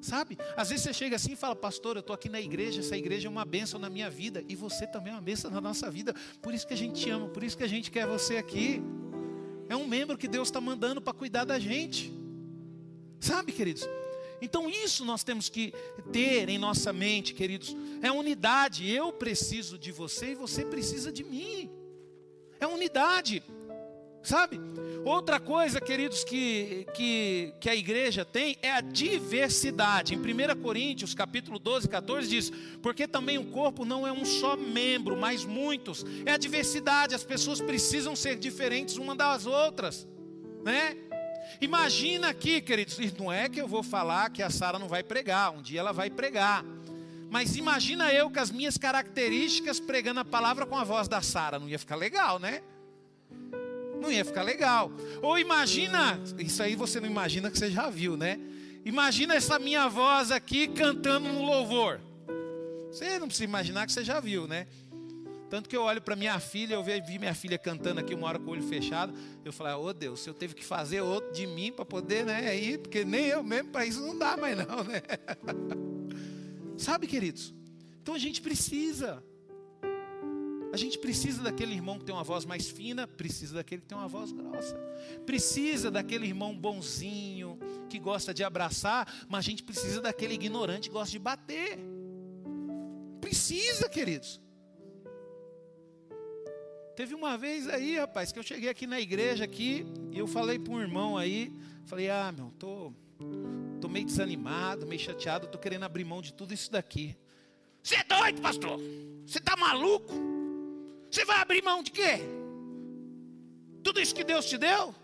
Sabe? 0.00 0.38
Às 0.56 0.68
vezes 0.68 0.84
você 0.84 0.92
chega 0.92 1.16
assim 1.16 1.32
e 1.32 1.36
fala, 1.36 1.56
pastor, 1.56 1.96
eu 1.96 2.00
estou 2.00 2.14
aqui 2.14 2.28
na 2.28 2.40
igreja, 2.40 2.80
essa 2.80 2.96
igreja 2.96 3.28
é 3.28 3.30
uma 3.30 3.44
bênção 3.44 3.80
na 3.80 3.90
minha 3.90 4.08
vida, 4.08 4.44
e 4.48 4.54
você 4.54 4.86
também 4.86 5.12
é 5.12 5.16
uma 5.16 5.22
bênção 5.22 5.50
na 5.50 5.60
nossa 5.60 5.90
vida, 5.90 6.14
por 6.40 6.54
isso 6.54 6.66
que 6.66 6.74
a 6.74 6.76
gente 6.76 7.00
te 7.00 7.10
ama, 7.10 7.28
por 7.28 7.42
isso 7.42 7.56
que 7.56 7.64
a 7.64 7.68
gente 7.68 7.90
quer 7.90 8.06
você 8.06 8.36
aqui. 8.36 8.82
É 9.68 9.74
um 9.74 9.86
membro 9.86 10.16
que 10.16 10.28
Deus 10.28 10.48
está 10.48 10.60
mandando 10.60 11.00
para 11.00 11.12
cuidar 11.12 11.44
da 11.44 11.58
gente. 11.58 12.12
Sabe, 13.18 13.50
queridos? 13.50 13.88
Então, 14.40 14.68
isso 14.68 15.04
nós 15.04 15.24
temos 15.24 15.48
que 15.48 15.72
ter 16.12 16.48
em 16.48 16.58
nossa 16.58 16.92
mente, 16.92 17.34
queridos. 17.34 17.74
É 18.02 18.12
unidade. 18.12 18.88
Eu 18.88 19.12
preciso 19.12 19.78
de 19.78 19.90
você 19.90 20.32
e 20.32 20.34
você 20.34 20.64
precisa 20.64 21.10
de 21.10 21.24
mim. 21.24 21.70
É 22.60 22.66
unidade. 22.66 23.42
Sabe? 24.26 24.60
Outra 25.04 25.38
coisa, 25.38 25.80
queridos, 25.80 26.24
que, 26.24 26.84
que, 26.92 27.54
que 27.60 27.70
a 27.70 27.76
igreja 27.76 28.24
tem 28.24 28.58
é 28.60 28.72
a 28.72 28.80
diversidade. 28.80 30.16
Em 30.16 30.18
1 30.18 30.60
Coríntios, 30.60 31.14
capítulo 31.14 31.60
12, 31.60 31.88
14, 31.88 32.28
diz: 32.28 32.50
Porque 32.82 33.06
também 33.06 33.38
o 33.38 33.44
corpo 33.44 33.84
não 33.84 34.04
é 34.04 34.10
um 34.10 34.24
só 34.24 34.56
membro, 34.56 35.16
mas 35.16 35.44
muitos. 35.44 36.04
É 36.24 36.32
a 36.32 36.36
diversidade, 36.36 37.14
as 37.14 37.22
pessoas 37.22 37.60
precisam 37.60 38.16
ser 38.16 38.34
diferentes 38.34 38.96
uma 38.96 39.14
das 39.14 39.46
outras, 39.46 40.08
né? 40.64 40.96
Imagina 41.60 42.30
aqui, 42.30 42.60
queridos, 42.60 42.98
não 43.16 43.32
é 43.32 43.48
que 43.48 43.60
eu 43.60 43.68
vou 43.68 43.84
falar 43.84 44.28
que 44.30 44.42
a 44.42 44.50
Sara 44.50 44.76
não 44.76 44.88
vai 44.88 45.04
pregar, 45.04 45.52
um 45.52 45.62
dia 45.62 45.78
ela 45.78 45.92
vai 45.92 46.10
pregar. 46.10 46.64
Mas 47.30 47.56
imagina 47.56 48.12
eu 48.12 48.28
com 48.28 48.40
as 48.40 48.50
minhas 48.50 48.76
características 48.76 49.78
pregando 49.78 50.18
a 50.18 50.24
palavra 50.24 50.66
com 50.66 50.76
a 50.76 50.82
voz 50.82 51.06
da 51.06 51.22
Sara, 51.22 51.60
não 51.60 51.68
ia 51.68 51.78
ficar 51.78 51.94
legal, 51.94 52.40
né? 52.40 52.60
Não 54.00 54.10
ia 54.10 54.24
ficar 54.24 54.42
legal. 54.42 54.90
Ou 55.22 55.38
imagina, 55.38 56.20
isso 56.38 56.62
aí 56.62 56.76
você 56.76 57.00
não 57.00 57.08
imagina 57.08 57.50
que 57.50 57.58
você 57.58 57.70
já 57.70 57.88
viu, 57.88 58.16
né? 58.16 58.38
Imagina 58.84 59.34
essa 59.34 59.58
minha 59.58 59.88
voz 59.88 60.30
aqui 60.30 60.68
cantando 60.68 61.28
um 61.28 61.44
louvor. 61.44 62.00
Você 62.90 63.18
não 63.18 63.26
precisa 63.26 63.44
imaginar 63.44 63.86
que 63.86 63.92
você 63.92 64.04
já 64.04 64.20
viu, 64.20 64.46
né? 64.46 64.66
Tanto 65.48 65.68
que 65.68 65.76
eu 65.76 65.82
olho 65.82 66.02
para 66.02 66.16
minha 66.16 66.38
filha, 66.40 66.74
eu 66.74 66.82
vi 66.82 67.18
minha 67.18 67.34
filha 67.34 67.56
cantando 67.56 68.00
aqui 68.00 68.14
uma 68.14 68.26
hora 68.26 68.38
com 68.38 68.46
o 68.46 68.52
olho 68.52 68.62
fechado. 68.62 69.12
Eu 69.44 69.52
falei, 69.52 69.74
ô 69.74 69.84
oh, 69.84 69.92
Deus, 69.92 70.20
se 70.20 70.28
eu 70.28 70.34
teve 70.34 70.54
que 70.54 70.64
fazer 70.64 71.00
outro 71.00 71.32
de 71.32 71.46
mim 71.46 71.72
para 71.72 71.84
poder, 71.84 72.24
né? 72.24 72.56
Ir, 72.56 72.78
porque 72.78 73.04
nem 73.04 73.26
eu 73.26 73.42
mesmo 73.42 73.70
para 73.70 73.86
isso 73.86 74.00
não 74.00 74.18
dá 74.18 74.36
mais 74.36 74.56
não, 74.56 74.82
né? 74.82 75.02
Sabe, 76.76 77.06
queridos? 77.06 77.54
Então 78.02 78.14
a 78.14 78.18
gente 78.18 78.40
precisa. 78.40 79.22
A 80.76 80.78
gente 80.78 80.98
precisa 80.98 81.42
daquele 81.42 81.72
irmão 81.72 81.98
que 81.98 82.04
tem 82.04 82.14
uma 82.14 82.22
voz 82.22 82.44
mais 82.44 82.68
fina, 82.68 83.08
precisa 83.08 83.54
daquele 83.54 83.80
que 83.80 83.88
tem 83.88 83.96
uma 83.96 84.08
voz 84.08 84.30
grossa. 84.30 84.76
Precisa 85.24 85.90
daquele 85.90 86.26
irmão 86.26 86.54
bonzinho, 86.54 87.58
que 87.88 87.98
gosta 87.98 88.34
de 88.34 88.44
abraçar, 88.44 89.10
mas 89.26 89.38
a 89.38 89.48
gente 89.48 89.62
precisa 89.62 90.02
daquele 90.02 90.34
ignorante 90.34 90.90
que 90.90 90.92
gosta 90.92 91.12
de 91.12 91.18
bater. 91.18 91.78
Precisa, 93.22 93.88
queridos. 93.88 94.38
Teve 96.94 97.14
uma 97.14 97.38
vez 97.38 97.66
aí, 97.70 97.96
rapaz, 97.96 98.30
que 98.30 98.38
eu 98.38 98.42
cheguei 98.42 98.68
aqui 98.68 98.86
na 98.86 99.00
igreja 99.00 99.44
aqui 99.44 99.86
e 100.12 100.18
eu 100.18 100.26
falei 100.26 100.58
para 100.58 100.74
um 100.74 100.80
irmão 100.82 101.16
aí, 101.16 101.50
falei: 101.86 102.10
"Ah, 102.10 102.30
meu, 102.30 102.52
tô 102.58 102.92
tô 103.80 103.88
meio 103.88 104.04
desanimado, 104.04 104.86
meio 104.86 105.00
chateado, 105.00 105.46
tô 105.46 105.56
querendo 105.56 105.84
abrir 105.84 106.04
mão 106.04 106.20
de 106.20 106.34
tudo 106.34 106.52
isso 106.52 106.70
daqui". 106.70 107.16
Você 107.82 107.96
é 107.96 108.04
doido, 108.04 108.42
pastor? 108.42 108.78
Você 109.24 109.40
tá 109.40 109.56
maluco? 109.56 110.35
Você 111.16 111.24
vai 111.24 111.38
abrir 111.38 111.64
mão 111.64 111.82
de 111.82 111.90
quê? 111.90 112.20
Tudo 113.82 113.98
isso 113.98 114.14
que 114.14 114.22
Deus 114.22 114.44
te 114.44 114.58
deu? 114.58 114.94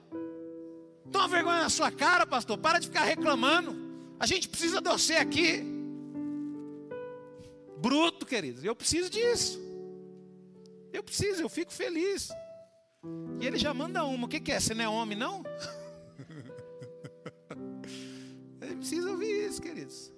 Toma 1.11 1.27
vergonha 1.27 1.63
na 1.63 1.71
sua 1.71 1.91
cara, 1.91 2.27
pastor. 2.27 2.59
Para 2.59 2.79
de 2.79 2.89
ficar 2.89 3.05
reclamando. 3.05 3.75
A 4.21 4.27
gente 4.27 4.47
precisa 4.47 4.83
de 4.83 4.91
você 4.91 5.15
aqui. 5.15 5.65
Bruto, 7.79 8.27
queridos. 8.27 8.63
Eu 8.63 8.77
preciso 8.77 9.09
disso. 9.09 9.59
Eu 10.93 11.03
preciso, 11.03 11.41
eu 11.41 11.49
fico 11.49 11.73
feliz. 11.73 12.29
E 13.41 13.47
ele 13.47 13.57
já 13.57 13.73
manda 13.73 14.05
uma. 14.05 14.27
O 14.27 14.29
que, 14.29 14.39
que 14.39 14.53
é? 14.53 14.61
Você 14.61 14.75
não 14.75 14.85
é 14.85 14.89
homem, 14.91 15.17
não? 15.17 15.43
ele 18.61 18.77
precisa 18.77 19.11
ouvir 19.11 19.49
isso, 19.49 19.63
queridos. 19.63 20.12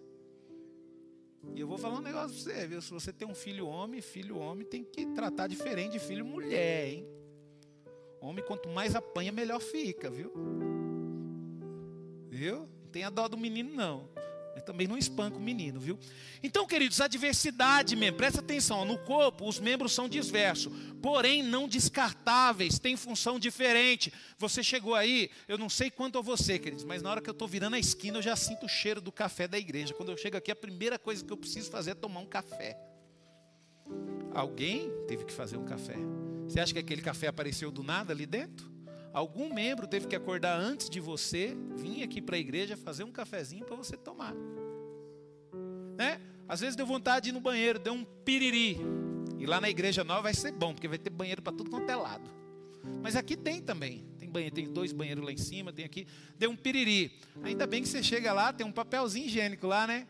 E 1.54 1.60
eu 1.60 1.66
vou 1.66 1.78
falar 1.78 1.98
um 1.98 2.02
negócio 2.02 2.44
para 2.44 2.54
você, 2.54 2.66
viu? 2.66 2.80
Se 2.80 2.90
você 2.90 3.12
tem 3.12 3.26
um 3.26 3.34
filho 3.34 3.66
homem, 3.66 4.00
filho 4.00 4.38
homem 4.38 4.66
tem 4.66 4.84
que 4.84 5.06
tratar 5.06 5.46
diferente 5.46 5.92
de 5.92 5.98
filho 5.98 6.24
mulher, 6.24 6.88
hein? 6.88 7.06
Homem, 8.20 8.44
quanto 8.44 8.68
mais 8.68 8.94
apanha, 8.94 9.30
melhor 9.30 9.60
fica, 9.60 10.08
viu? 10.10 10.32
Viu? 12.30 12.60
Não 12.60 12.90
tenha 12.90 13.10
dó 13.10 13.28
do 13.28 13.36
menino, 13.36 13.74
não. 13.74 14.08
Também 14.60 14.86
não 14.86 14.96
espanca 14.96 15.36
o 15.36 15.40
menino, 15.40 15.78
viu? 15.80 15.98
Então, 16.42 16.66
queridos, 16.66 17.00
a 17.00 17.08
diversidade 17.08 17.96
mesmo, 17.96 18.16
presta 18.16 18.40
atenção, 18.40 18.84
no 18.84 18.98
corpo 18.98 19.48
os 19.48 19.58
membros 19.58 19.92
são 19.92 20.08
diversos, 20.08 20.72
porém 21.02 21.42
não 21.42 21.68
descartáveis, 21.68 22.78
têm 22.78 22.96
função 22.96 23.38
diferente. 23.38 24.12
Você 24.38 24.62
chegou 24.62 24.94
aí, 24.94 25.30
eu 25.48 25.58
não 25.58 25.68
sei 25.68 25.90
quanto 25.90 26.18
a 26.18 26.22
você, 26.22 26.58
queridos, 26.58 26.84
mas 26.84 27.02
na 27.02 27.10
hora 27.10 27.20
que 27.20 27.28
eu 27.28 27.32
estou 27.32 27.48
virando 27.48 27.76
a 27.76 27.78
esquina, 27.78 28.18
eu 28.18 28.22
já 28.22 28.36
sinto 28.36 28.66
o 28.66 28.68
cheiro 28.68 29.00
do 29.00 29.12
café 29.12 29.46
da 29.46 29.58
igreja. 29.58 29.94
Quando 29.94 30.10
eu 30.10 30.16
chego 30.16 30.36
aqui, 30.36 30.50
a 30.50 30.56
primeira 30.56 30.98
coisa 30.98 31.24
que 31.24 31.32
eu 31.32 31.36
preciso 31.36 31.70
fazer 31.70 31.92
é 31.92 31.94
tomar 31.94 32.20
um 32.20 32.26
café. 32.26 32.76
Alguém 34.34 34.90
teve 35.06 35.24
que 35.24 35.32
fazer 35.32 35.56
um 35.56 35.64
café. 35.64 35.96
Você 36.48 36.60
acha 36.60 36.72
que 36.72 36.78
aquele 36.78 37.02
café 37.02 37.28
apareceu 37.28 37.70
do 37.70 37.82
nada 37.82 38.12
ali 38.12 38.26
dentro? 38.26 38.73
Algum 39.14 39.54
membro 39.54 39.86
teve 39.86 40.08
que 40.08 40.16
acordar 40.16 40.58
antes 40.58 40.90
de 40.90 40.98
você, 40.98 41.56
vir 41.76 42.02
aqui 42.02 42.20
para 42.20 42.34
a 42.34 42.38
igreja 42.38 42.76
fazer 42.76 43.04
um 43.04 43.12
cafezinho 43.12 43.64
para 43.64 43.76
você 43.76 43.96
tomar. 43.96 44.34
Né? 45.96 46.20
Às 46.48 46.60
vezes 46.60 46.74
deu 46.74 46.84
vontade 46.84 47.24
de 47.24 47.30
ir 47.30 47.32
no 47.32 47.40
banheiro, 47.40 47.78
deu 47.78 47.92
um 47.92 48.04
piriri. 48.04 48.76
E 49.38 49.46
lá 49.46 49.60
na 49.60 49.70
igreja 49.70 50.02
nova 50.02 50.22
vai 50.22 50.34
ser 50.34 50.52
bom, 50.52 50.74
porque 50.74 50.88
vai 50.88 50.98
ter 50.98 51.10
banheiro 51.10 51.40
para 51.40 51.52
tudo 51.52 51.70
quanto 51.70 51.88
é 51.88 51.94
lado. 51.94 52.28
Mas 53.02 53.14
aqui 53.14 53.36
tem 53.36 53.62
também. 53.62 54.04
Tem 54.18 54.28
banheiro, 54.28 54.54
tem 54.54 54.70
dois 54.70 54.92
banheiros 54.92 55.24
lá 55.24 55.32
em 55.32 55.36
cima, 55.36 55.72
tem 55.72 55.84
aqui. 55.84 56.06
Deu 56.36 56.50
um 56.50 56.56
piriri. 56.56 57.18
Ainda 57.42 57.66
bem 57.66 57.82
que 57.82 57.88
você 57.88 58.02
chega 58.02 58.32
lá, 58.32 58.52
tem 58.52 58.66
um 58.66 58.72
papelzinho 58.72 59.26
higiênico 59.26 59.66
lá, 59.66 59.86
né? 59.86 60.08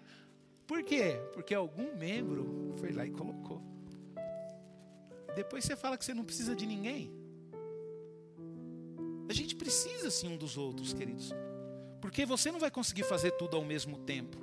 Por 0.67 0.83
quê? 0.83 1.21
Porque 1.35 1.55
algum 1.55 1.95
membro 1.95 2.75
foi 2.79 2.91
lá 2.91 3.05
e 3.05 3.11
colocou. 3.11 3.63
Depois 5.37 5.65
você 5.65 5.77
fala 5.77 5.99
que 5.99 6.05
você 6.05 6.15
não 6.15 6.25
precisa 6.25 6.57
de 6.57 6.65
ninguém. 6.65 7.24
A 9.29 9.33
gente 9.33 9.55
precisa 9.55 10.11
sim 10.11 10.29
um 10.29 10.37
dos 10.37 10.57
outros, 10.57 10.93
queridos. 10.93 11.33
Porque 12.01 12.27
você 12.27 12.53
não 12.53 12.59
vai 12.59 12.71
conseguir 12.71 13.05
fazer 13.05 13.31
tudo 13.33 13.57
ao 13.57 13.65
mesmo 13.65 13.99
tempo. 13.99 14.37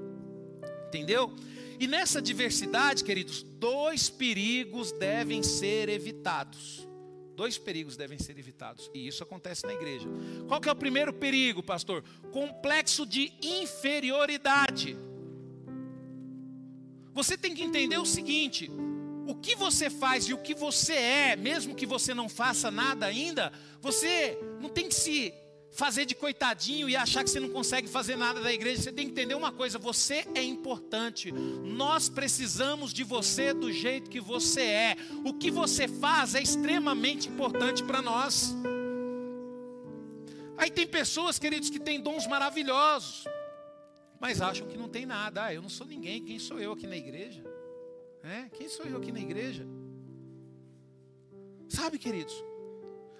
Entendeu? 0.87 1.33
E 1.79 1.87
nessa 1.87 2.21
diversidade, 2.21 3.03
queridos, 3.03 3.43
dois 3.43 4.09
perigos 4.09 4.91
devem 4.91 5.41
ser 5.41 5.89
evitados. 5.89 6.87
Dois 7.35 7.57
perigos 7.57 7.95
devem 7.95 8.19
ser 8.19 8.37
evitados. 8.37 8.91
E 8.93 9.07
isso 9.07 9.23
acontece 9.23 9.65
na 9.65 9.73
igreja. 9.73 10.07
Qual 10.47 10.59
que 10.59 10.69
é 10.69 10.71
o 10.71 10.75
primeiro 10.75 11.13
perigo, 11.13 11.63
pastor? 11.63 12.03
Complexo 12.31 13.05
de 13.05 13.33
inferioridade. 13.41 14.97
Você 17.13 17.37
tem 17.37 17.53
que 17.53 17.63
entender 17.63 17.97
o 17.97 18.05
seguinte: 18.05 18.69
o 19.27 19.35
que 19.35 19.55
você 19.55 19.89
faz 19.89 20.25
e 20.25 20.33
o 20.33 20.37
que 20.37 20.53
você 20.53 20.93
é, 20.93 21.35
mesmo 21.35 21.75
que 21.75 21.85
você 21.85 22.13
não 22.13 22.27
faça 22.27 22.69
nada 22.69 23.05
ainda, 23.05 23.51
você 23.81 24.37
não 24.61 24.69
tem 24.69 24.87
que 24.87 24.95
se 24.95 25.33
fazer 25.71 26.05
de 26.05 26.13
coitadinho 26.13 26.89
e 26.89 26.95
achar 26.95 27.23
que 27.23 27.29
você 27.29 27.39
não 27.39 27.49
consegue 27.49 27.87
fazer 27.87 28.15
nada 28.15 28.41
da 28.41 28.53
igreja. 28.53 28.81
Você 28.81 28.91
tem 28.91 29.05
que 29.05 29.11
entender 29.11 29.35
uma 29.35 29.51
coisa: 29.51 29.79
você 29.79 30.25
é 30.35 30.43
importante. 30.43 31.31
Nós 31.31 32.09
precisamos 32.09 32.93
de 32.93 33.03
você 33.03 33.53
do 33.53 33.71
jeito 33.71 34.09
que 34.09 34.19
você 34.19 34.61
é. 34.61 34.97
O 35.25 35.33
que 35.33 35.49
você 35.49 35.87
faz 35.87 36.35
é 36.35 36.41
extremamente 36.41 37.29
importante 37.29 37.83
para 37.83 38.01
nós. 38.01 38.53
Aí 40.57 40.69
tem 40.69 40.85
pessoas, 40.85 41.39
queridos, 41.39 41.69
que 41.69 41.79
têm 41.79 41.99
dons 41.99 42.27
maravilhosos. 42.27 43.25
mas 44.19 44.39
acham 44.39 44.67
que 44.67 44.77
não 44.77 44.87
tem 44.87 45.05
nada. 45.05 45.45
Ah, 45.45 45.53
eu 45.53 45.61
não 45.61 45.69
sou 45.69 45.87
ninguém, 45.87 46.23
quem 46.23 46.37
sou 46.37 46.59
eu 46.59 46.73
aqui 46.73 46.85
na 46.85 46.95
igreja? 46.95 47.43
É? 48.23 48.49
Quem 48.55 48.69
sou 48.69 48.85
eu 48.85 48.97
aqui 48.97 49.11
na 49.11 49.19
igreja? 49.19 49.65
Sabe, 51.67 51.97
queridos? 51.97 52.50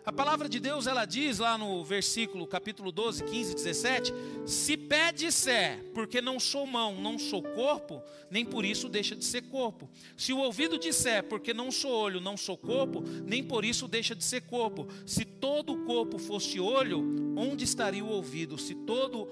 A 0.04 0.12
palavra 0.12 0.50
de 0.50 0.60
Deus, 0.60 0.88
ela 0.88 1.06
diz 1.06 1.38
lá 1.38 1.60
no 1.60 1.84
versículo, 1.84 2.48
capítulo 2.48 2.92
12, 2.92 3.24
15, 3.24 3.54
17: 3.54 4.12
Se 4.48 4.76
pé 4.76 5.12
disser, 5.12 5.92
porque 5.94 6.20
não 6.20 6.40
sou 6.40 6.66
mão, 6.66 7.00
não 7.00 7.20
sou 7.20 7.44
corpo, 7.44 8.02
nem 8.28 8.44
por 8.44 8.66
isso 8.66 8.90
deixa 8.90 9.16
de 9.16 9.24
ser 9.24 9.44
corpo. 9.44 9.88
Se 10.18 10.34
o 10.34 10.40
ouvido 10.40 10.80
disser, 10.80 11.24
porque 11.26 11.54
não 11.54 11.70
sou 11.70 11.92
olho, 11.92 12.20
não 12.20 12.36
sou 12.36 12.58
corpo, 12.58 13.04
nem 13.28 13.44
por 13.44 13.64
isso 13.64 13.88
deixa 13.88 14.16
de 14.16 14.24
ser 14.24 14.42
corpo. 14.42 14.88
Se 15.06 15.24
todo 15.24 15.74
o 15.74 15.86
corpo 15.86 16.18
fosse 16.18 16.60
olho, 16.60 17.36
onde 17.38 17.64
estaria 17.64 18.04
o 18.04 18.10
ouvido? 18.10 18.58
Se 18.58 18.74
todo 18.74 19.30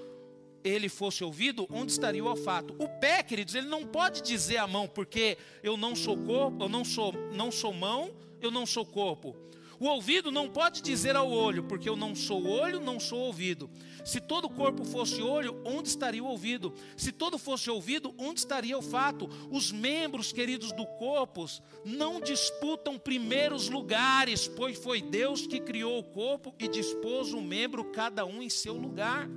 ele 0.62 0.88
fosse 0.88 1.24
ouvido, 1.24 1.66
onde 1.68 1.90
estaria 1.90 2.22
o 2.22 2.28
olfato? 2.28 2.76
O 2.78 2.88
pé, 3.00 3.24
queridos, 3.24 3.56
ele 3.56 3.66
não 3.66 3.84
pode 3.84 4.22
dizer 4.22 4.58
a 4.58 4.68
mão, 4.68 4.86
porque 4.86 5.36
eu 5.64 5.76
não 5.76 5.96
sou 5.96 6.16
corpo, 6.16 6.62
eu 6.62 6.68
não 6.68 6.84
sou, 6.84 7.12
não 7.34 7.50
sou 7.50 7.72
mão, 7.72 8.14
eu 8.40 8.52
não 8.52 8.64
sou 8.64 8.86
corpo. 8.86 9.34
O 9.80 9.86
ouvido 9.86 10.30
não 10.30 10.46
pode 10.46 10.82
dizer 10.82 11.16
ao 11.16 11.30
olho, 11.30 11.64
porque 11.64 11.88
eu 11.88 11.96
não 11.96 12.14
sou 12.14 12.46
olho, 12.46 12.78
não 12.78 13.00
sou 13.00 13.18
ouvido. 13.18 13.70
Se 14.04 14.20
todo 14.20 14.44
o 14.44 14.50
corpo 14.50 14.84
fosse 14.84 15.22
olho, 15.22 15.58
onde 15.64 15.88
estaria 15.88 16.22
o 16.22 16.26
ouvido? 16.26 16.74
Se 16.98 17.10
todo 17.10 17.38
fosse 17.38 17.70
ouvido, 17.70 18.14
onde 18.18 18.40
estaria 18.40 18.76
o 18.76 18.82
fato? 18.82 19.26
Os 19.50 19.72
membros, 19.72 20.32
queridos 20.32 20.70
do 20.72 20.84
corpo, 20.84 21.46
não 21.82 22.20
disputam 22.20 22.98
primeiros 22.98 23.70
lugares, 23.70 24.46
pois 24.46 24.76
foi 24.76 25.00
Deus 25.00 25.46
que 25.46 25.58
criou 25.58 25.98
o 25.98 26.04
corpo 26.04 26.54
e 26.58 26.68
dispôs 26.68 27.32
o 27.32 27.40
membro, 27.40 27.84
cada 27.84 28.26
um 28.26 28.42
em 28.42 28.50
seu 28.50 28.74
lugar. 28.74 29.30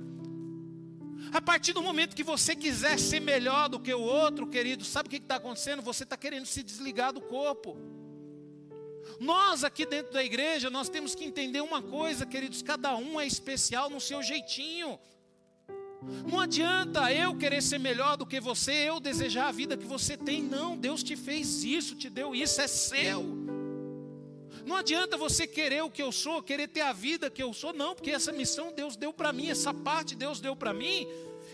A 1.32 1.40
partir 1.40 1.72
do 1.72 1.80
momento 1.80 2.14
que 2.14 2.22
você 2.22 2.54
quiser 2.54 2.98
ser 2.98 3.20
melhor 3.20 3.70
do 3.70 3.80
que 3.80 3.94
o 3.94 4.02
outro, 4.02 4.46
querido, 4.46 4.84
sabe 4.84 5.06
o 5.06 5.10
que 5.10 5.16
está 5.16 5.36
acontecendo? 5.36 5.80
Você 5.80 6.02
está 6.02 6.18
querendo 6.18 6.44
se 6.44 6.62
desligar 6.62 7.14
do 7.14 7.22
corpo. 7.22 7.78
Nós 9.20 9.64
aqui 9.64 9.86
dentro 9.86 10.12
da 10.12 10.24
igreja, 10.24 10.70
nós 10.70 10.88
temos 10.88 11.14
que 11.14 11.24
entender 11.24 11.60
uma 11.60 11.82
coisa, 11.82 12.26
queridos, 12.26 12.62
cada 12.62 12.96
um 12.96 13.20
é 13.20 13.26
especial 13.26 13.88
no 13.90 14.00
seu 14.00 14.22
jeitinho. 14.22 14.98
Não 16.30 16.40
adianta 16.40 17.12
eu 17.12 17.34
querer 17.36 17.62
ser 17.62 17.78
melhor 17.78 18.16
do 18.16 18.26
que 18.26 18.40
você, 18.40 18.72
eu 18.72 19.00
desejar 19.00 19.48
a 19.48 19.52
vida 19.52 19.76
que 19.76 19.86
você 19.86 20.16
tem. 20.16 20.42
Não, 20.42 20.76
Deus 20.76 21.02
te 21.02 21.16
fez 21.16 21.64
isso, 21.64 21.94
te 21.94 22.10
deu 22.10 22.34
isso, 22.34 22.60
é 22.60 22.66
seu. 22.66 23.24
Não 24.66 24.76
adianta 24.76 25.16
você 25.16 25.46
querer 25.46 25.82
o 25.82 25.90
que 25.90 26.02
eu 26.02 26.10
sou, 26.10 26.42
querer 26.42 26.68
ter 26.68 26.80
a 26.80 26.92
vida 26.92 27.30
que 27.30 27.42
eu 27.42 27.52
sou, 27.52 27.72
não, 27.72 27.94
porque 27.94 28.10
essa 28.10 28.32
missão 28.32 28.72
Deus 28.72 28.96
deu 28.96 29.12
para 29.12 29.32
mim, 29.32 29.48
essa 29.48 29.74
parte 29.74 30.14
Deus 30.14 30.40
deu 30.40 30.56
para 30.56 30.72
mim. 30.72 31.06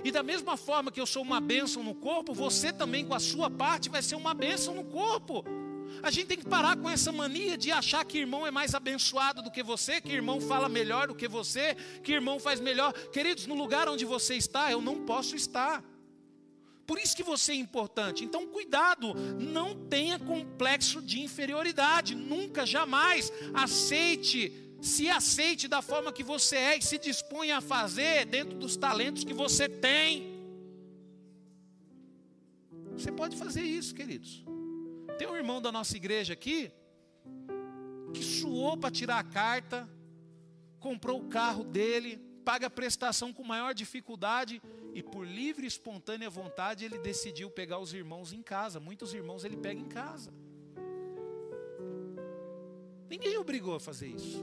E 0.04 0.10
da 0.10 0.22
mesma 0.22 0.56
forma 0.56 0.90
que 0.90 1.00
eu 1.00 1.06
sou 1.06 1.22
uma 1.22 1.40
bênção 1.40 1.82
no 1.82 1.94
corpo, 1.94 2.32
você 2.32 2.72
também 2.72 3.04
com 3.04 3.14
a 3.14 3.20
sua 3.20 3.50
parte 3.50 3.88
vai 3.88 4.02
ser 4.02 4.14
uma 4.14 4.32
bênção 4.32 4.74
no 4.74 4.84
corpo. 4.84 5.44
A 6.02 6.10
gente 6.10 6.26
tem 6.26 6.38
que 6.38 6.48
parar 6.48 6.76
com 6.76 6.88
essa 6.88 7.12
mania 7.12 7.56
de 7.56 7.70
achar 7.70 8.04
que 8.04 8.18
irmão 8.18 8.46
é 8.46 8.50
mais 8.50 8.74
abençoado 8.74 9.42
do 9.42 9.50
que 9.50 9.62
você, 9.62 10.00
que 10.00 10.12
irmão 10.12 10.40
fala 10.40 10.68
melhor 10.68 11.08
do 11.08 11.14
que 11.14 11.28
você, 11.28 11.76
que 12.02 12.12
irmão 12.12 12.38
faz 12.38 12.60
melhor. 12.60 12.92
Queridos, 13.10 13.46
no 13.46 13.54
lugar 13.54 13.88
onde 13.88 14.04
você 14.04 14.34
está, 14.34 14.70
eu 14.70 14.80
não 14.80 15.04
posso 15.04 15.36
estar. 15.36 15.84
Por 16.86 16.98
isso 16.98 17.14
que 17.14 17.22
você 17.22 17.52
é 17.52 17.54
importante. 17.54 18.24
Então, 18.24 18.48
cuidado, 18.48 19.14
não 19.38 19.76
tenha 19.86 20.18
complexo 20.18 21.00
de 21.00 21.20
inferioridade. 21.20 22.16
Nunca, 22.16 22.66
jamais 22.66 23.32
aceite, 23.54 24.52
se 24.82 25.08
aceite 25.08 25.68
da 25.68 25.80
forma 25.82 26.12
que 26.12 26.24
você 26.24 26.56
é 26.56 26.78
e 26.78 26.82
se 26.82 26.98
disponha 26.98 27.58
a 27.58 27.60
fazer 27.60 28.24
dentro 28.24 28.58
dos 28.58 28.76
talentos 28.76 29.22
que 29.22 29.32
você 29.32 29.68
tem. 29.68 30.30
Você 32.94 33.12
pode 33.12 33.36
fazer 33.36 33.62
isso, 33.62 33.94
queridos. 33.94 34.42
Tem 35.20 35.28
um 35.28 35.36
irmão 35.36 35.60
da 35.60 35.70
nossa 35.70 35.94
igreja 35.98 36.32
aqui 36.32 36.72
que 38.14 38.22
suou 38.22 38.74
para 38.74 38.90
tirar 38.90 39.18
a 39.18 39.22
carta, 39.22 39.86
comprou 40.78 41.20
o 41.20 41.28
carro 41.28 41.62
dele, 41.62 42.18
paga 42.42 42.68
a 42.68 42.70
prestação 42.70 43.30
com 43.30 43.44
maior 43.44 43.74
dificuldade 43.74 44.62
e 44.94 45.02
por 45.02 45.26
livre 45.26 45.64
e 45.64 45.68
espontânea 45.68 46.30
vontade 46.30 46.86
ele 46.86 46.96
decidiu 46.96 47.50
pegar 47.50 47.78
os 47.80 47.92
irmãos 47.92 48.32
em 48.32 48.42
casa. 48.42 48.80
Muitos 48.80 49.12
irmãos 49.12 49.44
ele 49.44 49.58
pega 49.58 49.78
em 49.78 49.84
casa. 49.84 50.32
Ninguém 53.10 53.36
obrigou 53.36 53.74
a 53.74 53.80
fazer 53.80 54.06
isso. 54.06 54.42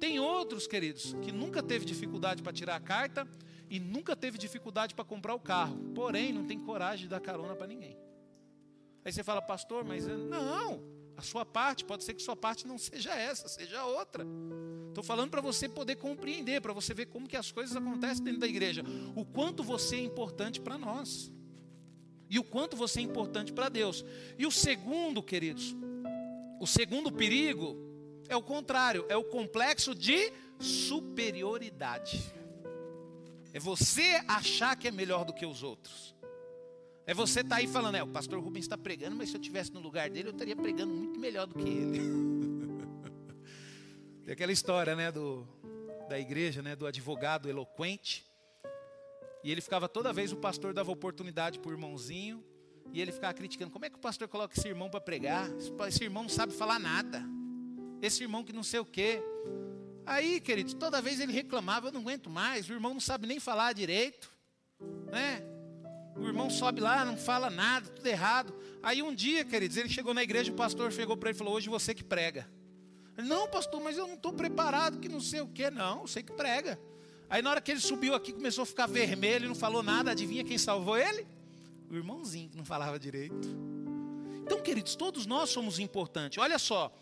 Tem 0.00 0.18
outros, 0.18 0.66
queridos, 0.66 1.14
que 1.20 1.30
nunca 1.30 1.62
teve 1.62 1.84
dificuldade 1.84 2.42
para 2.42 2.50
tirar 2.50 2.76
a 2.76 2.80
carta 2.80 3.28
e 3.68 3.80
nunca 3.80 4.14
teve 4.14 4.38
dificuldade 4.38 4.94
para 4.94 5.04
comprar 5.04 5.34
o 5.34 5.40
carro, 5.40 5.76
porém 5.94 6.32
não 6.32 6.44
tem 6.44 6.58
coragem 6.58 7.04
de 7.04 7.08
dar 7.08 7.20
carona 7.20 7.54
para 7.54 7.66
ninguém. 7.66 7.98
Aí 9.04 9.12
você 9.12 9.22
fala, 9.22 9.42
pastor, 9.42 9.84
mas 9.84 10.06
não, 10.06 10.82
a 11.16 11.22
sua 11.22 11.44
parte, 11.44 11.84
pode 11.84 12.04
ser 12.04 12.14
que 12.14 12.22
sua 12.22 12.36
parte 12.36 12.66
não 12.66 12.78
seja 12.78 13.14
essa, 13.14 13.48
seja 13.48 13.84
outra. 13.84 14.26
Estou 14.88 15.04
falando 15.04 15.30
para 15.30 15.40
você 15.40 15.68
poder 15.68 15.96
compreender, 15.96 16.60
para 16.60 16.72
você 16.72 16.94
ver 16.94 17.06
como 17.06 17.28
que 17.28 17.36
as 17.36 17.52
coisas 17.52 17.76
acontecem 17.76 18.24
dentro 18.24 18.40
da 18.40 18.46
igreja. 18.46 18.82
O 19.14 19.24
quanto 19.24 19.62
você 19.62 19.96
é 19.96 20.00
importante 20.00 20.60
para 20.60 20.78
nós. 20.78 21.32
E 22.30 22.38
o 22.38 22.44
quanto 22.44 22.76
você 22.76 23.00
é 23.00 23.02
importante 23.02 23.52
para 23.52 23.68
Deus. 23.68 24.04
E 24.38 24.46
o 24.46 24.50
segundo, 24.50 25.22
queridos, 25.22 25.74
o 26.60 26.66
segundo 26.66 27.12
perigo 27.12 27.76
é 28.28 28.36
o 28.36 28.42
contrário, 28.42 29.04
é 29.08 29.16
o 29.16 29.24
complexo 29.24 29.94
de 29.94 30.32
superioridade. 30.58 32.32
É 33.54 33.60
você 33.60 34.20
achar 34.26 34.76
que 34.76 34.88
é 34.88 34.90
melhor 34.90 35.24
do 35.24 35.32
que 35.32 35.46
os 35.46 35.62
outros. 35.62 36.12
É 37.06 37.14
você 37.14 37.38
estar 37.38 37.54
tá 37.54 37.60
aí 37.60 37.68
falando, 37.68 37.94
é, 37.94 38.02
o 38.02 38.08
pastor 38.08 38.42
Rubens 38.42 38.64
está 38.64 38.76
pregando, 38.76 39.14
mas 39.14 39.30
se 39.30 39.36
eu 39.36 39.40
estivesse 39.40 39.72
no 39.72 39.78
lugar 39.78 40.10
dele, 40.10 40.30
eu 40.30 40.32
estaria 40.32 40.56
pregando 40.56 40.92
muito 40.92 41.20
melhor 41.20 41.46
do 41.46 41.54
que 41.54 41.68
ele. 41.68 42.00
Tem 44.26 44.32
aquela 44.32 44.50
história, 44.50 44.96
né, 44.96 45.12
do, 45.12 45.46
da 46.08 46.18
igreja, 46.18 46.62
né, 46.62 46.74
do 46.74 46.84
advogado 46.84 47.48
eloquente. 47.48 48.26
E 49.44 49.52
ele 49.52 49.60
ficava 49.60 49.88
toda 49.88 50.12
vez 50.12 50.32
o 50.32 50.36
pastor 50.36 50.74
dava 50.74 50.90
oportunidade 50.90 51.60
para 51.60 51.68
o 51.68 51.72
irmãozinho, 51.72 52.42
e 52.92 53.00
ele 53.00 53.12
ficava 53.12 53.34
criticando, 53.34 53.70
como 53.70 53.84
é 53.84 53.90
que 53.90 53.96
o 53.96 54.00
pastor 54.00 54.26
coloca 54.26 54.58
esse 54.58 54.66
irmão 54.66 54.90
para 54.90 55.00
pregar? 55.00 55.48
Esse 55.86 56.02
irmão 56.02 56.24
não 56.24 56.30
sabe 56.30 56.52
falar 56.52 56.80
nada. 56.80 57.22
Esse 58.02 58.24
irmão 58.24 58.42
que 58.42 58.52
não 58.52 58.64
sei 58.64 58.80
o 58.80 58.84
quê. 58.84 59.22
Aí, 60.06 60.40
queridos, 60.40 60.74
toda 60.74 61.00
vez 61.00 61.18
ele 61.20 61.32
reclamava, 61.32 61.88
eu 61.88 61.92
não 61.92 62.00
aguento 62.00 62.28
mais, 62.28 62.68
o 62.68 62.72
irmão 62.72 62.92
não 62.92 63.00
sabe 63.00 63.26
nem 63.26 63.40
falar 63.40 63.72
direito, 63.72 64.30
né? 65.10 65.42
O 66.16 66.26
irmão 66.26 66.48
sobe 66.48 66.80
lá, 66.80 67.04
não 67.04 67.16
fala 67.16 67.50
nada, 67.50 67.88
tudo 67.88 68.06
errado. 68.06 68.54
Aí 68.82 69.02
um 69.02 69.14
dia, 69.14 69.44
queridos, 69.44 69.76
ele 69.76 69.88
chegou 69.88 70.14
na 70.14 70.22
igreja, 70.22 70.52
o 70.52 70.54
pastor 70.54 70.92
chegou 70.92 71.16
para 71.16 71.30
ele 71.30 71.36
e 71.36 71.38
falou: 71.38 71.54
Hoje 71.54 71.68
você 71.68 71.94
que 71.94 72.04
prega. 72.04 72.48
Ele, 73.16 73.26
não, 73.26 73.48
pastor, 73.48 73.80
mas 73.82 73.96
eu 73.96 74.06
não 74.06 74.14
estou 74.14 74.32
preparado, 74.32 74.98
que 74.98 75.08
não 75.08 75.20
sei 75.20 75.40
o 75.40 75.48
que. 75.48 75.70
Não, 75.70 76.06
você 76.06 76.22
que 76.22 76.32
prega. 76.32 76.78
Aí 77.28 77.42
na 77.42 77.50
hora 77.50 77.60
que 77.60 77.70
ele 77.70 77.80
subiu 77.80 78.14
aqui, 78.14 78.32
começou 78.32 78.62
a 78.62 78.66
ficar 78.66 78.86
vermelho, 78.86 79.48
não 79.48 79.54
falou 79.54 79.82
nada, 79.82 80.10
adivinha 80.10 80.44
quem 80.44 80.58
salvou 80.58 80.96
ele? 80.96 81.26
O 81.90 81.96
irmãozinho 81.96 82.50
que 82.50 82.56
não 82.56 82.64
falava 82.64 82.98
direito. 82.98 83.48
Então, 84.42 84.60
queridos, 84.60 84.94
todos 84.94 85.26
nós 85.26 85.50
somos 85.50 85.78
importantes. 85.78 86.38
Olha 86.38 86.58
só, 86.58 86.94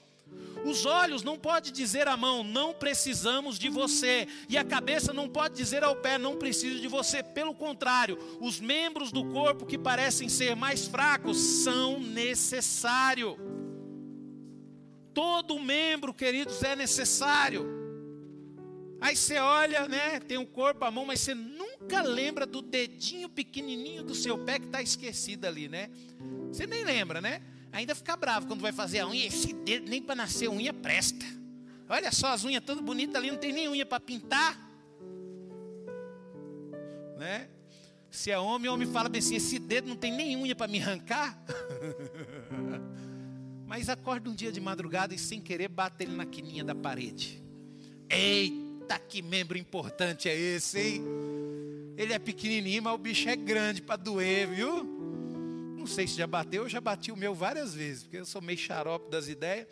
os 0.64 0.86
olhos 0.86 1.22
não 1.22 1.36
pode 1.36 1.72
dizer 1.72 2.06
à 2.06 2.16
mão, 2.16 2.44
não 2.44 2.72
precisamos 2.72 3.58
de 3.58 3.68
você. 3.68 4.28
E 4.48 4.56
a 4.56 4.64
cabeça 4.64 5.12
não 5.12 5.28
pode 5.28 5.56
dizer 5.56 5.82
ao 5.82 5.96
pé, 5.96 6.18
não 6.18 6.36
preciso 6.36 6.80
de 6.80 6.88
você. 6.88 7.22
Pelo 7.22 7.54
contrário, 7.54 8.18
os 8.40 8.60
membros 8.60 9.10
do 9.10 9.24
corpo 9.30 9.66
que 9.66 9.76
parecem 9.76 10.28
ser 10.28 10.54
mais 10.54 10.86
fracos 10.86 11.36
são 11.36 11.98
necessários. 11.98 13.36
Todo 15.12 15.58
membro, 15.58 16.14
queridos, 16.14 16.62
é 16.62 16.76
necessário. 16.76 17.82
Aí 19.00 19.16
você 19.16 19.38
olha, 19.38 19.88
né? 19.88 20.20
Tem 20.20 20.38
o 20.38 20.46
corpo, 20.46 20.84
a 20.84 20.90
mão, 20.90 21.04
mas 21.04 21.20
você 21.20 21.34
nunca 21.34 22.02
lembra 22.02 22.46
do 22.46 22.62
dedinho 22.62 23.28
pequenininho 23.28 24.04
do 24.04 24.14
seu 24.14 24.38
pé 24.38 24.60
que 24.60 24.66
está 24.66 24.80
esquecido 24.80 25.44
ali, 25.44 25.68
né? 25.68 25.90
Você 26.52 26.68
nem 26.68 26.84
lembra, 26.84 27.20
né? 27.20 27.42
Ainda 27.72 27.94
fica 27.94 28.16
bravo 28.16 28.46
quando 28.46 28.60
vai 28.60 28.72
fazer 28.72 29.00
a 29.00 29.08
unha. 29.08 29.26
Esse 29.26 29.52
dedo 29.52 29.88
nem 29.88 30.02
para 30.02 30.14
nascer 30.14 30.48
unha 30.48 30.72
presta. 30.72 31.24
Olha 31.88 32.12
só 32.12 32.28
as 32.28 32.44
unhas 32.44 32.62
todas 32.64 32.84
bonitas 32.84 33.16
ali, 33.16 33.30
não 33.30 33.38
tem 33.38 33.52
nem 33.52 33.68
unha 33.68 33.84
para 33.84 34.00
pintar. 34.00 34.56
Né? 37.18 37.48
Se 38.10 38.30
é 38.30 38.38
homem, 38.38 38.70
o 38.70 38.74
homem 38.74 38.86
fala 38.86 39.08
bem 39.08 39.18
assim: 39.18 39.36
esse 39.36 39.58
dedo 39.58 39.88
não 39.88 39.96
tem 39.96 40.12
nem 40.12 40.36
unha 40.36 40.54
para 40.54 40.68
me 40.68 40.80
arrancar. 40.80 41.42
Mas 43.66 43.88
acorda 43.88 44.28
um 44.28 44.34
dia 44.34 44.52
de 44.52 44.60
madrugada 44.60 45.14
e 45.14 45.18
sem 45.18 45.40
querer 45.40 45.68
bate 45.68 46.04
ele 46.04 46.14
na 46.14 46.26
quininha 46.26 46.62
da 46.62 46.74
parede. 46.74 47.42
Eita, 48.08 48.98
que 48.98 49.22
membro 49.22 49.56
importante 49.56 50.28
é 50.28 50.38
esse, 50.38 50.78
hein? 50.78 51.02
Ele 51.96 52.12
é 52.12 52.18
pequenininho, 52.18 52.82
mas 52.82 52.94
o 52.94 52.98
bicho 52.98 53.28
é 53.28 53.36
grande 53.36 53.80
para 53.80 53.96
doer, 53.96 54.48
viu? 54.48 55.11
Não 55.82 55.86
sei 55.88 56.06
se 56.06 56.14
já 56.14 56.28
bateu, 56.28 56.62
eu 56.62 56.68
já 56.68 56.80
bati 56.80 57.10
o 57.10 57.16
meu 57.16 57.34
várias 57.34 57.74
vezes, 57.74 58.04
porque 58.04 58.18
eu 58.18 58.24
sou 58.24 58.40
meio 58.40 58.56
xarope 58.56 59.10
das 59.10 59.26
ideias. 59.26 59.66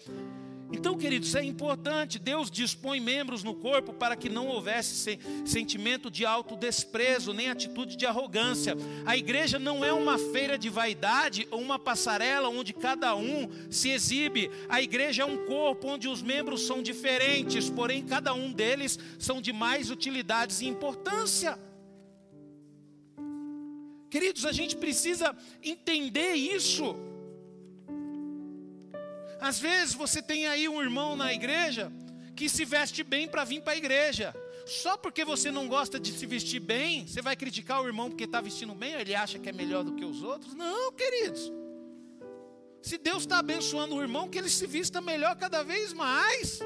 Então, 0.72 0.98
queridos, 0.98 1.36
é 1.36 1.44
importante. 1.44 2.18
Deus 2.18 2.50
dispõe 2.50 2.98
membros 2.98 3.44
no 3.44 3.54
corpo 3.54 3.92
para 3.92 4.16
que 4.16 4.28
não 4.28 4.48
houvesse 4.48 5.20
sentimento 5.46 6.11
de 6.11 6.26
autodesprezo, 6.26 7.32
nem 7.32 7.48
atitude 7.48 7.96
de 7.96 8.06
arrogância. 8.06 8.76
A 9.06 9.16
igreja 9.16 9.56
não 9.56 9.84
é 9.84 9.92
uma 9.92 10.18
feira 10.18 10.58
de 10.58 10.68
vaidade 10.68 11.46
ou 11.48 11.61
uma 11.61 11.78
passarela 11.78 12.48
onde 12.48 12.72
cada 12.72 13.14
um 13.14 13.48
se 13.70 13.90
exibe. 13.90 14.50
A 14.68 14.82
igreja 14.82 15.22
é 15.22 15.24
um 15.24 15.46
corpo 15.46 15.86
onde 15.86 16.08
os 16.08 16.22
membros 16.22 16.66
são 16.66 16.82
diferentes, 16.82 17.70
porém 17.70 18.04
cada 18.04 18.34
um 18.34 18.52
deles 18.52 18.98
são 19.16 19.40
de 19.40 19.52
mais 19.52 19.92
utilidades 19.92 20.61
e 20.61 20.66
importância. 20.66 21.56
Queridos, 24.11 24.44
a 24.44 24.52
gente 24.52 24.76
precisa 24.76 25.36
entender 25.62 26.34
isso. 26.34 26.96
Às 29.40 29.58
vezes 29.58 29.94
você 29.94 30.20
tem 30.20 30.46
aí 30.46 30.68
um 30.68 30.82
irmão 30.82 31.16
na 31.16 31.32
igreja 31.32 31.92
que 32.34 32.48
se 32.48 32.64
veste 32.64 33.02
bem 33.04 33.28
para 33.28 33.44
vir 33.44 33.62
para 33.62 33.72
a 33.74 33.76
igreja. 33.76 34.34
Só 34.66 34.96
porque 34.96 35.24
você 35.24 35.50
não 35.50 35.68
gosta 35.68 35.98
de 35.98 36.12
se 36.12 36.26
vestir 36.26 36.61
bem, 36.61 37.06
você 37.06 37.22
vai 37.22 37.36
criticar 37.36 37.80
o 37.82 37.86
irmão 37.86 38.08
porque 38.08 38.24
está 38.24 38.40
vestindo 38.40 38.74
bem, 38.74 38.94
ele 38.94 39.14
acha 39.14 39.38
que 39.38 39.48
é 39.48 39.52
melhor 39.52 39.82
do 39.84 39.94
que 39.94 40.04
os 40.04 40.22
outros? 40.22 40.54
Não, 40.54 40.92
queridos. 40.92 41.50
Se 42.82 42.98
Deus 42.98 43.22
está 43.22 43.38
abençoando 43.38 43.94
o 43.94 44.02
irmão, 44.02 44.28
que 44.28 44.38
ele 44.38 44.48
se 44.48 44.66
vista 44.66 45.00
melhor 45.00 45.36
cada 45.36 45.62
vez 45.62 45.92
mais. 45.92 46.61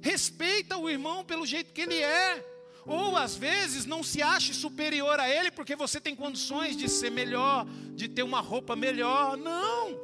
Respeita 0.00 0.76
o 0.76 0.88
irmão 0.88 1.24
pelo 1.24 1.46
jeito 1.46 1.72
que 1.72 1.80
ele 1.80 1.96
é. 1.96 2.51
Ou 2.84 3.16
às 3.16 3.36
vezes 3.36 3.86
não 3.86 4.02
se 4.02 4.20
ache 4.22 4.52
superior 4.52 5.20
a 5.20 5.28
ele 5.28 5.50
porque 5.50 5.76
você 5.76 6.00
tem 6.00 6.16
condições 6.16 6.76
de 6.76 6.88
ser 6.88 7.10
melhor, 7.10 7.66
de 7.94 8.08
ter 8.08 8.22
uma 8.22 8.40
roupa 8.40 8.74
melhor. 8.74 9.36
Não. 9.36 10.00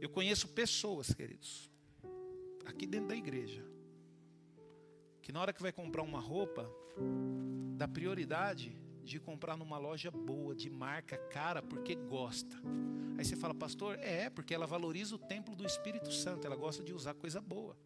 Eu 0.00 0.08
conheço 0.08 0.48
pessoas, 0.48 1.12
queridos, 1.12 1.70
aqui 2.64 2.86
dentro 2.86 3.08
da 3.08 3.16
igreja, 3.16 3.64
que 5.22 5.32
na 5.32 5.40
hora 5.40 5.52
que 5.52 5.62
vai 5.62 5.72
comprar 5.72 6.02
uma 6.02 6.20
roupa, 6.20 6.70
dá 7.76 7.88
prioridade 7.88 8.76
de 9.02 9.18
comprar 9.18 9.56
numa 9.56 9.76
loja 9.76 10.10
boa, 10.10 10.54
de 10.54 10.70
marca 10.70 11.16
cara, 11.16 11.62
porque 11.62 11.94
gosta. 11.94 12.56
Aí 13.18 13.24
você 13.24 13.36
fala, 13.36 13.54
pastor, 13.54 13.98
é, 13.98 14.30
porque 14.30 14.54
ela 14.54 14.66
valoriza 14.66 15.14
o 15.14 15.18
templo 15.18 15.54
do 15.54 15.64
Espírito 15.64 16.12
Santo, 16.12 16.46
ela 16.46 16.56
gosta 16.56 16.82
de 16.82 16.92
usar 16.92 17.14
coisa 17.14 17.40
boa. 17.40 17.76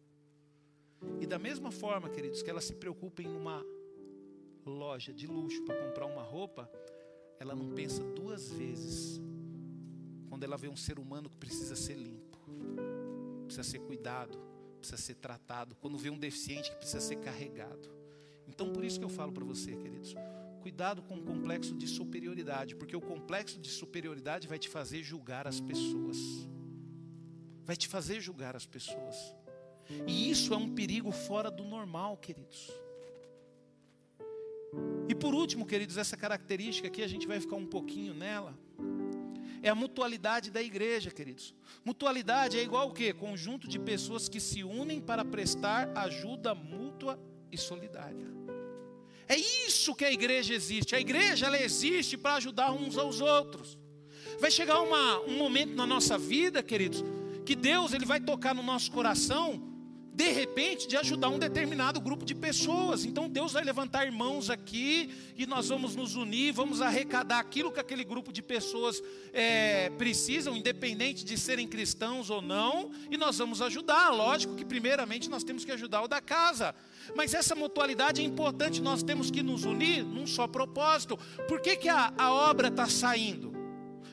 E 1.19 1.25
da 1.25 1.39
mesma 1.39 1.71
forma, 1.71 2.09
queridos, 2.09 2.41
que 2.41 2.49
ela 2.49 2.61
se 2.61 2.73
preocupa 2.75 3.21
em 3.21 3.27
uma 3.27 3.65
loja 4.65 5.13
de 5.13 5.27
luxo 5.27 5.63
para 5.63 5.75
comprar 5.75 6.05
uma 6.05 6.21
roupa, 6.21 6.69
ela 7.39 7.55
não 7.55 7.69
pensa 7.69 8.03
duas 8.03 8.51
vezes 8.51 9.21
quando 10.27 10.43
ela 10.43 10.57
vê 10.57 10.67
um 10.67 10.75
ser 10.75 10.99
humano 10.99 11.29
que 11.29 11.37
precisa 11.37 11.75
ser 11.75 11.95
limpo, 11.95 12.37
precisa 13.45 13.63
ser 13.63 13.79
cuidado, 13.79 14.37
precisa 14.77 15.01
ser 15.01 15.15
tratado, 15.15 15.75
quando 15.75 15.97
vê 15.97 16.09
um 16.09 16.17
deficiente 16.17 16.69
que 16.69 16.77
precisa 16.77 17.01
ser 17.01 17.17
carregado. 17.17 17.89
Então, 18.47 18.71
por 18.71 18.83
isso 18.83 18.99
que 18.99 19.05
eu 19.05 19.09
falo 19.09 19.31
para 19.31 19.45
você, 19.45 19.75
queridos, 19.75 20.15
cuidado 20.61 21.01
com 21.01 21.15
o 21.15 21.23
complexo 21.23 21.73
de 21.75 21.87
superioridade, 21.87 22.75
porque 22.75 22.95
o 22.95 23.01
complexo 23.01 23.59
de 23.59 23.69
superioridade 23.69 24.47
vai 24.47 24.59
te 24.59 24.69
fazer 24.69 25.03
julgar 25.03 25.47
as 25.47 25.59
pessoas. 25.59 26.17
Vai 27.63 27.75
te 27.75 27.87
fazer 27.87 28.19
julgar 28.19 28.55
as 28.55 28.65
pessoas. 28.65 29.15
E 30.07 30.29
isso 30.29 30.53
é 30.53 30.57
um 30.57 30.69
perigo 30.69 31.11
fora 31.11 31.49
do 31.49 31.63
normal, 31.63 32.17
queridos. 32.17 32.71
E 35.07 35.15
por 35.15 35.33
último, 35.33 35.65
queridos, 35.65 35.97
essa 35.97 36.15
característica 36.15 36.87
aqui, 36.87 37.01
a 37.01 37.07
gente 37.07 37.27
vai 37.27 37.39
ficar 37.39 37.55
um 37.55 37.65
pouquinho 37.65 38.13
nela. 38.13 38.57
É 39.61 39.69
a 39.69 39.75
mutualidade 39.75 40.51
da 40.51 40.61
igreja, 40.61 41.09
queridos. 41.09 41.53
Mutualidade 41.83 42.57
é 42.57 42.63
igual 42.63 42.89
o 42.89 42.93
quê? 42.93 43.11
Conjunto 43.11 43.67
de 43.67 43.79
pessoas 43.79 44.29
que 44.29 44.39
se 44.39 44.63
unem 44.63 45.01
para 45.01 45.25
prestar 45.25 45.91
ajuda 45.97 46.53
mútua 46.53 47.19
e 47.51 47.57
solidária. 47.57 48.27
É 49.27 49.35
isso 49.35 49.95
que 49.95 50.05
a 50.05 50.11
igreja 50.11 50.53
existe. 50.53 50.95
A 50.95 50.99
igreja 50.99 51.47
ela 51.47 51.61
existe 51.61 52.17
para 52.17 52.35
ajudar 52.35 52.71
uns 52.71 52.97
aos 52.97 53.19
outros. 53.19 53.77
Vai 54.39 54.49
chegar 54.49 54.81
uma, 54.81 55.19
um 55.21 55.37
momento 55.37 55.75
na 55.75 55.85
nossa 55.85 56.17
vida, 56.17 56.63
queridos, 56.63 57.03
que 57.45 57.55
Deus 57.55 57.93
ele 57.93 58.05
vai 58.05 58.19
tocar 58.19 58.55
no 58.55 58.63
nosso 58.63 58.91
coração 58.91 59.68
de 60.19 60.31
repente, 60.33 60.85
de 60.85 60.97
ajudar 60.97 61.29
um 61.29 61.39
determinado 61.39 62.01
grupo 62.01 62.25
de 62.25 62.35
pessoas. 62.35 63.05
Então 63.05 63.29
Deus 63.29 63.53
vai 63.53 63.63
levantar 63.63 64.05
irmãos 64.05 64.49
aqui 64.49 65.09
e 65.37 65.45
nós 65.45 65.69
vamos 65.69 65.95
nos 65.95 66.17
unir, 66.17 66.51
vamos 66.51 66.81
arrecadar 66.81 67.39
aquilo 67.39 67.71
que 67.71 67.79
aquele 67.79 68.03
grupo 68.03 68.33
de 68.33 68.41
pessoas 68.41 69.01
é, 69.31 69.89
precisam, 69.91 70.57
independente 70.57 71.23
de 71.23 71.37
serem 71.37 71.65
cristãos 71.65 72.29
ou 72.29 72.41
não, 72.41 72.91
e 73.09 73.15
nós 73.15 73.37
vamos 73.37 73.61
ajudar. 73.61 74.09
Lógico 74.09 74.55
que, 74.57 74.65
primeiramente, 74.65 75.29
nós 75.29 75.41
temos 75.41 75.63
que 75.63 75.71
ajudar 75.71 76.01
o 76.01 76.07
da 76.09 76.19
casa. 76.19 76.75
Mas 77.15 77.33
essa 77.33 77.55
mutualidade 77.55 78.21
é 78.21 78.25
importante, 78.25 78.81
nós 78.81 79.01
temos 79.01 79.31
que 79.31 79.41
nos 79.41 79.63
unir 79.63 80.03
num 80.03 80.27
só 80.27 80.47
propósito. 80.47 81.17
Por 81.47 81.61
que, 81.61 81.77
que 81.77 81.87
a, 81.87 82.13
a 82.17 82.33
obra 82.33 82.67
está 82.67 82.89
saindo? 82.89 83.53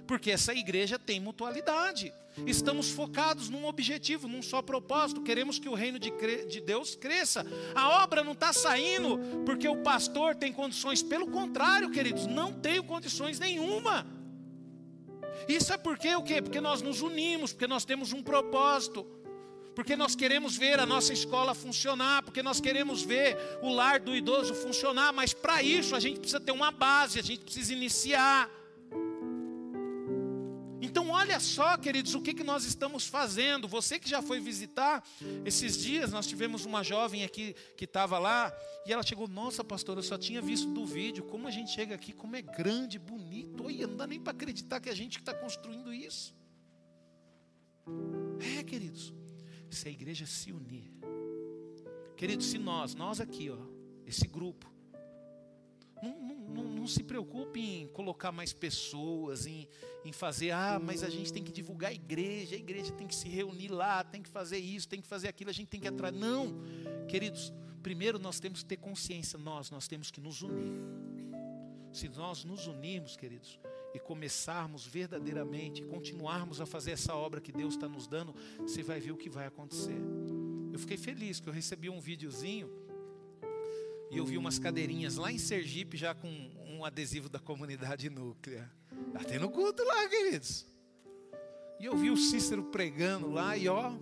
Porque 0.06 0.30
essa 0.30 0.54
igreja 0.54 1.00
tem 1.00 1.18
mutualidade. 1.18 2.12
Estamos 2.44 2.90
focados 2.90 3.48
num 3.48 3.66
objetivo, 3.66 4.28
num 4.28 4.42
só 4.42 4.60
propósito. 4.60 5.22
Queremos 5.22 5.58
que 5.58 5.68
o 5.68 5.74
reino 5.74 5.98
de, 5.98 6.10
de 6.46 6.60
Deus 6.60 6.94
cresça. 6.94 7.46
A 7.74 8.02
obra 8.02 8.22
não 8.22 8.32
está 8.32 8.52
saindo 8.52 9.18
porque 9.46 9.66
o 9.66 9.82
pastor 9.82 10.34
tem 10.34 10.52
condições. 10.52 11.02
Pelo 11.02 11.28
contrário, 11.28 11.90
queridos, 11.90 12.26
não 12.26 12.52
tenho 12.52 12.84
condições 12.84 13.38
nenhuma. 13.38 14.06
Isso 15.48 15.72
é 15.72 15.78
porque 15.78 16.14
o 16.14 16.22
quê? 16.22 16.42
Porque 16.42 16.60
nós 16.60 16.82
nos 16.82 17.00
unimos, 17.00 17.52
porque 17.52 17.66
nós 17.66 17.84
temos 17.84 18.12
um 18.12 18.22
propósito. 18.22 19.06
Porque 19.74 19.94
nós 19.94 20.14
queremos 20.14 20.56
ver 20.56 20.80
a 20.80 20.86
nossa 20.86 21.12
escola 21.12 21.54
funcionar, 21.54 22.22
porque 22.22 22.42
nós 22.42 22.60
queremos 22.60 23.02
ver 23.02 23.36
o 23.62 23.70
lar 23.70 24.00
do 24.00 24.16
idoso 24.16 24.54
funcionar, 24.54 25.12
mas 25.12 25.34
para 25.34 25.62
isso 25.62 25.94
a 25.94 26.00
gente 26.00 26.18
precisa 26.18 26.40
ter 26.40 26.52
uma 26.52 26.70
base, 26.70 27.18
a 27.18 27.22
gente 27.22 27.44
precisa 27.44 27.72
iniciar. 27.72 28.50
Olha 31.26 31.40
só, 31.40 31.76
queridos, 31.76 32.14
o 32.14 32.22
que, 32.22 32.32
que 32.32 32.44
nós 32.44 32.64
estamos 32.64 33.08
fazendo. 33.08 33.66
Você 33.66 33.98
que 33.98 34.08
já 34.08 34.22
foi 34.22 34.38
visitar, 34.38 35.02
esses 35.44 35.76
dias 35.76 36.12
nós 36.12 36.24
tivemos 36.24 36.64
uma 36.64 36.84
jovem 36.84 37.24
aqui 37.24 37.52
que 37.76 37.84
estava 37.84 38.16
lá, 38.16 38.56
e 38.86 38.92
ela 38.92 39.02
chegou: 39.02 39.26
Nossa, 39.26 39.64
pastor, 39.64 39.96
eu 39.96 40.04
só 40.04 40.16
tinha 40.16 40.40
visto 40.40 40.72
do 40.72 40.86
vídeo. 40.86 41.24
Como 41.24 41.48
a 41.48 41.50
gente 41.50 41.72
chega 41.72 41.96
aqui, 41.96 42.12
como 42.12 42.36
é 42.36 42.42
grande, 42.42 42.96
bonito. 42.96 43.64
Olha, 43.64 43.88
não 43.88 43.96
dá 43.96 44.06
nem 44.06 44.20
para 44.20 44.30
acreditar 44.30 44.78
que 44.78 44.88
a 44.88 44.94
gente 44.94 45.18
está 45.18 45.34
construindo 45.34 45.92
isso. 45.92 46.32
É, 48.56 48.62
queridos, 48.62 49.12
se 49.68 49.88
a 49.88 49.90
igreja 49.90 50.26
se 50.26 50.52
unir, 50.52 50.92
queridos, 52.16 52.46
se 52.46 52.56
nós, 52.56 52.94
nós 52.94 53.20
aqui, 53.20 53.50
ó, 53.50 53.58
esse 54.06 54.28
grupo, 54.28 54.72
não, 56.48 56.64
não, 56.64 56.86
se 56.86 57.02
preocupe 57.02 57.60
em 57.60 57.86
colocar 57.88 58.32
mais 58.32 58.52
pessoas, 58.52 59.46
em, 59.46 59.68
em 60.04 60.12
fazer, 60.12 60.50
ah, 60.50 60.80
mas 60.82 61.02
a 61.02 61.10
gente 61.10 61.32
tem 61.32 61.42
que 61.42 61.52
divulgar 61.52 61.90
a 61.90 61.94
igreja, 61.94 62.54
a 62.54 62.58
igreja 62.58 62.92
tem 62.92 63.06
que 63.06 63.14
se 63.14 63.28
reunir 63.28 63.68
lá, 63.68 64.04
tem 64.04 64.22
que 64.22 64.28
fazer 64.28 64.58
isso, 64.58 64.88
tem 64.88 65.00
que 65.00 65.06
fazer 65.06 65.28
aquilo, 65.28 65.50
a 65.50 65.52
gente 65.52 65.68
tem 65.68 65.80
que 65.80 65.88
atrair. 65.88 66.12
Não, 66.12 66.54
queridos, 67.08 67.52
primeiro 67.82 68.18
nós 68.18 68.40
temos 68.40 68.62
que 68.62 68.68
ter 68.68 68.76
consciência, 68.76 69.38
nós, 69.38 69.70
nós 69.70 69.88
temos 69.88 70.10
que 70.10 70.20
nos 70.20 70.42
unir. 70.42 70.72
Se 71.92 72.08
nós 72.08 72.44
nos 72.44 72.66
unirmos, 72.66 73.16
queridos, 73.16 73.58
e 73.94 73.98
começarmos 73.98 74.86
verdadeiramente, 74.86 75.82
continuarmos 75.84 76.60
a 76.60 76.66
fazer 76.66 76.90
essa 76.90 77.14
obra 77.14 77.40
que 77.40 77.50
Deus 77.50 77.74
está 77.74 77.88
nos 77.88 78.06
dando, 78.06 78.34
você 78.58 78.82
vai 78.82 79.00
ver 79.00 79.12
o 79.12 79.16
que 79.16 79.30
vai 79.30 79.46
acontecer. 79.46 79.96
Eu 80.70 80.78
fiquei 80.78 80.98
feliz 80.98 81.40
que 81.40 81.48
eu 81.48 81.52
recebi 81.52 81.88
um 81.88 81.98
videozinho 81.98 82.70
e 84.10 84.18
eu 84.18 84.24
vi 84.24 84.38
umas 84.38 84.58
cadeirinhas 84.58 85.16
lá 85.16 85.32
em 85.32 85.38
Sergipe 85.38 85.96
já 85.96 86.14
com 86.14 86.28
um 86.66 86.84
adesivo 86.84 87.28
da 87.28 87.38
comunidade 87.38 88.08
núclea. 88.08 88.70
Está 89.08 89.24
tendo 89.24 89.48
culto 89.50 89.82
lá, 89.82 90.08
queridos. 90.08 90.66
E 91.80 91.84
eu 91.84 91.96
vi 91.96 92.10
o 92.10 92.16
Cícero 92.16 92.64
pregando 92.64 93.30
lá 93.30 93.56
e 93.56 93.68
ó. 93.68 93.92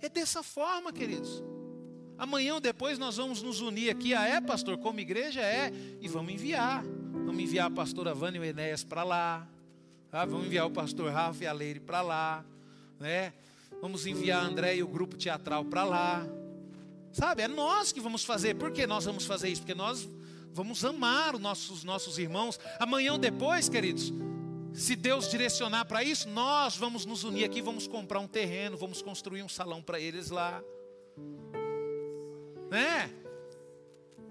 É 0.00 0.08
dessa 0.08 0.42
forma, 0.42 0.92
queridos. 0.92 1.42
Amanhã 2.18 2.54
ou 2.54 2.60
depois 2.60 2.98
nós 2.98 3.16
vamos 3.16 3.42
nos 3.42 3.60
unir 3.60 3.90
aqui. 3.90 4.14
Ah, 4.14 4.26
é, 4.26 4.40
pastor? 4.40 4.78
Como 4.78 5.00
igreja 5.00 5.40
é. 5.40 5.70
E 6.00 6.08
vamos 6.08 6.32
enviar. 6.32 6.84
Vamos 6.84 7.42
enviar 7.42 7.66
a 7.66 7.70
pastora 7.70 8.14
Vânia 8.14 8.38
e 8.38 8.40
o 8.40 8.44
Enéas 8.44 8.84
para 8.84 9.04
lá. 9.04 9.48
Ah, 10.12 10.24
vamos 10.24 10.46
enviar 10.46 10.66
o 10.66 10.70
pastor 10.70 11.12
Rafa 11.12 11.44
e 11.44 11.46
a 11.46 11.52
Leire 11.52 11.80
para 11.80 12.02
lá. 12.02 12.44
Né? 12.98 13.32
Vamos 13.80 14.06
enviar 14.06 14.42
a 14.42 14.46
André 14.46 14.76
e 14.76 14.82
o 14.82 14.88
grupo 14.88 15.16
teatral 15.16 15.64
para 15.64 15.84
lá. 15.84 16.26
Sabe, 17.16 17.40
é 17.40 17.48
nós 17.48 17.92
que 17.92 17.98
vamos 17.98 18.26
fazer. 18.26 18.56
Por 18.56 18.70
que 18.70 18.86
nós 18.86 19.06
vamos 19.06 19.24
fazer 19.24 19.48
isso? 19.48 19.62
Porque 19.62 19.74
nós 19.74 20.06
vamos 20.52 20.84
amar 20.84 21.34
os 21.34 21.40
nossos, 21.40 21.82
nossos 21.82 22.18
irmãos. 22.18 22.60
Amanhã 22.78 23.14
ou 23.14 23.18
depois, 23.18 23.70
queridos, 23.70 24.12
se 24.74 24.94
Deus 24.94 25.30
direcionar 25.30 25.86
para 25.86 26.04
isso, 26.04 26.28
nós 26.28 26.76
vamos 26.76 27.06
nos 27.06 27.24
unir 27.24 27.44
aqui, 27.44 27.62
vamos 27.62 27.88
comprar 27.88 28.20
um 28.20 28.28
terreno, 28.28 28.76
vamos 28.76 29.00
construir 29.00 29.42
um 29.42 29.48
salão 29.48 29.80
para 29.80 29.98
eles 29.98 30.28
lá. 30.28 30.62
Né? 32.70 33.10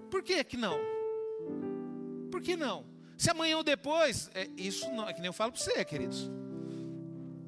Por 0.08 0.22
que 0.22 0.44
que 0.44 0.56
não? 0.56 0.78
Por 2.30 2.40
que 2.40 2.54
não? 2.54 2.86
Se 3.18 3.28
amanhã 3.28 3.56
ou 3.56 3.64
depois, 3.64 4.30
é, 4.32 4.48
isso 4.56 4.88
não, 4.92 5.08
é 5.08 5.12
que 5.12 5.18
nem 5.18 5.26
eu 5.26 5.32
falo 5.32 5.50
para 5.50 5.60
você, 5.60 5.84
queridos. 5.84 6.30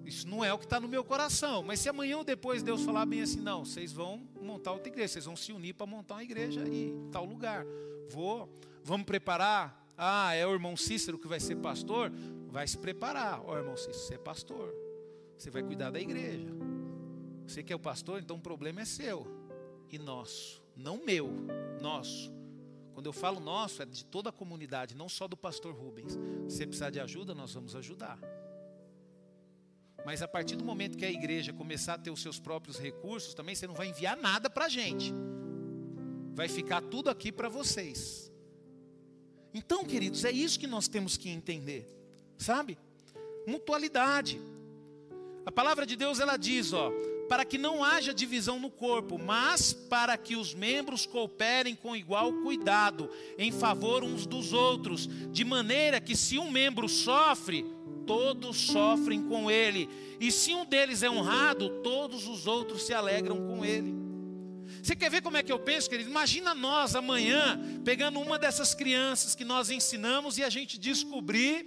Isso 0.08 0.26
não 0.26 0.42
é 0.42 0.50
o 0.52 0.58
que 0.58 0.64
está 0.64 0.80
no 0.80 0.88
meu 0.88 1.04
coração. 1.04 1.62
Mas 1.62 1.80
se 1.80 1.88
amanhã 1.88 2.16
ou 2.16 2.24
depois 2.24 2.62
Deus 2.62 2.82
falar 2.82 3.04
bem 3.04 3.20
assim, 3.20 3.40
não, 3.40 3.62
vocês 3.62 3.92
vão 3.92 4.26
montar 4.40 4.72
outra 4.72 4.88
igreja, 4.88 5.12
vocês 5.12 5.26
vão 5.26 5.36
se 5.36 5.52
unir 5.52 5.74
para 5.74 5.86
montar 5.86 6.14
uma 6.14 6.24
igreja 6.24 6.66
em 6.66 7.10
tal 7.12 7.26
lugar. 7.26 7.66
Vou, 8.08 8.48
vamos 8.82 9.04
preparar. 9.04 9.86
Ah, 9.98 10.32
é 10.32 10.46
o 10.46 10.52
irmão 10.52 10.78
Cícero 10.78 11.18
que 11.18 11.28
vai 11.28 11.38
ser 11.38 11.56
pastor? 11.56 12.10
Vai 12.48 12.66
se 12.66 12.78
preparar. 12.78 13.42
Ó, 13.44 13.52
oh, 13.52 13.56
irmão 13.58 13.76
Cícero, 13.76 13.98
você 13.98 14.14
é 14.14 14.18
pastor. 14.18 14.74
Você 15.36 15.50
vai 15.50 15.62
cuidar 15.62 15.90
da 15.90 16.00
igreja. 16.00 16.48
Você 17.46 17.62
que 17.62 17.72
é 17.72 17.76
o 17.76 17.78
pastor, 17.78 18.20
então 18.20 18.36
o 18.36 18.40
problema 18.40 18.80
é 18.80 18.86
seu 18.86 19.26
e 19.90 19.98
nosso, 19.98 20.62
não 20.76 21.04
meu, 21.04 21.30
nosso. 21.80 22.32
Quando 22.92 23.06
eu 23.06 23.12
falo 23.12 23.40
nosso, 23.40 23.82
é 23.82 23.86
de 23.86 24.04
toda 24.04 24.30
a 24.30 24.32
comunidade, 24.32 24.96
não 24.96 25.08
só 25.08 25.28
do 25.28 25.36
pastor 25.36 25.74
Rubens. 25.74 26.18
Se 26.48 26.56
você 26.56 26.66
precisar 26.66 26.90
de 26.90 26.98
ajuda, 26.98 27.34
nós 27.34 27.54
vamos 27.54 27.76
ajudar. 27.76 28.18
Mas 30.04 30.22
a 30.22 30.28
partir 30.28 30.56
do 30.56 30.64
momento 30.64 30.96
que 30.96 31.04
a 31.04 31.10
igreja 31.10 31.52
começar 31.52 31.94
a 31.94 31.98
ter 31.98 32.10
os 32.10 32.22
seus 32.22 32.38
próprios 32.38 32.78
recursos, 32.78 33.34
também 33.34 33.54
você 33.54 33.66
não 33.66 33.74
vai 33.74 33.88
enviar 33.88 34.16
nada 34.16 34.48
para 34.48 34.66
a 34.66 34.68
gente. 34.68 35.12
Vai 36.34 36.48
ficar 36.48 36.80
tudo 36.80 37.10
aqui 37.10 37.32
para 37.32 37.48
vocês. 37.48 38.32
Então, 39.52 39.84
queridos, 39.84 40.24
é 40.24 40.30
isso 40.30 40.58
que 40.58 40.66
nós 40.66 40.88
temos 40.88 41.16
que 41.16 41.28
entender. 41.28 41.86
Sabe? 42.36 42.78
Mutualidade. 43.46 44.40
A 45.44 45.50
palavra 45.50 45.84
de 45.86 45.96
Deus 45.96 46.20
ela 46.20 46.36
diz, 46.36 46.72
ó, 46.72 46.92
para 47.28 47.44
que 47.44 47.58
não 47.58 47.84
haja 47.84 48.14
divisão 48.14 48.58
no 48.58 48.70
corpo, 48.70 49.18
mas 49.18 49.72
para 49.72 50.16
que 50.16 50.34
os 50.34 50.54
membros 50.54 51.04
cooperem 51.04 51.74
com 51.74 51.94
igual 51.94 52.32
cuidado 52.32 53.10
em 53.36 53.52
favor 53.52 54.02
uns 54.02 54.26
dos 54.26 54.52
outros, 54.52 55.08
de 55.30 55.44
maneira 55.44 56.00
que 56.00 56.16
se 56.16 56.38
um 56.38 56.50
membro 56.50 56.88
sofre, 56.88 57.64
todos 58.08 58.56
sofrem 58.56 59.22
com 59.22 59.50
ele. 59.50 59.88
E 60.18 60.32
se 60.32 60.54
um 60.54 60.64
deles 60.64 61.02
é 61.02 61.10
honrado, 61.10 61.68
todos 61.82 62.26
os 62.26 62.46
outros 62.46 62.84
se 62.84 62.94
alegram 62.94 63.36
com 63.36 63.64
ele. 63.64 63.94
Você 64.82 64.96
quer 64.96 65.10
ver 65.10 65.20
como 65.20 65.36
é 65.36 65.42
que 65.42 65.52
eu 65.52 65.58
penso, 65.58 65.90
querido? 65.90 66.08
Imagina 66.08 66.54
nós 66.54 66.96
amanhã 66.96 67.60
pegando 67.84 68.18
uma 68.18 68.38
dessas 68.38 68.74
crianças 68.74 69.34
que 69.34 69.44
nós 69.44 69.70
ensinamos 69.70 70.38
e 70.38 70.42
a 70.42 70.48
gente 70.48 70.78
descobrir 70.78 71.66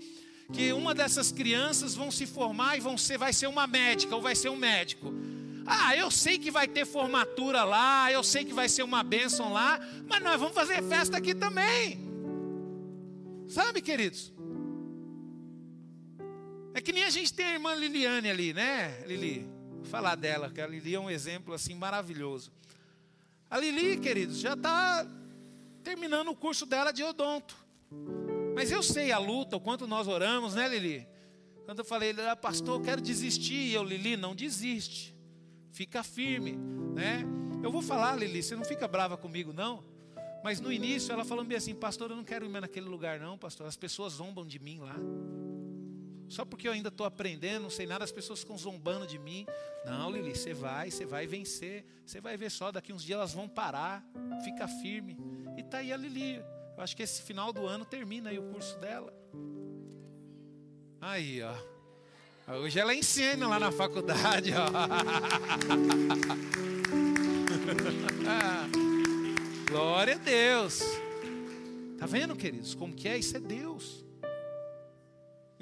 que 0.51 0.73
uma 0.73 0.93
dessas 0.93 1.31
crianças 1.31 1.93
vão 1.93 2.09
se 2.09 2.25
formar 2.25 2.75
e 2.75 2.81
vão 2.81 2.97
ser, 2.97 3.17
vai 3.17 3.31
ser 3.31 3.47
uma 3.47 3.67
médica 3.67 4.15
ou 4.15 4.21
vai 4.21 4.35
ser 4.35 4.49
um 4.49 4.55
médico. 4.55 5.13
Ah, 5.65 5.95
eu 5.95 6.09
sei 6.09 6.39
que 6.39 6.49
vai 6.49 6.67
ter 6.67 6.85
formatura 6.85 7.63
lá, 7.63 8.11
eu 8.11 8.23
sei 8.23 8.43
que 8.43 8.53
vai 8.53 8.67
ser 8.67 8.81
uma 8.81 9.03
bênção 9.03 9.53
lá, 9.53 9.79
mas 10.07 10.23
nós 10.23 10.39
vamos 10.39 10.55
fazer 10.55 10.81
festa 10.83 11.17
aqui 11.17 11.35
também. 11.35 11.99
Sabe, 13.47 13.81
queridos? 13.81 14.33
É 16.81 16.83
que 16.83 16.91
nem 16.91 17.03
a 17.03 17.11
gente 17.11 17.31
tem 17.31 17.45
a 17.45 17.53
irmã 17.53 17.75
Liliane 17.75 18.27
ali, 18.27 18.55
né, 18.55 19.03
Lili? 19.05 19.47
Vou 19.69 19.85
falar 19.85 20.15
dela, 20.15 20.49
que 20.49 20.59
a 20.59 20.65
Lili 20.65 20.95
é 20.95 20.99
um 20.99 21.11
exemplo 21.11 21.53
assim 21.53 21.75
maravilhoso. 21.75 22.51
A 23.47 23.59
Lili, 23.59 23.99
queridos, 23.99 24.39
já 24.39 24.53
está 24.53 25.05
terminando 25.83 26.29
o 26.29 26.35
curso 26.35 26.65
dela 26.65 26.91
de 26.91 27.03
odonto. 27.03 27.55
Mas 28.55 28.71
eu 28.71 28.81
sei 28.81 29.11
a 29.11 29.19
luta, 29.19 29.55
o 29.55 29.59
quanto 29.59 29.85
nós 29.85 30.07
oramos, 30.07 30.55
né, 30.55 30.67
Lili? 30.67 31.07
Quando 31.65 31.77
eu 31.77 31.85
falei, 31.85 32.15
ah, 32.27 32.35
pastor, 32.35 32.79
eu 32.79 32.83
quero 32.83 32.99
desistir. 32.99 33.53
E 33.53 33.73
eu, 33.75 33.83
Lili, 33.83 34.17
não 34.17 34.33
desiste. 34.33 35.15
Fica 35.71 36.01
firme, 36.01 36.57
né? 36.95 37.23
Eu 37.61 37.71
vou 37.71 37.83
falar, 37.83 38.15
Lili, 38.15 38.41
você 38.41 38.55
não 38.55 38.65
fica 38.65 38.87
brava 38.87 39.15
comigo, 39.15 39.53
não? 39.53 39.83
Mas 40.43 40.59
no 40.59 40.73
início 40.73 41.13
ela 41.13 41.23
falou 41.23 41.45
bem 41.45 41.57
assim, 41.57 41.75
pastor, 41.75 42.09
eu 42.09 42.15
não 42.15 42.23
quero 42.23 42.43
ir 42.43 42.49
mais 42.49 42.63
naquele 42.63 42.89
lugar, 42.89 43.19
não, 43.19 43.37
pastor. 43.37 43.67
As 43.67 43.77
pessoas 43.77 44.13
zombam 44.13 44.47
de 44.47 44.57
mim 44.57 44.79
lá. 44.79 44.95
Só 46.31 46.45
porque 46.45 46.65
eu 46.65 46.71
ainda 46.71 46.87
estou 46.87 47.05
aprendendo, 47.05 47.63
não 47.63 47.69
sei 47.69 47.85
nada, 47.85 48.05
as 48.05 48.11
pessoas 48.11 48.39
ficam 48.39 48.57
zombando 48.57 49.05
de 49.05 49.19
mim. 49.19 49.45
Não, 49.85 50.09
Lili, 50.09 50.33
você 50.33 50.53
vai, 50.53 50.89
você 50.89 51.05
vai 51.05 51.27
vencer. 51.27 51.83
Você 52.05 52.21
vai 52.21 52.37
ver 52.37 52.49
só, 52.49 52.71
daqui 52.71 52.93
uns 52.93 53.03
dias 53.03 53.17
elas 53.17 53.33
vão 53.33 53.49
parar. 53.49 54.01
Fica 54.41 54.65
firme. 54.65 55.17
E 55.57 55.63
tá 55.63 55.79
aí 55.79 55.91
a 55.91 55.97
Lili. 55.97 56.41
Eu 56.77 56.81
acho 56.81 56.95
que 56.95 57.03
esse 57.03 57.21
final 57.21 57.51
do 57.51 57.67
ano 57.67 57.83
termina 57.83 58.29
aí 58.29 58.39
o 58.39 58.43
curso 58.43 58.79
dela. 58.79 59.13
Aí, 61.01 61.41
ó. 61.43 61.53
Hoje 62.59 62.79
ela 62.79 62.95
ensina 62.95 63.49
lá 63.49 63.59
na 63.59 63.73
faculdade, 63.73 64.53
ó. 64.53 64.67
Glória 69.69 70.15
a 70.15 70.17
Deus. 70.17 70.81
Tá 71.97 72.05
vendo, 72.05 72.37
queridos, 72.37 72.73
como 72.73 72.93
que 72.93 73.09
é? 73.09 73.17
Isso 73.17 73.35
é 73.35 73.39
Deus. 73.41 74.05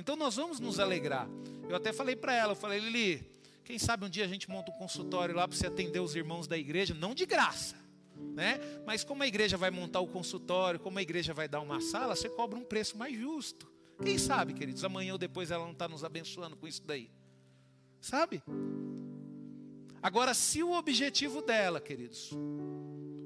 Então 0.10 0.18
nós 0.18 0.38
vamos 0.38 0.60
nos 0.60 0.80
alegrar. 0.80 1.30
Eu 1.70 1.76
até 1.76 1.94
falei 1.94 2.16
para 2.16 2.34
ela, 2.34 2.54
eu 2.54 2.56
falei, 2.56 2.80
Lili, 2.80 3.24
quem 3.64 3.78
sabe 3.78 4.06
um 4.06 4.10
dia 4.10 4.26
a 4.26 4.28
gente 4.28 4.50
monta 4.50 4.72
um 4.72 4.74
consultório 4.74 5.36
lá 5.36 5.48
para 5.48 5.56
você 5.56 5.68
atender 5.68 6.00
os 6.00 6.16
irmãos 6.16 6.48
da 6.48 6.58
igreja, 6.58 6.96
não 6.96 7.14
de 7.14 7.28
graça, 7.28 7.76
né? 8.34 8.60
Mas 8.88 9.04
como 9.04 9.22
a 9.22 9.28
igreja 9.28 9.56
vai 9.56 9.70
montar 9.70 10.00
o 10.00 10.08
consultório, 10.08 10.80
como 10.80 10.98
a 10.98 11.02
igreja 11.04 11.32
vai 11.32 11.48
dar 11.48 11.60
uma 11.60 11.80
sala, 11.80 12.16
você 12.16 12.28
cobra 12.28 12.58
um 12.58 12.64
preço 12.64 12.98
mais 12.98 13.16
justo. 13.16 13.72
Quem 14.04 14.18
sabe, 14.18 14.56
queridos, 14.56 14.84
amanhã 14.84 15.12
ou 15.12 15.20
depois 15.20 15.52
ela 15.52 15.64
não 15.64 15.74
está 15.74 15.88
nos 15.88 16.04
abençoando 16.04 16.58
com 16.58 16.68
isso 16.68 16.82
daí. 16.84 17.12
Sabe? 18.02 18.42
Agora, 20.02 20.34
se 20.34 20.64
o 20.64 20.72
objetivo 20.72 21.44
dela, 21.44 21.80
queridos, 21.80 22.32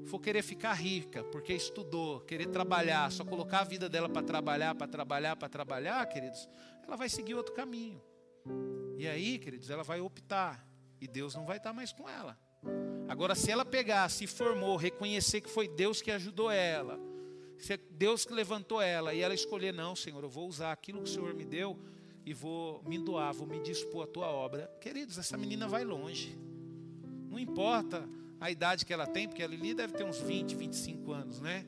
for 0.04 0.20
querer 0.20 0.42
ficar 0.42 0.74
rica, 0.74 1.24
porque 1.24 1.52
estudou, 1.54 2.20
querer 2.20 2.46
trabalhar, 2.46 3.10
só 3.10 3.24
colocar 3.24 3.60
a 3.60 3.64
vida 3.64 3.88
dela 3.88 4.08
para 4.08 4.22
trabalhar, 4.22 4.74
para 4.74 4.86
trabalhar, 4.86 5.36
para 5.36 5.48
trabalhar, 5.48 6.06
queridos, 6.06 6.48
ela 6.86 6.96
vai 6.96 7.08
seguir 7.08 7.34
outro 7.34 7.54
caminho. 7.54 8.00
E 8.96 9.06
aí, 9.06 9.38
queridos, 9.38 9.70
ela 9.70 9.82
vai 9.82 10.00
optar. 10.00 10.66
E 11.00 11.06
Deus 11.06 11.34
não 11.34 11.44
vai 11.44 11.56
estar 11.56 11.72
mais 11.72 11.92
com 11.92 12.08
ela. 12.08 12.38
Agora, 13.08 13.34
se 13.34 13.50
ela 13.50 13.64
pegar, 13.64 14.08
se 14.08 14.26
formou, 14.26 14.76
reconhecer 14.76 15.40
que 15.40 15.50
foi 15.50 15.68
Deus 15.68 16.00
que 16.00 16.10
ajudou 16.10 16.50
ela, 16.50 16.98
se 17.58 17.74
é 17.74 17.76
Deus 17.76 18.24
que 18.24 18.32
levantou 18.32 18.80
ela, 18.80 19.12
e 19.14 19.20
ela 19.20 19.34
escolher, 19.34 19.72
não, 19.72 19.94
Senhor, 19.94 20.22
eu 20.22 20.28
vou 20.28 20.48
usar 20.48 20.72
aquilo 20.72 21.02
que 21.02 21.10
o 21.10 21.12
Senhor 21.12 21.34
me 21.34 21.44
deu 21.44 21.78
e 22.24 22.32
vou 22.32 22.82
me 22.84 22.98
doar, 22.98 23.34
vou 23.34 23.46
me 23.46 23.60
dispor 23.60 24.04
à 24.04 24.06
tua 24.06 24.28
obra. 24.28 24.66
Queridos, 24.80 25.18
essa 25.18 25.36
menina 25.36 25.68
vai 25.68 25.84
longe. 25.84 26.38
Não 27.28 27.38
importa 27.38 28.08
a 28.40 28.50
idade 28.50 28.86
que 28.86 28.92
ela 28.92 29.06
tem, 29.06 29.28
porque 29.28 29.42
a 29.42 29.46
Lili 29.46 29.74
deve 29.74 29.92
ter 29.92 30.04
uns 30.04 30.18
20, 30.20 30.54
25 30.54 31.12
anos, 31.12 31.40
né? 31.40 31.66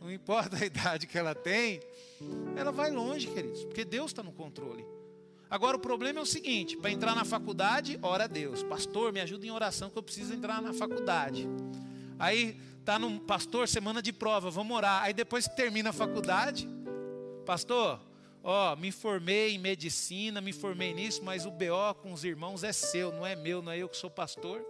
Não 0.00 0.10
importa 0.10 0.56
a 0.56 0.64
idade 0.64 1.06
que 1.06 1.18
ela 1.18 1.34
tem, 1.34 1.80
ela 2.56 2.72
vai 2.72 2.90
longe, 2.90 3.26
queridos, 3.28 3.64
porque 3.64 3.84
Deus 3.84 4.10
está 4.10 4.22
no 4.22 4.32
controle. 4.32 4.84
Agora 5.50 5.76
o 5.76 5.80
problema 5.80 6.20
é 6.20 6.22
o 6.22 6.26
seguinte: 6.26 6.76
para 6.76 6.90
entrar 6.90 7.14
na 7.14 7.24
faculdade, 7.24 7.98
ora 8.02 8.24
a 8.24 8.26
Deus, 8.26 8.62
pastor, 8.62 9.12
me 9.12 9.20
ajuda 9.20 9.44
em 9.44 9.50
oração 9.50 9.90
que 9.90 9.98
eu 9.98 10.02
preciso 10.02 10.32
entrar 10.32 10.62
na 10.62 10.72
faculdade. 10.72 11.46
Aí 12.18 12.56
tá 12.84 12.98
no 12.98 13.20
pastor 13.20 13.68
semana 13.68 14.00
de 14.00 14.12
prova, 14.12 14.50
vamos 14.50 14.76
orar. 14.76 15.02
Aí 15.02 15.12
depois 15.12 15.46
que 15.48 15.56
termina 15.56 15.90
a 15.90 15.92
faculdade, 15.92 16.68
pastor, 17.44 18.00
ó, 18.42 18.76
me 18.76 18.92
formei 18.92 19.54
em 19.54 19.58
medicina, 19.58 20.40
me 20.40 20.52
formei 20.52 20.94
nisso, 20.94 21.22
mas 21.24 21.44
o 21.44 21.50
BO 21.50 21.94
com 22.00 22.12
os 22.12 22.24
irmãos 22.24 22.62
é 22.62 22.72
seu, 22.72 23.12
não 23.12 23.26
é 23.26 23.34
meu, 23.34 23.60
não 23.60 23.72
é 23.72 23.78
eu 23.78 23.88
que 23.88 23.96
sou 23.96 24.10
pastor. 24.10 24.64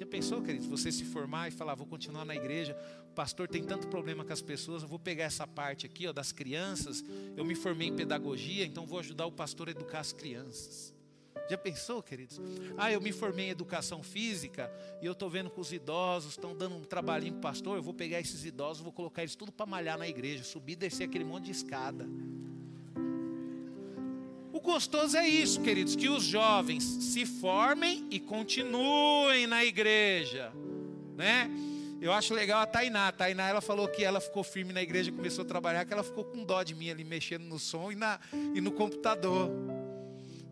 Já 0.00 0.06
pensou, 0.06 0.40
queridos, 0.40 0.66
você 0.66 0.90
se 0.90 1.04
formar 1.04 1.48
e 1.48 1.50
falar, 1.50 1.74
vou 1.74 1.86
continuar 1.86 2.24
na 2.24 2.34
igreja, 2.34 2.74
o 3.10 3.12
pastor 3.12 3.46
tem 3.46 3.62
tanto 3.62 3.86
problema 3.86 4.24
com 4.24 4.32
as 4.32 4.40
pessoas, 4.40 4.82
eu 4.82 4.88
vou 4.88 4.98
pegar 4.98 5.24
essa 5.24 5.46
parte 5.46 5.84
aqui, 5.84 6.06
ó, 6.06 6.12
das 6.12 6.32
crianças, 6.32 7.04
eu 7.36 7.44
me 7.44 7.54
formei 7.54 7.88
em 7.88 7.94
pedagogia, 7.94 8.64
então 8.64 8.86
vou 8.86 8.98
ajudar 8.98 9.26
o 9.26 9.32
pastor 9.32 9.68
a 9.68 9.72
educar 9.72 10.00
as 10.00 10.10
crianças. 10.10 10.94
Já 11.50 11.58
pensou, 11.58 12.02
queridos? 12.02 12.40
Ah, 12.78 12.90
eu 12.90 12.98
me 12.98 13.12
formei 13.12 13.48
em 13.48 13.50
educação 13.50 14.02
física 14.02 14.72
e 15.02 15.06
eu 15.06 15.12
estou 15.12 15.28
vendo 15.28 15.50
que 15.50 15.60
os 15.60 15.70
idosos 15.70 16.30
estão 16.30 16.56
dando 16.56 16.76
um 16.76 16.82
trabalhinho 16.82 17.34
para 17.34 17.50
pastor. 17.50 17.76
Eu 17.76 17.82
vou 17.82 17.92
pegar 17.92 18.20
esses 18.20 18.46
idosos, 18.46 18.82
vou 18.82 18.92
colocar 18.92 19.20
eles 19.20 19.36
tudo 19.36 19.52
para 19.52 19.66
malhar 19.66 19.98
na 19.98 20.08
igreja, 20.08 20.44
subir 20.44 20.72
e 20.72 20.76
descer 20.76 21.04
aquele 21.04 21.24
monte 21.24 21.44
de 21.46 21.50
escada. 21.50 22.08
O 24.60 24.62
gostoso 24.62 25.16
é 25.16 25.26
isso, 25.26 25.62
queridos, 25.62 25.96
que 25.96 26.10
os 26.10 26.22
jovens 26.22 26.84
se 26.84 27.24
formem 27.24 28.06
e 28.10 28.20
continuem 28.20 29.46
na 29.46 29.64
igreja, 29.64 30.52
né? 31.16 31.50
Eu 31.98 32.12
acho 32.12 32.34
legal 32.34 32.60
a 32.60 32.66
Tainá. 32.66 33.08
A 33.08 33.12
Tainá, 33.12 33.48
ela 33.48 33.62
falou 33.62 33.88
que 33.88 34.04
ela 34.04 34.20
ficou 34.20 34.44
firme 34.44 34.70
na 34.74 34.82
igreja, 34.82 35.10
começou 35.10 35.46
a 35.46 35.48
trabalhar, 35.48 35.86
que 35.86 35.92
ela 35.94 36.02
ficou 36.02 36.24
com 36.24 36.44
dó 36.44 36.62
de 36.62 36.74
mim 36.74 36.90
ali, 36.90 37.04
mexendo 37.04 37.44
no 37.44 37.58
som 37.58 37.90
e, 37.90 37.94
na, 37.94 38.20
e 38.54 38.60
no 38.60 38.70
computador. 38.70 39.50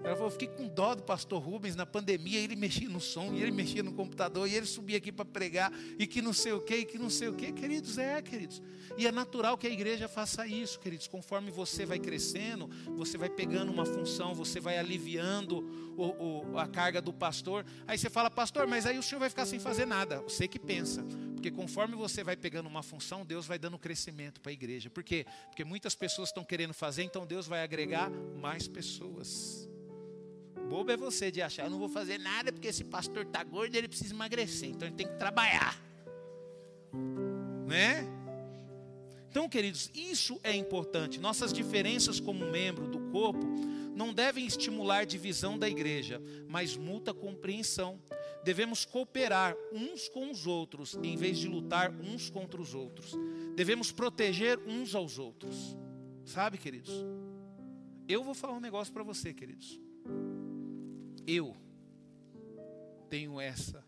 Ela 0.02 0.14
falou, 0.14 0.30
fiquei 0.30 0.48
com 0.48 0.68
dó 0.68 0.94
do 0.94 1.02
pastor 1.02 1.42
Rubens 1.42 1.74
na 1.74 1.84
pandemia, 1.84 2.38
ele 2.38 2.54
mexia 2.54 2.88
no 2.88 3.00
som, 3.00 3.34
ele 3.34 3.50
mexia 3.50 3.82
no 3.82 3.92
computador, 3.92 4.48
e 4.48 4.54
ele 4.54 4.66
subia 4.66 4.96
aqui 4.96 5.10
para 5.10 5.24
pregar, 5.24 5.72
e 5.98 6.06
que 6.06 6.22
não 6.22 6.32
sei 6.32 6.52
o 6.52 6.60
que, 6.60 6.76
e 6.76 6.84
que 6.84 6.98
não 6.98 7.10
sei 7.10 7.28
o 7.28 7.34
que. 7.34 7.52
Queridos, 7.52 7.98
é, 7.98 8.22
queridos. 8.22 8.62
E 8.96 9.06
é 9.06 9.12
natural 9.12 9.58
que 9.58 9.66
a 9.66 9.70
igreja 9.70 10.08
faça 10.08 10.46
isso, 10.46 10.78
queridos. 10.78 11.06
Conforme 11.06 11.50
você 11.50 11.84
vai 11.84 11.98
crescendo, 11.98 12.68
você 12.96 13.18
vai 13.18 13.28
pegando 13.28 13.72
uma 13.72 13.84
função, 13.84 14.34
você 14.34 14.60
vai 14.60 14.78
aliviando 14.78 15.58
o, 15.96 16.52
o, 16.52 16.58
a 16.58 16.66
carga 16.66 17.00
do 17.00 17.12
pastor. 17.12 17.64
Aí 17.86 17.98
você 17.98 18.08
fala, 18.08 18.30
pastor, 18.30 18.66
mas 18.66 18.86
aí 18.86 18.98
o 18.98 19.02
senhor 19.02 19.20
vai 19.20 19.28
ficar 19.28 19.46
sem 19.46 19.58
fazer 19.58 19.86
nada. 19.86 20.20
Você 20.22 20.46
que 20.46 20.58
pensa. 20.58 21.04
Porque 21.34 21.50
conforme 21.50 21.94
você 21.94 22.24
vai 22.24 22.36
pegando 22.36 22.68
uma 22.68 22.82
função, 22.82 23.24
Deus 23.24 23.46
vai 23.46 23.58
dando 23.58 23.78
crescimento 23.78 24.40
para 24.40 24.50
a 24.50 24.52
igreja. 24.52 24.90
Por 24.90 25.04
quê? 25.04 25.24
Porque 25.46 25.64
muitas 25.64 25.94
pessoas 25.94 26.30
estão 26.30 26.44
querendo 26.44 26.74
fazer, 26.74 27.04
então 27.04 27.26
Deus 27.26 27.46
vai 27.46 27.62
agregar 27.62 28.10
mais 28.10 28.66
pessoas. 28.66 29.68
Bobo 30.68 30.90
é 30.90 30.96
você 30.96 31.30
de 31.30 31.40
achar, 31.40 31.64
eu 31.64 31.70
não 31.70 31.78
vou 31.78 31.88
fazer 31.88 32.18
nada 32.18 32.52
porque 32.52 32.68
esse 32.68 32.84
pastor 32.84 33.24
está 33.24 33.42
gordo 33.42 33.74
ele 33.74 33.88
precisa 33.88 34.12
emagrecer, 34.12 34.68
então 34.68 34.86
ele 34.86 34.96
tem 34.96 35.06
que 35.06 35.16
trabalhar. 35.16 35.80
Né? 37.66 38.06
Então, 39.30 39.48
queridos, 39.48 39.90
isso 39.94 40.40
é 40.42 40.54
importante. 40.54 41.20
Nossas 41.20 41.52
diferenças 41.52 42.18
como 42.18 42.50
membro 42.50 42.88
do 42.88 42.98
corpo 43.10 43.46
não 43.94 44.12
devem 44.12 44.46
estimular 44.46 45.04
divisão 45.04 45.58
da 45.58 45.68
igreja, 45.68 46.20
mas 46.48 46.76
muita 46.76 47.12
compreensão. 47.12 48.00
Devemos 48.42 48.84
cooperar 48.84 49.56
uns 49.72 50.08
com 50.08 50.30
os 50.30 50.46
outros, 50.46 50.98
em 51.02 51.16
vez 51.16 51.38
de 51.38 51.48
lutar 51.48 51.90
uns 52.00 52.30
contra 52.30 52.60
os 52.60 52.74
outros. 52.74 53.14
Devemos 53.54 53.92
proteger 53.92 54.58
uns 54.66 54.94
aos 54.94 55.18
outros. 55.18 55.76
Sabe, 56.24 56.56
queridos? 56.56 56.92
Eu 58.08 58.22
vou 58.22 58.34
falar 58.34 58.54
um 58.54 58.60
negócio 58.60 58.92
para 58.92 59.02
você, 59.02 59.34
queridos. 59.34 59.78
Eu 61.30 61.54
tenho 63.10 63.38
essa. 63.38 63.84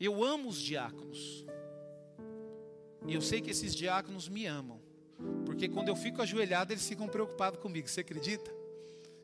Eu 0.00 0.24
amo 0.24 0.48
os 0.48 0.60
diáconos. 0.60 1.46
E 3.06 3.14
eu 3.14 3.20
sei 3.20 3.40
que 3.40 3.52
esses 3.52 3.72
diáconos 3.72 4.28
me 4.28 4.44
amam. 4.46 4.80
Porque 5.46 5.68
quando 5.68 5.90
eu 5.90 5.94
fico 5.94 6.20
ajoelhado, 6.20 6.72
eles 6.72 6.88
ficam 6.88 7.06
preocupados 7.06 7.60
comigo. 7.60 7.88
Você 7.88 8.00
acredita? 8.00 8.52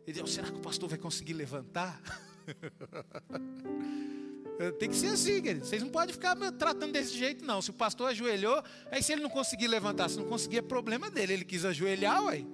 Ele 0.06 0.22
diz, 0.22 0.32
será 0.32 0.52
que 0.52 0.56
o 0.56 0.60
pastor 0.60 0.88
vai 0.88 0.98
conseguir 0.98 1.32
levantar? 1.32 2.00
Tem 4.78 4.88
que 4.88 4.96
ser 4.96 5.08
assim, 5.08 5.42
querido. 5.42 5.66
Vocês 5.66 5.82
não 5.82 5.90
podem 5.90 6.12
ficar 6.12 6.36
tratando 6.52 6.92
desse 6.92 7.18
jeito, 7.18 7.44
não. 7.44 7.60
Se 7.60 7.70
o 7.70 7.74
pastor 7.74 8.10
ajoelhou, 8.10 8.62
aí 8.88 9.02
se 9.02 9.12
ele 9.12 9.22
não 9.22 9.30
conseguir 9.30 9.66
levantar, 9.66 10.08
se 10.08 10.16
não 10.16 10.26
conseguir, 10.26 10.58
é 10.58 10.62
problema 10.62 11.10
dele. 11.10 11.32
Ele 11.32 11.44
quis 11.44 11.64
ajoelhar, 11.64 12.24
ué. 12.26 12.44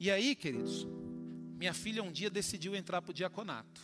E 0.00 0.10
aí, 0.10 0.34
queridos, 0.34 0.88
minha 1.64 1.72
filha 1.72 2.02
um 2.02 2.12
dia 2.12 2.28
decidiu 2.28 2.76
entrar 2.76 3.00
para 3.00 3.10
o 3.10 3.14
diaconato. 3.14 3.80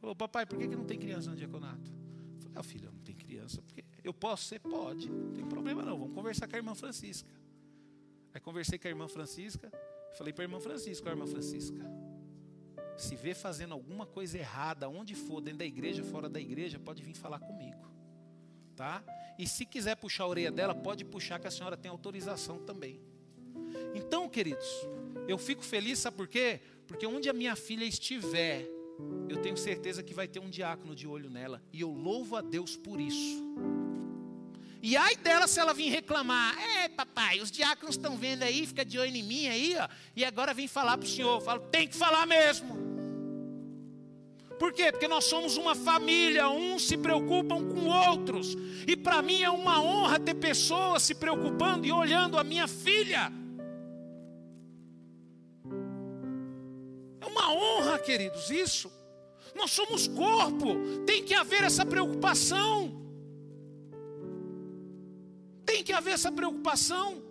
Falou, 0.00 0.16
papai, 0.16 0.46
por 0.46 0.58
que, 0.58 0.66
que 0.66 0.74
não 0.74 0.86
tem 0.86 0.98
criança 0.98 1.28
no 1.28 1.36
diaconato? 1.36 1.90
Eu 2.36 2.40
falei, 2.40 2.52
ah, 2.56 2.62
filha, 2.62 2.90
não 2.90 3.00
tem 3.00 3.14
criança. 3.14 3.60
Porque 3.60 3.84
eu 4.02 4.14
posso 4.14 4.44
ser? 4.44 4.60
Pode. 4.60 5.10
Não 5.10 5.30
tem 5.30 5.44
problema 5.44 5.82
não. 5.82 5.98
Vamos 5.98 6.14
conversar 6.14 6.48
com 6.48 6.56
a 6.56 6.58
irmã 6.58 6.74
Francisca. 6.74 7.28
Aí 8.32 8.40
conversei 8.40 8.78
com 8.78 8.88
a 8.88 8.90
irmã 8.90 9.08
Francisca. 9.08 9.70
Falei 10.16 10.32
para 10.32 10.44
a 10.44 10.46
irmã 10.46 10.58
Francisca, 10.58 11.10
a 11.10 11.12
irmã 11.12 11.26
Francisca, 11.26 11.84
se 12.96 13.14
vê 13.14 13.34
fazendo 13.34 13.74
alguma 13.74 14.06
coisa 14.06 14.38
errada, 14.38 14.88
onde 14.88 15.14
for, 15.14 15.42
dentro 15.42 15.58
da 15.58 15.66
igreja, 15.66 16.02
fora 16.02 16.30
da 16.30 16.40
igreja, 16.40 16.78
pode 16.78 17.02
vir 17.02 17.14
falar 17.14 17.40
comigo. 17.40 17.92
Tá? 18.74 19.04
E 19.38 19.46
se 19.46 19.66
quiser 19.66 19.96
puxar 19.96 20.24
a 20.24 20.28
orelha 20.28 20.50
dela, 20.50 20.74
pode 20.74 21.04
puxar 21.04 21.38
que 21.38 21.46
a 21.46 21.50
senhora 21.50 21.76
tem 21.76 21.90
autorização 21.90 22.58
também. 22.58 23.02
Então, 23.94 24.28
queridos, 24.28 24.66
eu 25.28 25.36
fico 25.36 25.62
feliz, 25.62 25.98
sabe 25.98 26.16
por 26.16 26.26
quê? 26.26 26.60
Porque 26.86 27.06
onde 27.06 27.28
a 27.28 27.32
minha 27.32 27.56
filha 27.56 27.84
estiver, 27.84 28.68
eu 29.28 29.38
tenho 29.38 29.56
certeza 29.56 30.02
que 30.02 30.14
vai 30.14 30.28
ter 30.28 30.40
um 30.40 30.50
diácono 30.50 30.94
de 30.94 31.06
olho 31.06 31.30
nela. 31.30 31.62
E 31.72 31.80
eu 31.80 31.90
louvo 31.90 32.36
a 32.36 32.40
Deus 32.40 32.76
por 32.76 33.00
isso. 33.00 33.42
E 34.82 34.96
ai 34.96 35.14
dela 35.16 35.46
se 35.46 35.60
ela 35.60 35.72
vir 35.72 35.90
reclamar: 35.90 36.58
É, 36.60 36.88
papai, 36.88 37.40
os 37.40 37.50
diáconos 37.50 37.94
estão 37.94 38.16
vendo 38.16 38.42
aí, 38.42 38.66
fica 38.66 38.84
de 38.84 38.98
olho 38.98 39.14
em 39.14 39.22
mim 39.22 39.46
aí, 39.46 39.76
ó, 39.78 39.88
e 40.16 40.24
agora 40.24 40.52
vem 40.52 40.66
falar 40.66 40.98
para 40.98 41.06
o 41.06 41.08
senhor. 41.08 41.36
Eu 41.36 41.40
falo: 41.40 41.60
Tem 41.60 41.86
que 41.86 41.96
falar 41.96 42.26
mesmo. 42.26 42.92
Por 44.58 44.72
quê? 44.72 44.92
Porque 44.92 45.08
nós 45.08 45.24
somos 45.24 45.56
uma 45.56 45.74
família, 45.74 46.48
uns 46.48 46.86
se 46.86 46.96
preocupam 46.96 47.64
com 47.64 47.86
outros. 47.86 48.56
E 48.86 48.96
para 48.96 49.20
mim 49.20 49.42
é 49.42 49.50
uma 49.50 49.82
honra 49.82 50.20
ter 50.20 50.34
pessoas 50.34 51.02
se 51.02 51.14
preocupando 51.14 51.84
e 51.86 51.90
olhando 51.90 52.38
a 52.38 52.44
minha 52.44 52.68
filha. 52.68 53.32
Queridos, 58.02 58.50
isso. 58.50 58.90
Nós 59.54 59.70
somos 59.70 60.08
corpo, 60.08 60.76
tem 61.06 61.22
que 61.22 61.34
haver 61.34 61.62
essa 61.64 61.84
preocupação. 61.84 63.00
Tem 65.64 65.82
que 65.82 65.92
haver 65.92 66.14
essa 66.14 66.32
preocupação. 66.32 67.22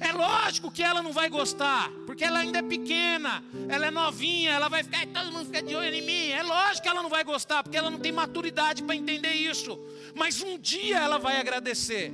É 0.00 0.12
lógico 0.12 0.70
que 0.70 0.82
ela 0.82 1.02
não 1.02 1.12
vai 1.12 1.28
gostar, 1.28 1.90
porque 2.06 2.24
ela 2.24 2.38
ainda 2.40 2.58
é 2.58 2.62
pequena, 2.62 3.42
ela 3.68 3.86
é 3.86 3.90
novinha, 3.90 4.52
ela 4.52 4.68
vai 4.68 4.84
ficar, 4.84 5.06
todo 5.06 5.32
mundo 5.32 5.46
fica 5.46 5.62
de 5.62 5.74
olho 5.74 5.94
em 5.94 6.02
mim. 6.02 6.28
É 6.30 6.42
lógico 6.42 6.82
que 6.82 6.88
ela 6.88 7.02
não 7.02 7.10
vai 7.10 7.24
gostar, 7.24 7.62
porque 7.62 7.76
ela 7.76 7.90
não 7.90 7.98
tem 7.98 8.12
maturidade 8.12 8.82
para 8.82 8.94
entender 8.94 9.32
isso. 9.32 9.78
Mas 10.14 10.40
um 10.40 10.56
dia 10.58 10.98
ela 10.98 11.18
vai 11.18 11.40
agradecer. 11.40 12.12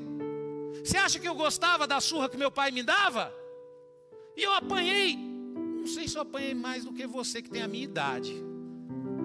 Você 0.82 0.96
acha 0.96 1.18
que 1.18 1.28
eu 1.28 1.34
gostava 1.34 1.86
da 1.86 2.00
surra 2.00 2.28
que 2.28 2.36
meu 2.36 2.50
pai 2.50 2.70
me 2.70 2.82
dava? 2.82 3.34
E 4.36 4.42
eu 4.42 4.52
apanhei, 4.52 5.18
não 5.84 5.92
sei 5.92 6.08
se 6.08 6.16
eu 6.16 6.22
apanhei 6.22 6.54
mais 6.54 6.82
do 6.82 6.94
que 6.94 7.06
você 7.06 7.42
que 7.42 7.50
tem 7.50 7.60
a 7.60 7.68
minha 7.68 7.84
idade. 7.84 8.34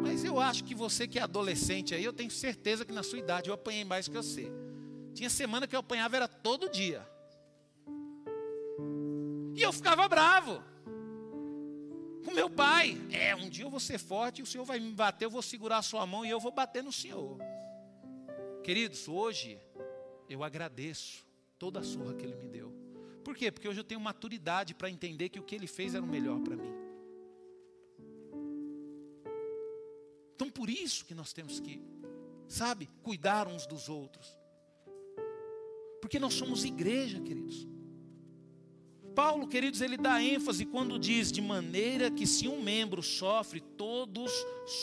Mas 0.04 0.26
eu 0.26 0.38
acho 0.42 0.66
que 0.66 0.76
você 0.76 1.08
que 1.08 1.18
é 1.18 1.22
adolescente 1.22 1.96
aí, 1.96 2.04
eu 2.04 2.12
tenho 2.12 2.30
certeza 2.30 2.84
que 2.84 2.92
na 2.92 3.02
sua 3.02 3.18
idade 3.18 3.50
eu 3.50 3.54
apanhei 3.54 3.86
mais 3.86 4.10
que 4.10 4.14
você. 4.14 4.52
Tinha 5.14 5.30
semana 5.30 5.66
que 5.66 5.74
eu 5.74 5.80
apanhava, 5.80 6.18
era 6.18 6.28
todo 6.28 6.70
dia. 6.70 7.08
E 9.56 9.62
eu 9.62 9.72
ficava 9.72 10.06
bravo. 10.10 10.62
Com 12.26 12.34
meu 12.34 12.50
pai. 12.50 12.98
É, 13.10 13.34
um 13.34 13.50
dia 13.50 13.64
eu 13.64 13.70
vou 13.70 13.80
ser 13.80 13.98
forte, 13.98 14.42
o 14.42 14.46
senhor 14.46 14.66
vai 14.66 14.82
me 14.82 14.92
bater, 14.92 15.26
eu 15.26 15.32
vou 15.32 15.42
segurar 15.42 15.78
a 15.78 15.82
sua 15.82 16.06
mão 16.06 16.26
e 16.26 16.30
eu 16.30 16.42
vou 16.42 16.52
bater 16.52 16.84
no 16.84 16.92
senhor. 16.92 17.38
Queridos, 18.66 19.08
hoje 19.08 19.58
eu 20.28 20.44
agradeço 20.44 21.26
toda 21.58 21.80
a 21.80 21.84
surra 21.84 22.16
que 22.16 22.26
ele 22.26 22.36
me 22.36 22.50
deu. 22.50 22.79
Por 23.24 23.36
quê? 23.36 23.52
Porque 23.52 23.68
hoje 23.68 23.80
eu 23.80 23.84
tenho 23.84 24.00
maturidade 24.00 24.74
para 24.74 24.90
entender 24.90 25.30
que 25.30 25.40
o 25.40 25.44
que 25.44 25.56
ele 25.56 25.68
fez 25.68 25.94
era 25.94 26.04
o 26.04 26.08
melhor 26.08 26.40
para 26.42 26.56
mim. 26.56 26.74
Então 30.36 30.50
por 30.50 30.70
isso 30.70 31.06
que 31.06 31.14
nós 31.14 31.34
temos 31.34 31.60
que, 31.60 31.82
sabe, 32.48 32.90
cuidar 33.04 33.48
uns 33.48 33.66
dos 33.66 33.90
outros. 33.90 34.38
Porque 36.02 36.18
nós 36.18 36.34
somos 36.34 36.64
igreja, 36.64 37.20
queridos. 37.20 37.68
Paulo, 39.20 39.48
queridos, 39.48 39.82
ele 39.82 39.98
dá 39.98 40.24
ênfase 40.24 40.64
quando 40.64 40.98
diz 40.98 41.30
de 41.30 41.42
maneira 41.42 42.10
que 42.10 42.26
se 42.26 42.48
um 42.48 42.62
membro 42.62 43.04
sofre, 43.04 43.60
todos 43.60 44.32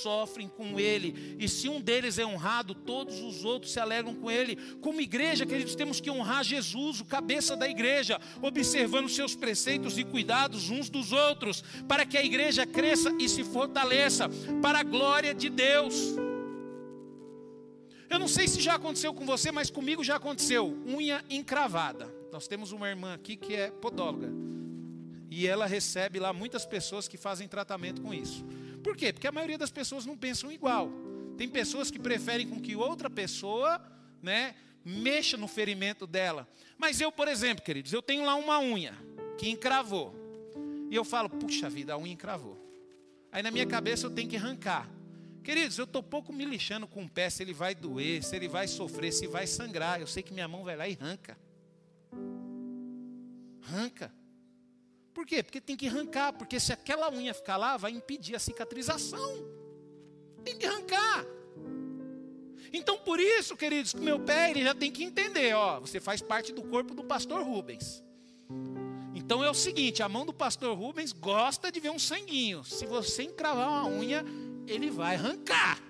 sofrem 0.02 0.46
com 0.46 0.78
ele, 0.78 1.34
e 1.38 1.48
se 1.48 1.70
um 1.70 1.80
deles 1.80 2.18
é 2.18 2.26
honrado, 2.26 2.74
todos 2.74 3.18
os 3.22 3.46
outros 3.46 3.72
se 3.72 3.80
alegram 3.80 4.14
com 4.14 4.30
ele. 4.30 4.56
Como 4.82 5.00
igreja, 5.00 5.46
queridos, 5.46 5.74
temos 5.74 6.02
que 6.02 6.10
honrar 6.10 6.44
Jesus, 6.44 7.00
o 7.00 7.06
cabeça 7.06 7.56
da 7.56 7.66
igreja, 7.66 8.20
observando 8.42 9.08
seus 9.08 9.34
preceitos 9.34 9.96
e 9.96 10.04
cuidados 10.04 10.68
uns 10.68 10.90
dos 10.90 11.12
outros, 11.12 11.64
para 11.88 12.04
que 12.04 12.18
a 12.18 12.22
igreja 12.22 12.66
cresça 12.66 13.10
e 13.18 13.30
se 13.30 13.42
fortaleça 13.42 14.28
para 14.60 14.80
a 14.80 14.82
glória 14.82 15.32
de 15.32 15.48
Deus. 15.48 15.94
Eu 18.10 18.18
não 18.18 18.28
sei 18.28 18.46
se 18.46 18.60
já 18.60 18.74
aconteceu 18.74 19.14
com 19.14 19.24
você, 19.24 19.50
mas 19.50 19.70
comigo 19.70 20.04
já 20.04 20.16
aconteceu. 20.16 20.76
Unha 20.86 21.24
encravada. 21.30 22.15
Nós 22.32 22.46
temos 22.46 22.72
uma 22.72 22.88
irmã 22.88 23.14
aqui 23.14 23.36
que 23.36 23.54
é 23.54 23.70
podóloga. 23.70 24.28
E 25.30 25.46
ela 25.46 25.66
recebe 25.66 26.18
lá 26.18 26.32
muitas 26.32 26.64
pessoas 26.64 27.08
que 27.08 27.16
fazem 27.16 27.48
tratamento 27.48 28.00
com 28.00 28.14
isso. 28.14 28.44
Por 28.82 28.96
quê? 28.96 29.12
Porque 29.12 29.26
a 29.26 29.32
maioria 29.32 29.58
das 29.58 29.70
pessoas 29.70 30.06
não 30.06 30.16
pensam 30.16 30.52
igual. 30.52 30.90
Tem 31.36 31.48
pessoas 31.48 31.90
que 31.90 31.98
preferem 31.98 32.48
com 32.48 32.60
que 32.60 32.76
outra 32.76 33.10
pessoa, 33.10 33.80
né, 34.22 34.54
mexa 34.84 35.36
no 35.36 35.48
ferimento 35.48 36.06
dela. 36.06 36.48
Mas 36.78 37.00
eu, 37.00 37.10
por 37.10 37.28
exemplo, 37.28 37.64
queridos, 37.64 37.92
eu 37.92 38.00
tenho 38.00 38.24
lá 38.24 38.34
uma 38.36 38.60
unha 38.60 38.94
que 39.36 39.48
encravou. 39.48 40.14
E 40.90 40.94
eu 40.94 41.04
falo, 41.04 41.28
puxa 41.28 41.68
vida, 41.68 41.92
a 41.92 41.98
unha 41.98 42.12
encravou. 42.12 42.56
Aí 43.32 43.42
na 43.42 43.50
minha 43.50 43.66
cabeça 43.66 44.06
eu 44.06 44.10
tenho 44.10 44.28
que 44.28 44.36
arrancar. 44.36 44.88
Queridos, 45.42 45.78
eu 45.78 45.84
estou 45.84 46.02
pouco 46.02 46.32
me 46.32 46.44
lixando 46.44 46.86
com 46.86 47.04
o 47.04 47.08
pé 47.08 47.28
se 47.28 47.42
ele 47.42 47.52
vai 47.52 47.74
doer, 47.74 48.22
se 48.22 48.34
ele 48.34 48.48
vai 48.48 48.66
sofrer, 48.66 49.12
se 49.12 49.26
vai 49.26 49.46
sangrar. 49.46 50.00
Eu 50.00 50.06
sei 50.06 50.22
que 50.22 50.32
minha 50.32 50.48
mão 50.48 50.64
vai 50.64 50.76
lá 50.76 50.88
e 50.88 50.96
arranca. 51.00 51.36
Arranca. 53.66 54.12
Por 55.12 55.26
quê? 55.26 55.42
Porque 55.42 55.60
tem 55.60 55.76
que 55.76 55.88
arrancar, 55.88 56.32
porque 56.32 56.60
se 56.60 56.72
aquela 56.72 57.10
unha 57.10 57.34
ficar 57.34 57.56
lá, 57.56 57.76
vai 57.76 57.90
impedir 57.90 58.36
a 58.36 58.38
cicatrização. 58.38 59.34
Tem 60.44 60.56
que 60.56 60.66
arrancar. 60.66 61.24
Então, 62.72 62.98
por 62.98 63.18
isso, 63.18 63.56
queridos, 63.56 63.92
que 63.92 64.00
meu 64.00 64.20
pé 64.20 64.50
ele 64.50 64.62
já 64.62 64.74
tem 64.74 64.92
que 64.92 65.02
entender, 65.02 65.54
ó, 65.54 65.80
você 65.80 65.98
faz 65.98 66.20
parte 66.20 66.52
do 66.52 66.62
corpo 66.62 66.94
do 66.94 67.02
pastor 67.02 67.42
Rubens. 67.42 68.04
Então 69.14 69.42
é 69.42 69.50
o 69.50 69.54
seguinte, 69.54 70.02
a 70.02 70.08
mão 70.08 70.26
do 70.26 70.32
pastor 70.32 70.76
Rubens 70.76 71.12
gosta 71.12 71.72
de 71.72 71.80
ver 71.80 71.90
um 71.90 71.98
sanguinho. 71.98 72.62
Se 72.62 72.86
você 72.86 73.22
encravar 73.22 73.68
uma 73.68 73.88
unha, 73.88 74.24
ele 74.66 74.90
vai 74.90 75.16
arrancar. 75.16 75.80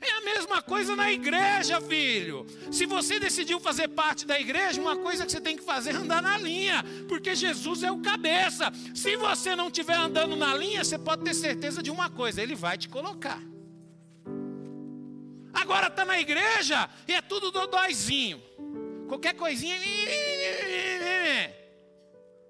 É 0.00 0.10
a 0.12 0.20
mesma 0.22 0.62
coisa 0.62 0.96
na 0.96 1.12
igreja, 1.12 1.78
filho. 1.80 2.46
Se 2.72 2.86
você 2.86 3.20
decidiu 3.20 3.60
fazer 3.60 3.88
parte 3.88 4.24
da 4.24 4.40
igreja, 4.40 4.80
uma 4.80 4.96
coisa 4.96 5.26
que 5.26 5.32
você 5.32 5.40
tem 5.40 5.56
que 5.58 5.62
fazer 5.62 5.90
é 5.90 5.96
andar 5.96 6.22
na 6.22 6.38
linha, 6.38 6.82
porque 7.06 7.34
Jesus 7.34 7.82
é 7.82 7.92
o 7.92 8.00
cabeça. 8.00 8.72
Se 8.94 9.14
você 9.16 9.54
não 9.54 9.66
estiver 9.66 9.96
andando 9.96 10.34
na 10.36 10.54
linha, 10.54 10.82
você 10.82 10.98
pode 10.98 11.22
ter 11.22 11.34
certeza 11.34 11.82
de 11.82 11.90
uma 11.90 12.08
coisa: 12.08 12.42
Ele 12.42 12.54
vai 12.54 12.78
te 12.78 12.88
colocar. 12.88 13.40
agora 15.52 15.88
está 15.88 16.04
na 16.04 16.18
igreja 16.18 16.88
e 17.06 17.12
é 17.12 17.20
tudo 17.20 17.50
dodóizinho. 17.50 18.40
Qualquer 19.06 19.34
coisinha. 19.34 19.76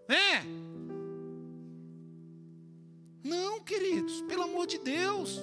Né? 0.09 0.45
Não, 3.25 3.61
queridos, 3.61 4.23
pelo 4.23 4.45
amor 4.45 4.69
de 4.69 4.79
Deus. 4.79 5.41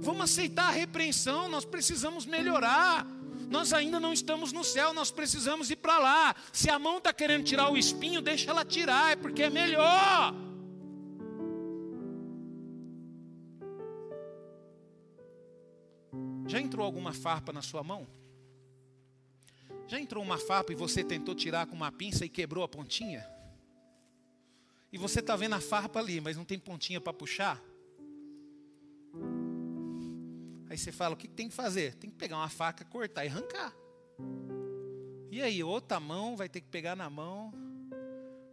Vamos 0.00 0.22
aceitar 0.22 0.68
a 0.68 0.70
repreensão, 0.70 1.48
nós 1.48 1.64
precisamos 1.64 2.26
melhorar. 2.26 3.06
Nós 3.48 3.72
ainda 3.72 4.00
não 4.00 4.12
estamos 4.12 4.52
no 4.52 4.64
céu, 4.64 4.92
nós 4.92 5.10
precisamos 5.10 5.70
ir 5.70 5.76
para 5.76 5.98
lá. 5.98 6.36
Se 6.52 6.68
a 6.68 6.78
mão 6.78 6.98
está 6.98 7.12
querendo 7.12 7.44
tirar 7.44 7.70
o 7.70 7.76
espinho, 7.76 8.20
deixa 8.20 8.50
ela 8.50 8.64
tirar, 8.64 9.12
é 9.12 9.16
porque 9.16 9.44
é 9.44 9.50
melhor. 9.50 10.34
Já 16.48 16.60
entrou 16.60 16.84
alguma 16.84 17.12
farpa 17.12 17.52
na 17.52 17.62
sua 17.62 17.82
mão? 17.82 18.06
Já 19.88 20.00
entrou 20.00 20.22
uma 20.22 20.38
farpa 20.38 20.72
e 20.72 20.76
você 20.76 21.04
tentou 21.04 21.34
tirar 21.34 21.66
com 21.66 21.74
uma 21.74 21.92
pinça 21.92 22.24
e 22.24 22.28
quebrou 22.28 22.64
a 22.64 22.68
pontinha? 22.68 23.26
E 24.92 24.98
você 24.98 25.20
está 25.20 25.36
vendo 25.36 25.54
a 25.54 25.60
farpa 25.60 25.98
ali, 25.98 26.20
mas 26.20 26.36
não 26.36 26.44
tem 26.44 26.58
pontinha 26.58 27.00
para 27.00 27.12
puxar? 27.12 27.62
Aí 30.68 30.76
você 30.76 30.90
fala: 30.92 31.14
o 31.14 31.16
que 31.16 31.28
tem 31.28 31.48
que 31.48 31.54
fazer? 31.54 31.94
Tem 31.94 32.10
que 32.10 32.16
pegar 32.16 32.36
uma 32.36 32.48
faca, 32.48 32.84
cortar 32.84 33.24
e 33.24 33.28
arrancar. 33.28 33.74
E 35.30 35.42
aí, 35.42 35.62
outra 35.62 36.00
mão 36.00 36.36
vai 36.36 36.48
ter 36.48 36.60
que 36.60 36.68
pegar 36.68 36.96
na 36.96 37.10
mão. 37.10 37.52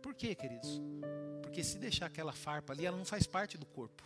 Por 0.02 0.14
quê, 0.14 0.36
queridos? 0.36 0.82
Porque 1.42 1.64
se 1.64 1.78
deixar 1.78 2.08
aquela 2.08 2.34
farpa 2.34 2.74
ali, 2.74 2.86
ela 2.86 2.98
não 2.98 3.06
faz 3.06 3.26
parte 3.26 3.58
do 3.58 3.66
corpo. 3.66 4.04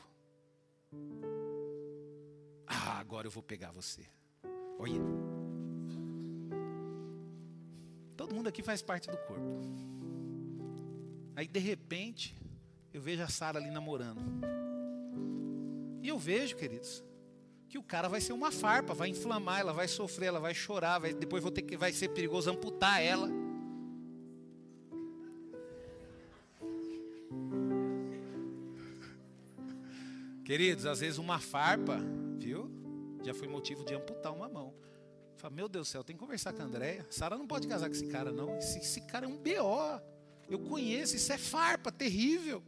Ah, 2.68 3.00
agora 3.00 3.28
eu 3.28 3.32
vou 3.32 3.42
pegar 3.42 3.72
você. 3.72 4.06
Olha. 4.78 5.02
Todo 8.16 8.36
mundo 8.36 8.48
aqui 8.48 8.62
faz 8.62 8.82
parte 8.82 9.10
do 9.10 9.18
corpo. 9.18 9.44
Aí 11.36 11.48
de 11.48 11.60
repente, 11.60 12.36
eu 12.94 13.02
vejo 13.02 13.24
a 13.24 13.28
Sara 13.28 13.60
ali 13.60 13.70
namorando. 13.70 14.22
E 16.02 16.08
eu 16.08 16.18
vejo, 16.18 16.56
queridos, 16.56 17.04
que 17.68 17.78
o 17.78 17.84
cara 17.84 18.08
vai 18.08 18.22
ser 18.22 18.34
uma 18.34 18.52
farpa, 18.52 18.94
vai 18.94 19.10
inflamar, 19.10 19.60
ela 19.60 19.74
vai 19.74 19.88
sofrer, 19.88 20.28
ela 20.28 20.40
vai 20.40 20.54
chorar, 20.54 21.00
vai, 21.00 21.14
depois 21.14 21.44
vou 21.44 21.52
ter 21.52 21.62
que, 21.62 21.76
vai 21.76 21.92
ser 21.92 22.10
perigoso 22.10 22.50
amputar 22.50 23.02
ela. 23.02 23.30
Queridos, 30.46 30.86
às 30.86 31.02
vezes 31.02 31.18
uma 31.18 31.40
farpa, 31.40 32.00
viu? 32.38 32.72
Já 33.22 33.34
foi 33.34 33.50
motivo 33.50 33.84
de 33.84 33.94
amputar 33.94 34.34
uma 34.34 34.48
mão. 34.48 34.74
Fala, 35.36 35.54
meu 35.54 35.68
Deus 35.68 35.90
do 35.90 35.92
céu, 35.92 36.04
tem 36.06 36.16
que 36.16 36.20
conversar 36.22 36.54
com 36.54 36.62
a 36.62 36.66
Andréia. 36.66 37.06
Sara 37.10 37.38
não 37.38 37.46
pode 37.46 37.68
casar 37.68 37.88
com 37.90 37.96
esse 37.96 38.08
cara, 38.08 38.32
não. 38.32 38.58
Esse, 38.58 38.80
esse 38.80 39.02
cara 39.02 39.26
é 39.26 39.30
um 39.30 39.36
BO. 39.36 40.02
Eu 40.50 40.60
conheço, 40.60 41.18
isso 41.18 41.34
é 41.34 41.38
farpa, 41.38 41.92
terrível. 41.92 42.64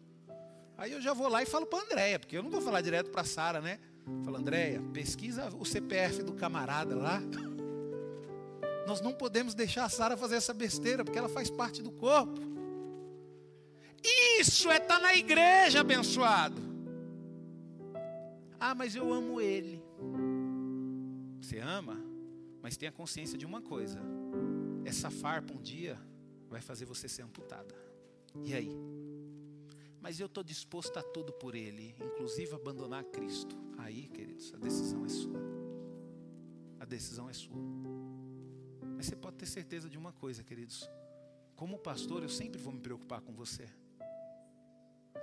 Aí 0.78 0.92
eu 0.92 1.02
já 1.02 1.14
vou 1.14 1.30
lá 1.30 1.42
e 1.42 1.46
falo 1.46 1.66
para 1.66 1.80
a 1.80 1.82
Andréia, 1.84 2.20
porque 2.20 2.38
eu 2.38 2.44
não 2.44 2.50
vou 2.50 2.60
falar 2.60 2.82
direto 2.82 3.10
para 3.12 3.24
Sara, 3.24 3.62
né? 3.62 3.80
Fala, 4.24 4.40
Andréia, 4.40 4.82
pesquisa 4.94 5.50
o 5.58 5.66
CPF 5.66 6.24
do 6.24 6.34
camarada 6.34 6.96
lá. 6.96 7.22
Nós 8.88 9.02
não 9.02 9.14
podemos 9.14 9.54
deixar 9.54 9.86
a 9.86 9.90
Sara 9.90 10.18
fazer 10.18 10.36
essa 10.36 10.54
besteira, 10.54 11.04
porque 11.04 11.18
ela 11.18 11.30
faz 11.30 11.50
parte 11.50 11.82
do 11.82 11.92
corpo. 11.92 12.40
Isso 14.40 14.70
é 14.72 14.78
estar 14.78 14.96
tá 14.96 15.00
na 15.00 15.14
igreja, 15.16 15.82
abençoado. 15.82 16.62
Ah, 18.60 18.74
mas 18.74 18.96
eu 18.96 19.14
amo 19.14 19.40
ele. 19.40 19.82
Você 21.40 21.60
ama, 21.60 21.98
mas 22.62 22.78
tenha 22.78 22.92
consciência 22.92 23.38
de 23.38 23.46
uma 23.46 23.62
coisa: 23.62 24.00
essa 24.86 25.10
farpa 25.10 25.54
um 25.54 25.62
dia 25.62 26.00
vai 26.50 26.62
fazer 26.62 26.86
você 26.86 27.08
ser 27.08 27.22
amputada. 27.22 27.76
E 28.44 28.54
aí? 28.54 28.76
Mas 30.02 30.20
eu 30.20 30.28
estou 30.28 30.44
disposto 30.44 30.98
a 30.98 31.04
tudo 31.04 31.34
por 31.34 31.56
Ele, 31.56 31.96
inclusive 32.00 32.56
abandonar 32.56 33.04
Cristo. 33.06 33.56
Aí, 33.78 34.08
queridos, 34.08 34.54
a 34.54 34.58
decisão 34.58 35.06
é 35.06 35.10
sua. 35.10 35.40
A 36.80 36.86
decisão 36.86 37.30
é 37.30 37.34
sua. 37.34 37.58
Mas 38.96 39.06
você 39.06 39.16
pode 39.16 39.38
ter 39.38 39.46
certeza 39.46 39.90
de 39.90 39.98
uma 39.98 40.14
coisa, 40.14 40.44
queridos. 40.44 40.90
Como 41.56 41.78
pastor, 41.78 42.24
eu 42.24 42.30
sempre 42.30 42.62
vou 42.62 42.72
me 42.72 42.80
preocupar 42.80 43.22
com 43.22 43.34
você. 43.34 43.70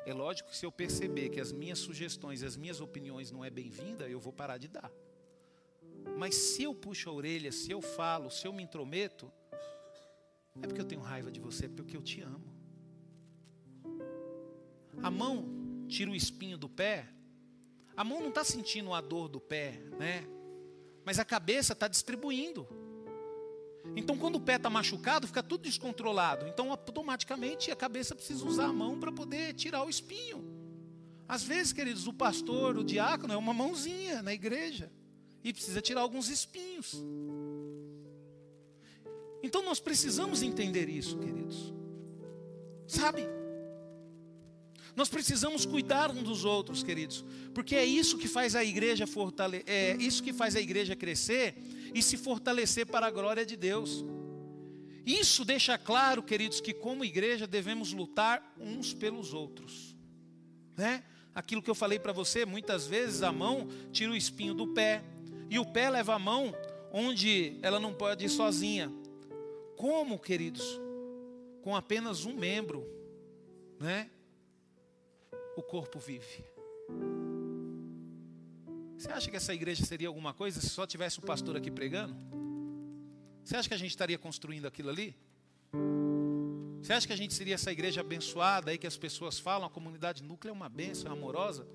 É 0.05 0.13
lógico 0.13 0.51
que 0.51 0.57
se 0.57 0.65
eu 0.65 0.71
perceber 0.71 1.31
que 1.31 1.41
as 1.41 1.51
minhas 1.51 1.79
sugestões, 1.79 2.43
as 2.43 2.57
minhas 2.57 2.81
opiniões 2.81 3.31
não 3.31 3.45
é 3.45 3.51
bem-vinda, 3.51 4.09
eu 4.09 4.21
vou 4.21 4.33
parar 4.33 4.59
de 4.59 4.69
dar. 4.69 4.93
Mas 6.17 6.35
se 6.35 6.63
eu 6.63 6.75
puxo 6.75 7.11
a 7.11 7.13
orelha, 7.13 7.51
se 7.51 7.71
eu 7.71 7.83
falo, 7.83 8.31
se 8.31 8.47
eu 8.47 8.53
me 8.53 8.63
intrometo, 8.63 9.33
é 10.63 10.67
porque 10.67 10.81
eu 10.81 10.85
tenho 10.87 11.01
raiva 11.01 11.31
de 11.31 11.41
você, 11.41 11.67
é 11.67 11.69
porque 11.69 11.97
eu 11.97 12.03
te 12.03 12.21
amo. 12.21 12.56
A 15.03 15.11
mão 15.11 15.45
tira 15.89 16.11
o 16.11 16.15
espinho 16.15 16.59
do 16.59 16.69
pé. 16.69 17.07
A 17.97 18.05
mão 18.05 18.21
não 18.21 18.29
está 18.29 18.45
sentindo 18.45 18.93
a 18.93 19.01
dor 19.01 19.29
do 19.29 19.41
pé, 19.41 19.81
né? 19.99 20.27
Mas 21.05 21.19
a 21.19 21.25
cabeça 21.25 21.73
está 21.73 21.89
distribuindo. 21.89 22.67
Então, 23.95 24.19
quando 24.19 24.37
o 24.37 24.41
pé 24.41 24.57
está 24.57 24.69
machucado, 24.69 25.27
fica 25.27 25.43
tudo 25.43 25.63
descontrolado. 25.63 26.47
Então, 26.49 26.71
automaticamente, 26.71 27.71
a 27.71 27.77
cabeça 27.77 28.15
precisa 28.15 28.45
usar 28.45 28.67
a 28.67 28.73
mão 28.73 28.99
para 28.99 29.13
poder 29.13 29.55
tirar 29.55 29.85
o 29.85 29.89
espinho. 29.89 30.45
Às 31.29 31.43
vezes, 31.43 31.73
queridos, 31.73 32.07
o 32.07 32.13
pastor, 32.13 32.77
o 32.77 32.85
diácono 32.85 33.33
é 33.33 33.37
uma 33.37 33.55
mãozinha 33.55 34.23
na 34.23 34.33
igreja 34.33 34.91
e 35.45 35.53
precisa 35.53 35.81
tirar 35.81 36.01
alguns 36.01 36.29
espinhos. 36.29 36.95
Então, 39.43 39.63
nós 39.63 39.79
precisamos 39.79 40.43
entender 40.43 40.89
isso, 40.89 41.17
queridos. 41.19 41.73
Sabe? 42.87 43.23
Nós 44.97 45.11
precisamos 45.11 45.67
cuidar 45.67 46.11
uns 46.11 46.23
dos 46.23 46.47
outros, 46.47 46.83
queridos, 46.83 47.23
porque 47.55 47.77
é 47.77 47.85
isso 47.85 48.17
que 48.17 48.27
faz 48.27 48.57
a 48.57 48.65
igreja 48.65 49.07
fortale 49.07 49.63
é 49.67 49.95
isso 49.97 50.23
que 50.23 50.33
faz 50.33 50.57
a 50.57 50.61
igreja 50.61 50.97
crescer 50.97 51.55
e 51.95 52.03
se 52.03 52.17
fortalecer 52.17 52.87
para 52.87 53.07
a 53.07 53.11
glória 53.11 53.45
de 53.45 53.57
Deus. 53.57 54.03
Isso 55.05 55.45
deixa 55.45 55.77
claro, 55.77 56.23
queridos, 56.23 56.63
que 56.63 56.73
como 56.73 57.05
igreja 57.05 57.47
devemos 57.47 57.93
lutar 57.93 58.55
uns 58.59 58.95
pelos 58.95 59.35
outros, 59.35 59.95
né? 60.75 61.05
Aquilo 61.35 61.63
que 61.63 61.69
eu 61.69 61.75
falei 61.75 61.99
para 61.99 62.15
você, 62.15 62.47
muitas 62.47 62.87
vezes 62.87 63.23
a 63.23 63.31
mão 63.31 63.69
tira 63.93 64.11
o 64.11 64.17
espinho 64.17 64.55
do 64.55 64.69
pé 64.69 65.05
e 65.51 65.59
o 65.59 65.67
pé 65.67 65.91
leva 65.91 66.15
a 66.15 66.19
mão 66.19 66.55
onde 66.91 67.59
ela 67.61 67.79
não 67.79 67.93
pode 67.93 68.25
ir 68.25 68.31
sozinha. 68.31 68.91
Como, 69.77 70.19
queridos? 70.19 70.81
Com 71.61 71.77
apenas 71.77 72.25
um 72.25 72.35
membro, 72.35 72.89
né? 73.79 74.11
O 75.57 75.63
corpo 75.63 75.99
vive. 75.99 76.45
Você 78.97 79.11
acha 79.11 79.31
que 79.31 79.37
essa 79.37 79.55
igreja 79.55 79.85
seria 79.85 80.09
alguma 80.09 80.33
coisa 80.33 80.61
se 80.61 80.69
só 80.69 80.87
tivesse 80.87 81.19
um 81.19 81.23
pastor 81.23 81.57
aqui 81.57 81.71
pregando? 81.71 82.15
Você 83.43 83.57
acha 83.57 83.69
que 83.69 83.75
a 83.75 83.79
gente 83.79 83.91
estaria 83.91 84.19
construindo 84.19 84.67
aquilo 84.67 84.91
ali? 84.91 85.17
Você 86.83 86.93
acha 86.93 87.07
que 87.07 87.13
a 87.13 87.17
gente 87.17 87.35
seria 87.35 87.55
essa 87.55 87.73
igreja 87.73 88.01
abençoada 88.01 88.71
aí 88.71 88.79
que 88.79 88.87
as 88.87 88.97
pessoas 88.97 89.39
falam, 89.39 89.67
a 89.67 89.71
comunidade 89.71 90.23
núclea 90.23 90.51
é 90.51 90.53
uma 90.53 90.69
bênção, 90.69 91.11
é 91.11 91.13
amorosa? 91.13 91.67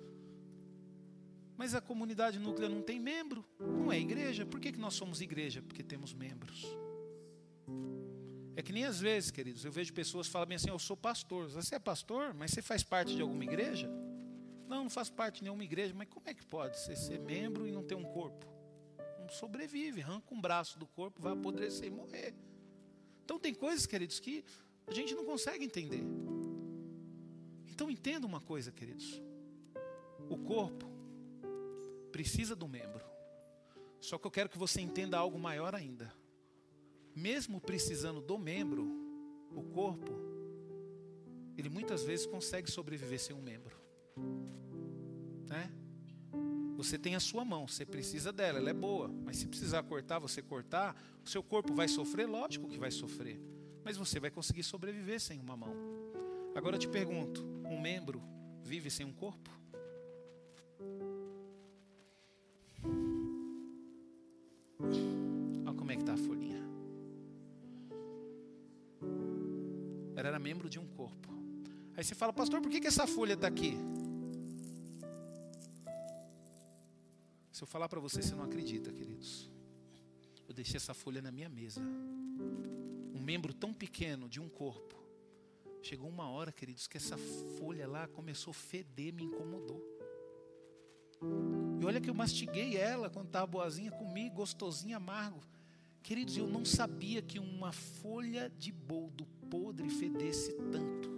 Mas 1.58 1.76
a 1.76 1.82
comunidade 1.82 2.40
núclea 2.40 2.70
não 2.70 2.82
tem 2.82 3.00
membro, 3.00 3.46
não 3.60 3.92
é 3.92 4.00
igreja. 4.00 4.46
Por 4.46 4.60
que, 4.60 4.72
que 4.72 4.80
nós 4.80 4.94
somos 4.94 5.22
igreja? 5.22 5.62
Porque 5.62 5.84
temos 5.84 6.14
membros. 6.14 6.66
É 8.62 8.64
que 8.64 8.72
nem 8.72 8.86
às 8.86 9.00
vezes, 9.00 9.32
queridos, 9.32 9.66
eu 9.66 9.72
vejo 9.72 9.92
pessoas 9.92 10.28
falarem 10.28 10.56
assim: 10.56 10.70
Eu 10.70 10.78
sou 10.78 10.96
pastor. 10.96 11.50
Você 11.50 11.74
é 11.74 11.80
pastor, 11.80 12.32
mas 12.32 12.52
você 12.52 12.62
faz 12.62 12.84
parte 12.84 13.16
de 13.16 13.20
alguma 13.24 13.44
igreja? 13.44 13.90
Não, 14.68 14.84
não 14.84 14.90
faço 14.90 15.12
parte 15.14 15.38
de 15.38 15.46
nenhuma 15.46 15.64
igreja, 15.64 15.96
mas 15.98 16.08
como 16.08 16.30
é 16.30 16.34
que 16.36 16.46
pode 16.46 16.78
você 16.78 16.96
ser 16.96 17.20
membro 17.20 17.66
e 17.68 17.72
não 17.72 17.84
ter 17.84 17.96
um 17.96 18.04
corpo? 18.04 18.46
Não 19.20 19.30
sobrevive, 19.30 20.04
arranca 20.04 20.32
um 20.32 20.40
braço 20.40 20.78
do 20.78 20.86
corpo, 20.86 21.20
vai 21.20 21.34
apodrecer 21.34 21.88
e 21.88 21.90
morrer. 21.90 22.36
Então 23.26 23.40
tem 23.40 23.52
coisas, 23.52 23.88
queridos, 23.88 24.20
que 24.20 24.46
a 24.86 24.94
gente 24.94 25.16
não 25.16 25.26
consegue 25.26 25.66
entender. 25.66 26.04
Então 27.68 27.90
entenda 27.90 28.28
uma 28.28 28.42
coisa, 28.42 28.72
queridos: 28.72 29.20
o 30.30 30.38
corpo 30.38 30.86
precisa 32.12 32.56
do 32.56 32.68
membro. 32.68 33.04
Só 34.00 34.20
que 34.20 34.28
eu 34.28 34.32
quero 34.32 34.50
que 34.50 34.58
você 34.60 34.80
entenda 34.82 35.18
algo 35.18 35.40
maior 35.40 35.74
ainda 35.74 36.21
mesmo 37.16 37.60
precisando 37.60 38.22
do 38.22 38.38
membro, 38.38 38.88
o 39.56 39.64
corpo, 39.64 40.12
ele 41.58 41.70
muitas 41.70 42.04
vezes 42.04 42.26
consegue 42.26 42.70
sobreviver 42.72 43.20
sem 43.20 43.36
um 43.36 43.42
membro. 43.42 43.76
Né? 45.48 45.72
Você 46.78 46.98
tem 46.98 47.16
a 47.16 47.20
sua 47.20 47.46
mão, 47.46 47.68
você 47.68 47.86
precisa 47.86 48.32
dela, 48.32 48.58
ela 48.58 48.70
é 48.70 48.74
boa, 48.74 49.08
mas 49.08 49.38
se 49.38 49.48
precisar 49.48 49.84
cortar, 49.84 50.20
você 50.20 50.42
cortar, 50.42 50.96
o 51.24 51.30
seu 51.30 51.44
corpo 51.44 51.74
vai 51.74 51.88
sofrer, 51.88 52.26
lógico 52.26 52.68
que 52.68 52.80
vai 52.80 52.90
sofrer, 52.90 53.40
mas 53.84 53.98
você 53.98 54.20
vai 54.20 54.32
conseguir 54.32 54.64
sobreviver 54.64 55.20
sem 55.20 55.40
uma 55.40 55.56
mão. 55.56 55.76
Agora 56.56 56.76
eu 56.76 56.80
te 56.80 56.88
pergunto: 56.88 57.46
um 57.66 57.80
membro 57.80 58.22
vive 58.64 58.90
sem 58.90 59.06
um 59.06 59.14
corpo? 59.14 59.50
Olha 65.66 65.76
como 65.78 65.92
é 65.92 65.96
que 65.96 66.02
está 66.02 66.14
a 66.14 66.18
folhinha. 66.18 66.41
Membro 70.42 70.70
de 70.70 70.80
um 70.80 70.88
corpo. 70.88 71.30
Aí 71.96 72.04
você 72.04 72.16
fala, 72.16 72.34
pastor, 72.34 72.62
por 72.62 72.72
que, 72.72 72.82
que 72.82 72.88
essa 72.88 73.06
folha 73.06 73.34
está 73.34 73.48
aqui? 73.48 73.78
Se 77.52 77.64
eu 77.64 77.68
falar 77.68 77.88
para 77.88 78.00
você, 78.00 78.22
você 78.22 78.34
não 78.34 78.44
acredita, 78.44 78.92
queridos. 78.92 79.50
Eu 80.48 80.54
deixei 80.54 80.78
essa 80.78 80.94
folha 80.94 81.22
na 81.22 81.32
minha 81.32 81.48
mesa. 81.48 81.80
Um 81.80 83.22
membro 83.22 83.54
tão 83.54 83.72
pequeno 83.74 84.28
de 84.28 84.40
um 84.40 84.50
corpo. 84.50 84.96
Chegou 85.84 86.10
uma 86.10 86.30
hora, 86.30 86.52
queridos, 86.52 86.88
que 86.88 86.98
essa 86.98 87.18
folha 87.60 87.88
lá 87.88 88.08
começou 88.08 88.52
a 88.52 88.54
feder, 88.54 89.14
me 89.14 89.24
incomodou. 89.24 89.82
E 91.80 91.86
olha 91.86 92.02
que 92.02 92.10
eu 92.10 92.14
mastiguei 92.14 92.78
ela 92.78 93.10
quando 93.10 93.28
estava 93.28 93.46
boazinha, 93.46 93.92
comi, 93.92 94.30
gostosinha, 94.30 94.98
amargo. 94.98 95.40
Queridos, 96.02 96.36
eu 96.36 96.48
não 96.48 96.66
sabia 96.66 97.22
que 97.22 97.38
uma 97.38 97.72
folha 97.72 98.50
de 98.50 98.72
boldo 98.72 99.26
podre 99.52 99.90
fedesse 99.90 100.54
tanto. 100.72 101.12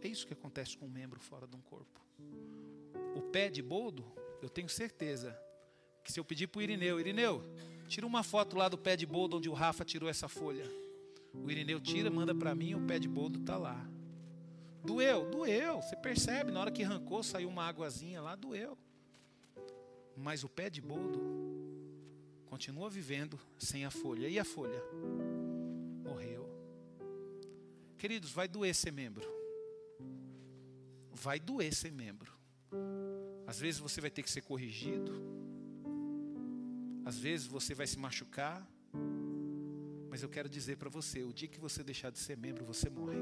É 0.00 0.08
isso 0.08 0.26
que 0.26 0.32
acontece 0.32 0.78
com 0.78 0.86
um 0.86 0.90
membro 0.90 1.20
fora 1.20 1.46
de 1.46 1.54
um 1.54 1.60
corpo. 1.60 2.00
O 3.14 3.20
pé 3.20 3.50
de 3.50 3.62
boldo, 3.62 4.02
eu 4.40 4.48
tenho 4.48 4.68
certeza 4.68 5.38
que 6.02 6.10
se 6.10 6.18
eu 6.18 6.24
pedir 6.24 6.46
para 6.46 6.60
o 6.60 6.62
Irineu, 6.62 6.98
Irineu, 6.98 7.44
tira 7.86 8.06
uma 8.06 8.22
foto 8.22 8.56
lá 8.56 8.68
do 8.68 8.78
pé 8.78 8.96
de 8.96 9.04
boldo 9.04 9.36
onde 9.36 9.48
o 9.48 9.52
Rafa 9.52 9.84
tirou 9.84 10.08
essa 10.08 10.26
folha. 10.26 10.64
O 11.34 11.50
Irineu 11.50 11.80
tira, 11.80 12.10
manda 12.10 12.34
para 12.34 12.54
mim, 12.54 12.74
o 12.74 12.86
pé 12.86 12.98
de 12.98 13.08
boldo 13.08 13.40
está 13.40 13.58
lá. 13.58 13.86
Doeu, 14.82 15.30
doeu. 15.30 15.82
Você 15.82 15.96
percebe, 15.96 16.50
na 16.50 16.60
hora 16.60 16.70
que 16.70 16.82
arrancou, 16.82 17.22
saiu 17.22 17.48
uma 17.48 17.64
águazinha 17.64 18.22
lá, 18.22 18.34
doeu. 18.34 18.78
Mas 20.16 20.44
o 20.44 20.48
pé 20.48 20.70
de 20.70 20.80
boldo 20.80 21.20
continua 22.46 22.88
vivendo 22.88 23.38
sem 23.58 23.84
a 23.84 23.90
folha. 23.90 24.28
E 24.28 24.38
a 24.38 24.44
folha? 24.44 24.82
Queridos, 28.04 28.32
vai 28.32 28.46
doer 28.46 28.74
ser 28.74 28.92
membro. 28.92 29.26
Vai 31.10 31.40
doer 31.40 31.74
ser 31.74 31.90
membro. 31.90 32.30
Às 33.46 33.58
vezes 33.58 33.80
você 33.80 33.98
vai 33.98 34.10
ter 34.10 34.22
que 34.22 34.30
ser 34.30 34.42
corrigido. 34.42 35.10
Às 37.02 37.18
vezes 37.18 37.46
você 37.46 37.74
vai 37.74 37.86
se 37.86 37.98
machucar. 37.98 38.62
Mas 40.10 40.22
eu 40.22 40.28
quero 40.28 40.50
dizer 40.50 40.76
para 40.76 40.90
você: 40.90 41.22
o 41.22 41.32
dia 41.32 41.48
que 41.48 41.58
você 41.58 41.82
deixar 41.82 42.10
de 42.10 42.18
ser 42.18 42.36
membro, 42.36 42.62
você 42.62 42.90
morre. 42.90 43.16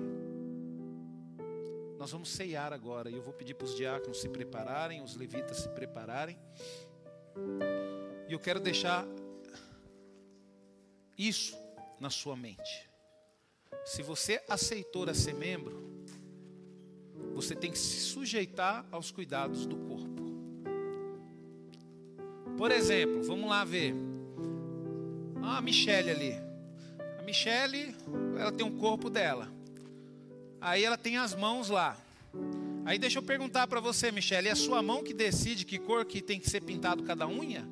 Nós 1.96 2.10
vamos 2.10 2.30
ceiar 2.30 2.72
agora 2.72 3.08
e 3.08 3.14
eu 3.14 3.22
vou 3.22 3.32
pedir 3.32 3.54
para 3.54 3.66
os 3.66 3.76
diáconos 3.76 4.20
se 4.20 4.28
prepararem, 4.28 5.00
os 5.00 5.14
levitas 5.14 5.58
se 5.58 5.68
prepararem. 5.68 6.36
E 8.28 8.32
eu 8.32 8.40
quero 8.40 8.58
deixar 8.58 9.06
isso 11.16 11.56
na 12.00 12.10
sua 12.10 12.34
mente. 12.34 12.91
Se 13.84 14.02
você 14.02 14.42
aceitou 14.48 15.08
a 15.08 15.14
ser 15.14 15.34
membro, 15.34 15.82
você 17.34 17.54
tem 17.54 17.70
que 17.70 17.78
se 17.78 18.00
sujeitar 18.00 18.86
aos 18.90 19.10
cuidados 19.10 19.66
do 19.66 19.76
corpo. 19.76 20.22
Por 22.56 22.70
exemplo, 22.70 23.22
vamos 23.24 23.48
lá 23.48 23.64
ver. 23.64 23.94
Ah, 25.42 25.58
a 25.58 25.60
Michelle 25.60 26.10
ali. 26.10 26.34
A 27.18 27.22
Michelle, 27.22 27.94
ela 28.38 28.52
tem 28.52 28.64
um 28.64 28.78
corpo 28.78 29.10
dela. 29.10 29.48
Aí 30.60 30.84
ela 30.84 30.96
tem 30.96 31.16
as 31.16 31.34
mãos 31.34 31.68
lá. 31.68 31.96
Aí 32.84 32.98
deixa 32.98 33.18
eu 33.18 33.22
perguntar 33.22 33.66
para 33.66 33.80
você, 33.80 34.12
Michele, 34.12 34.48
é 34.48 34.52
a 34.52 34.56
sua 34.56 34.82
mão 34.82 35.02
que 35.02 35.12
decide 35.12 35.64
que 35.64 35.78
cor 35.78 36.04
que 36.04 36.20
tem 36.20 36.38
que 36.38 36.48
ser 36.48 36.60
pintado 36.60 37.02
cada 37.02 37.26
unha? 37.26 37.66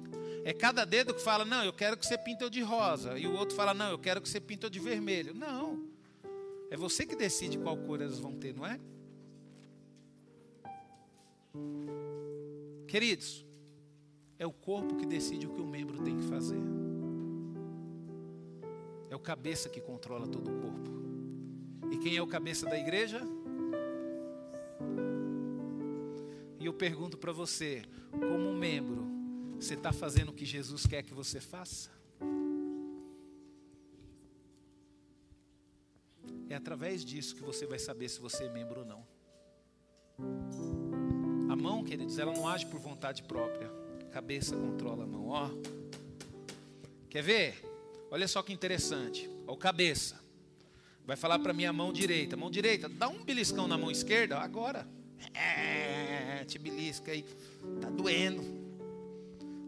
É 0.44 0.52
cada 0.52 0.84
dedo 0.84 1.12
que 1.12 1.22
fala, 1.22 1.44
não, 1.44 1.64
eu 1.64 1.72
quero 1.72 1.96
que 1.96 2.06
você 2.06 2.16
pinta 2.16 2.48
de 2.48 2.62
rosa. 2.62 3.18
E 3.18 3.26
o 3.26 3.34
outro 3.34 3.54
fala, 3.54 3.74
não, 3.74 3.90
eu 3.90 3.98
quero 3.98 4.20
que 4.20 4.28
você 4.28 4.40
pinta 4.40 4.70
de 4.70 4.78
vermelho. 4.78 5.34
Não. 5.34 5.89
É 6.70 6.76
você 6.76 7.04
que 7.04 7.16
decide 7.16 7.58
qual 7.58 7.76
cor 7.76 8.00
elas 8.00 8.20
vão 8.20 8.36
ter, 8.36 8.54
não 8.54 8.64
é? 8.64 8.78
Queridos, 12.86 13.44
é 14.38 14.46
o 14.46 14.52
corpo 14.52 14.96
que 14.96 15.04
decide 15.04 15.46
o 15.46 15.50
que 15.52 15.60
o 15.60 15.66
membro 15.66 16.02
tem 16.02 16.16
que 16.16 16.24
fazer. 16.24 16.60
É 19.10 19.16
o 19.16 19.18
cabeça 19.18 19.68
que 19.68 19.80
controla 19.80 20.28
todo 20.28 20.48
o 20.48 20.60
corpo. 20.60 20.90
E 21.92 21.98
quem 21.98 22.16
é 22.16 22.22
o 22.22 22.26
cabeça 22.26 22.66
da 22.66 22.78
igreja? 22.78 23.20
E 26.60 26.66
eu 26.66 26.72
pergunto 26.72 27.18
para 27.18 27.32
você, 27.32 27.82
como 28.12 28.54
membro, 28.54 29.04
você 29.58 29.74
está 29.74 29.92
fazendo 29.92 30.28
o 30.28 30.32
que 30.32 30.44
Jesus 30.44 30.86
quer 30.86 31.02
que 31.02 31.12
você 31.12 31.40
faça? 31.40 31.90
É 36.50 36.56
através 36.56 37.04
disso 37.04 37.36
que 37.36 37.42
você 37.42 37.64
vai 37.64 37.78
saber 37.78 38.08
se 38.08 38.20
você 38.20 38.44
é 38.44 38.48
membro 38.50 38.80
ou 38.80 38.86
não. 38.86 39.06
A 41.48 41.54
mão, 41.54 41.84
queridos, 41.84 42.18
ela 42.18 42.32
não 42.32 42.48
age 42.48 42.66
por 42.66 42.80
vontade 42.80 43.22
própria. 43.22 43.70
A 44.00 44.10
cabeça 44.12 44.56
controla 44.56 45.04
a 45.04 45.06
mão, 45.06 45.28
ó. 45.28 45.48
Quer 47.08 47.22
ver? 47.22 47.64
Olha 48.10 48.26
só 48.26 48.42
que 48.42 48.52
interessante. 48.52 49.30
Ó, 49.46 49.52
o 49.52 49.56
cabeça 49.56 50.20
vai 51.06 51.16
falar 51.16 51.38
para 51.38 51.52
minha 51.52 51.72
mão 51.72 51.92
direita: 51.92 52.36
mão 52.36 52.50
direita, 52.50 52.88
dá 52.88 53.08
um 53.08 53.22
beliscão 53.22 53.68
na 53.68 53.78
mão 53.78 53.88
esquerda, 53.88 54.36
agora. 54.36 54.88
É, 55.32 56.44
te 56.46 56.58
belisca 56.58 57.12
aí, 57.12 57.22
tá 57.80 57.88
doendo. 57.88 58.42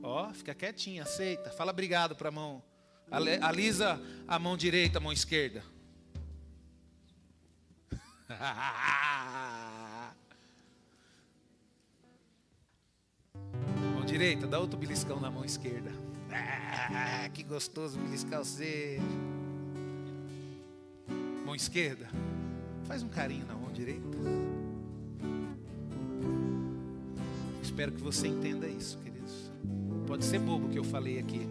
Ó, 0.03 0.33
fica 0.35 0.53
quietinha, 0.53 1.05
aceita. 1.05 1.51
Fala 1.51 1.71
obrigado 1.71 2.17
para 2.17 2.29
a 2.29 2.33
mão. 2.33 2.61
Alisa 3.41 4.01
a 4.27 4.37
mão 4.37 4.57
direita, 4.57 4.99
a 4.99 5.01
mão 5.01 5.13
esquerda. 5.13 5.63
mão 13.95 14.05
direita, 14.05 14.47
dá 14.47 14.59
outro 14.59 14.79
beliscão 14.79 15.21
na 15.21 15.31
mão 15.31 15.45
esquerda. 15.45 15.91
Ah, 16.31 17.29
que 17.33 17.43
gostoso 17.43 17.99
beliscar 17.99 18.41
você 18.41 18.99
mão 21.45 21.55
esquerda, 21.55 22.09
faz 22.85 23.03
um 23.03 23.09
carinho 23.09 23.47
na 23.47 23.55
mão 23.55 23.71
direita. 23.71 24.03
Espero 27.63 27.93
que 27.93 28.01
você 28.01 28.27
entenda 28.27 28.67
isso, 28.67 28.99
queridos. 28.99 29.51
Pode 30.07 30.25
ser 30.25 30.39
bobo 30.39 30.67
o 30.67 30.71
que 30.71 30.79
eu 30.79 30.85
falei 30.85 31.19
aqui, 31.19 31.47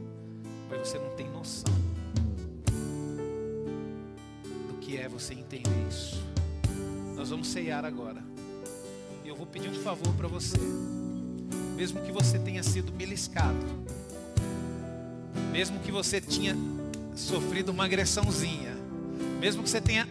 mas 0.70 0.88
você 0.88 0.98
não 0.98 1.16
tem 1.16 1.30
noção 1.30 1.74
do 4.68 4.78
que 4.80 4.98
é 4.98 5.08
você 5.08 5.34
entender 5.34 5.88
isso. 5.88 6.31
Nós 7.22 7.30
vamos 7.30 7.50
ceiar 7.50 7.86
agora. 7.86 8.24
E 9.24 9.28
eu 9.28 9.36
vou 9.36 9.46
pedir 9.46 9.70
um 9.70 9.80
favor 9.84 10.12
para 10.16 10.28
você. 10.28 10.58
Mesmo 11.76 12.02
que 12.02 12.12
você 12.12 12.40
tenha 12.40 12.64
sido 12.64 12.92
beliscado, 12.92 13.64
mesmo 15.52 15.80
que 15.82 15.92
você 15.92 16.20
tinha 16.20 16.58
sofrido 17.16 17.70
uma 17.70 17.86
agressãozinha, 17.86 18.76
mesmo 19.40 19.62
que 19.62 19.70
você 19.70 19.80
tenha 19.80 20.10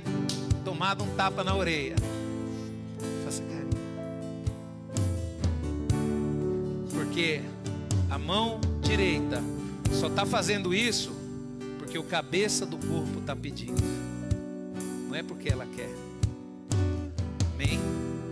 tomado 0.65 1.03
um 1.03 1.16
tapa 1.16 1.43
na 1.43 1.57
orelha, 1.57 1.97
faça 3.24 3.43
carinho. 3.43 3.70
Porque 6.93 7.43
a 8.09 8.19
mão 8.20 8.61
direita 8.82 9.43
só 9.99 10.07
está 10.07 10.24
fazendo 10.24 10.73
isso 10.73 11.11
porque 11.77 11.99
o 11.99 12.05
cabeça 12.05 12.65
do 12.65 12.78
corpo 12.78 13.19
está 13.19 13.35
pedindo. 13.35 13.82
Não 15.09 15.16
é 15.16 15.24
porque 15.24 15.49
ela 15.49 15.66
quer. 15.74 16.10
Amém? 17.61 18.10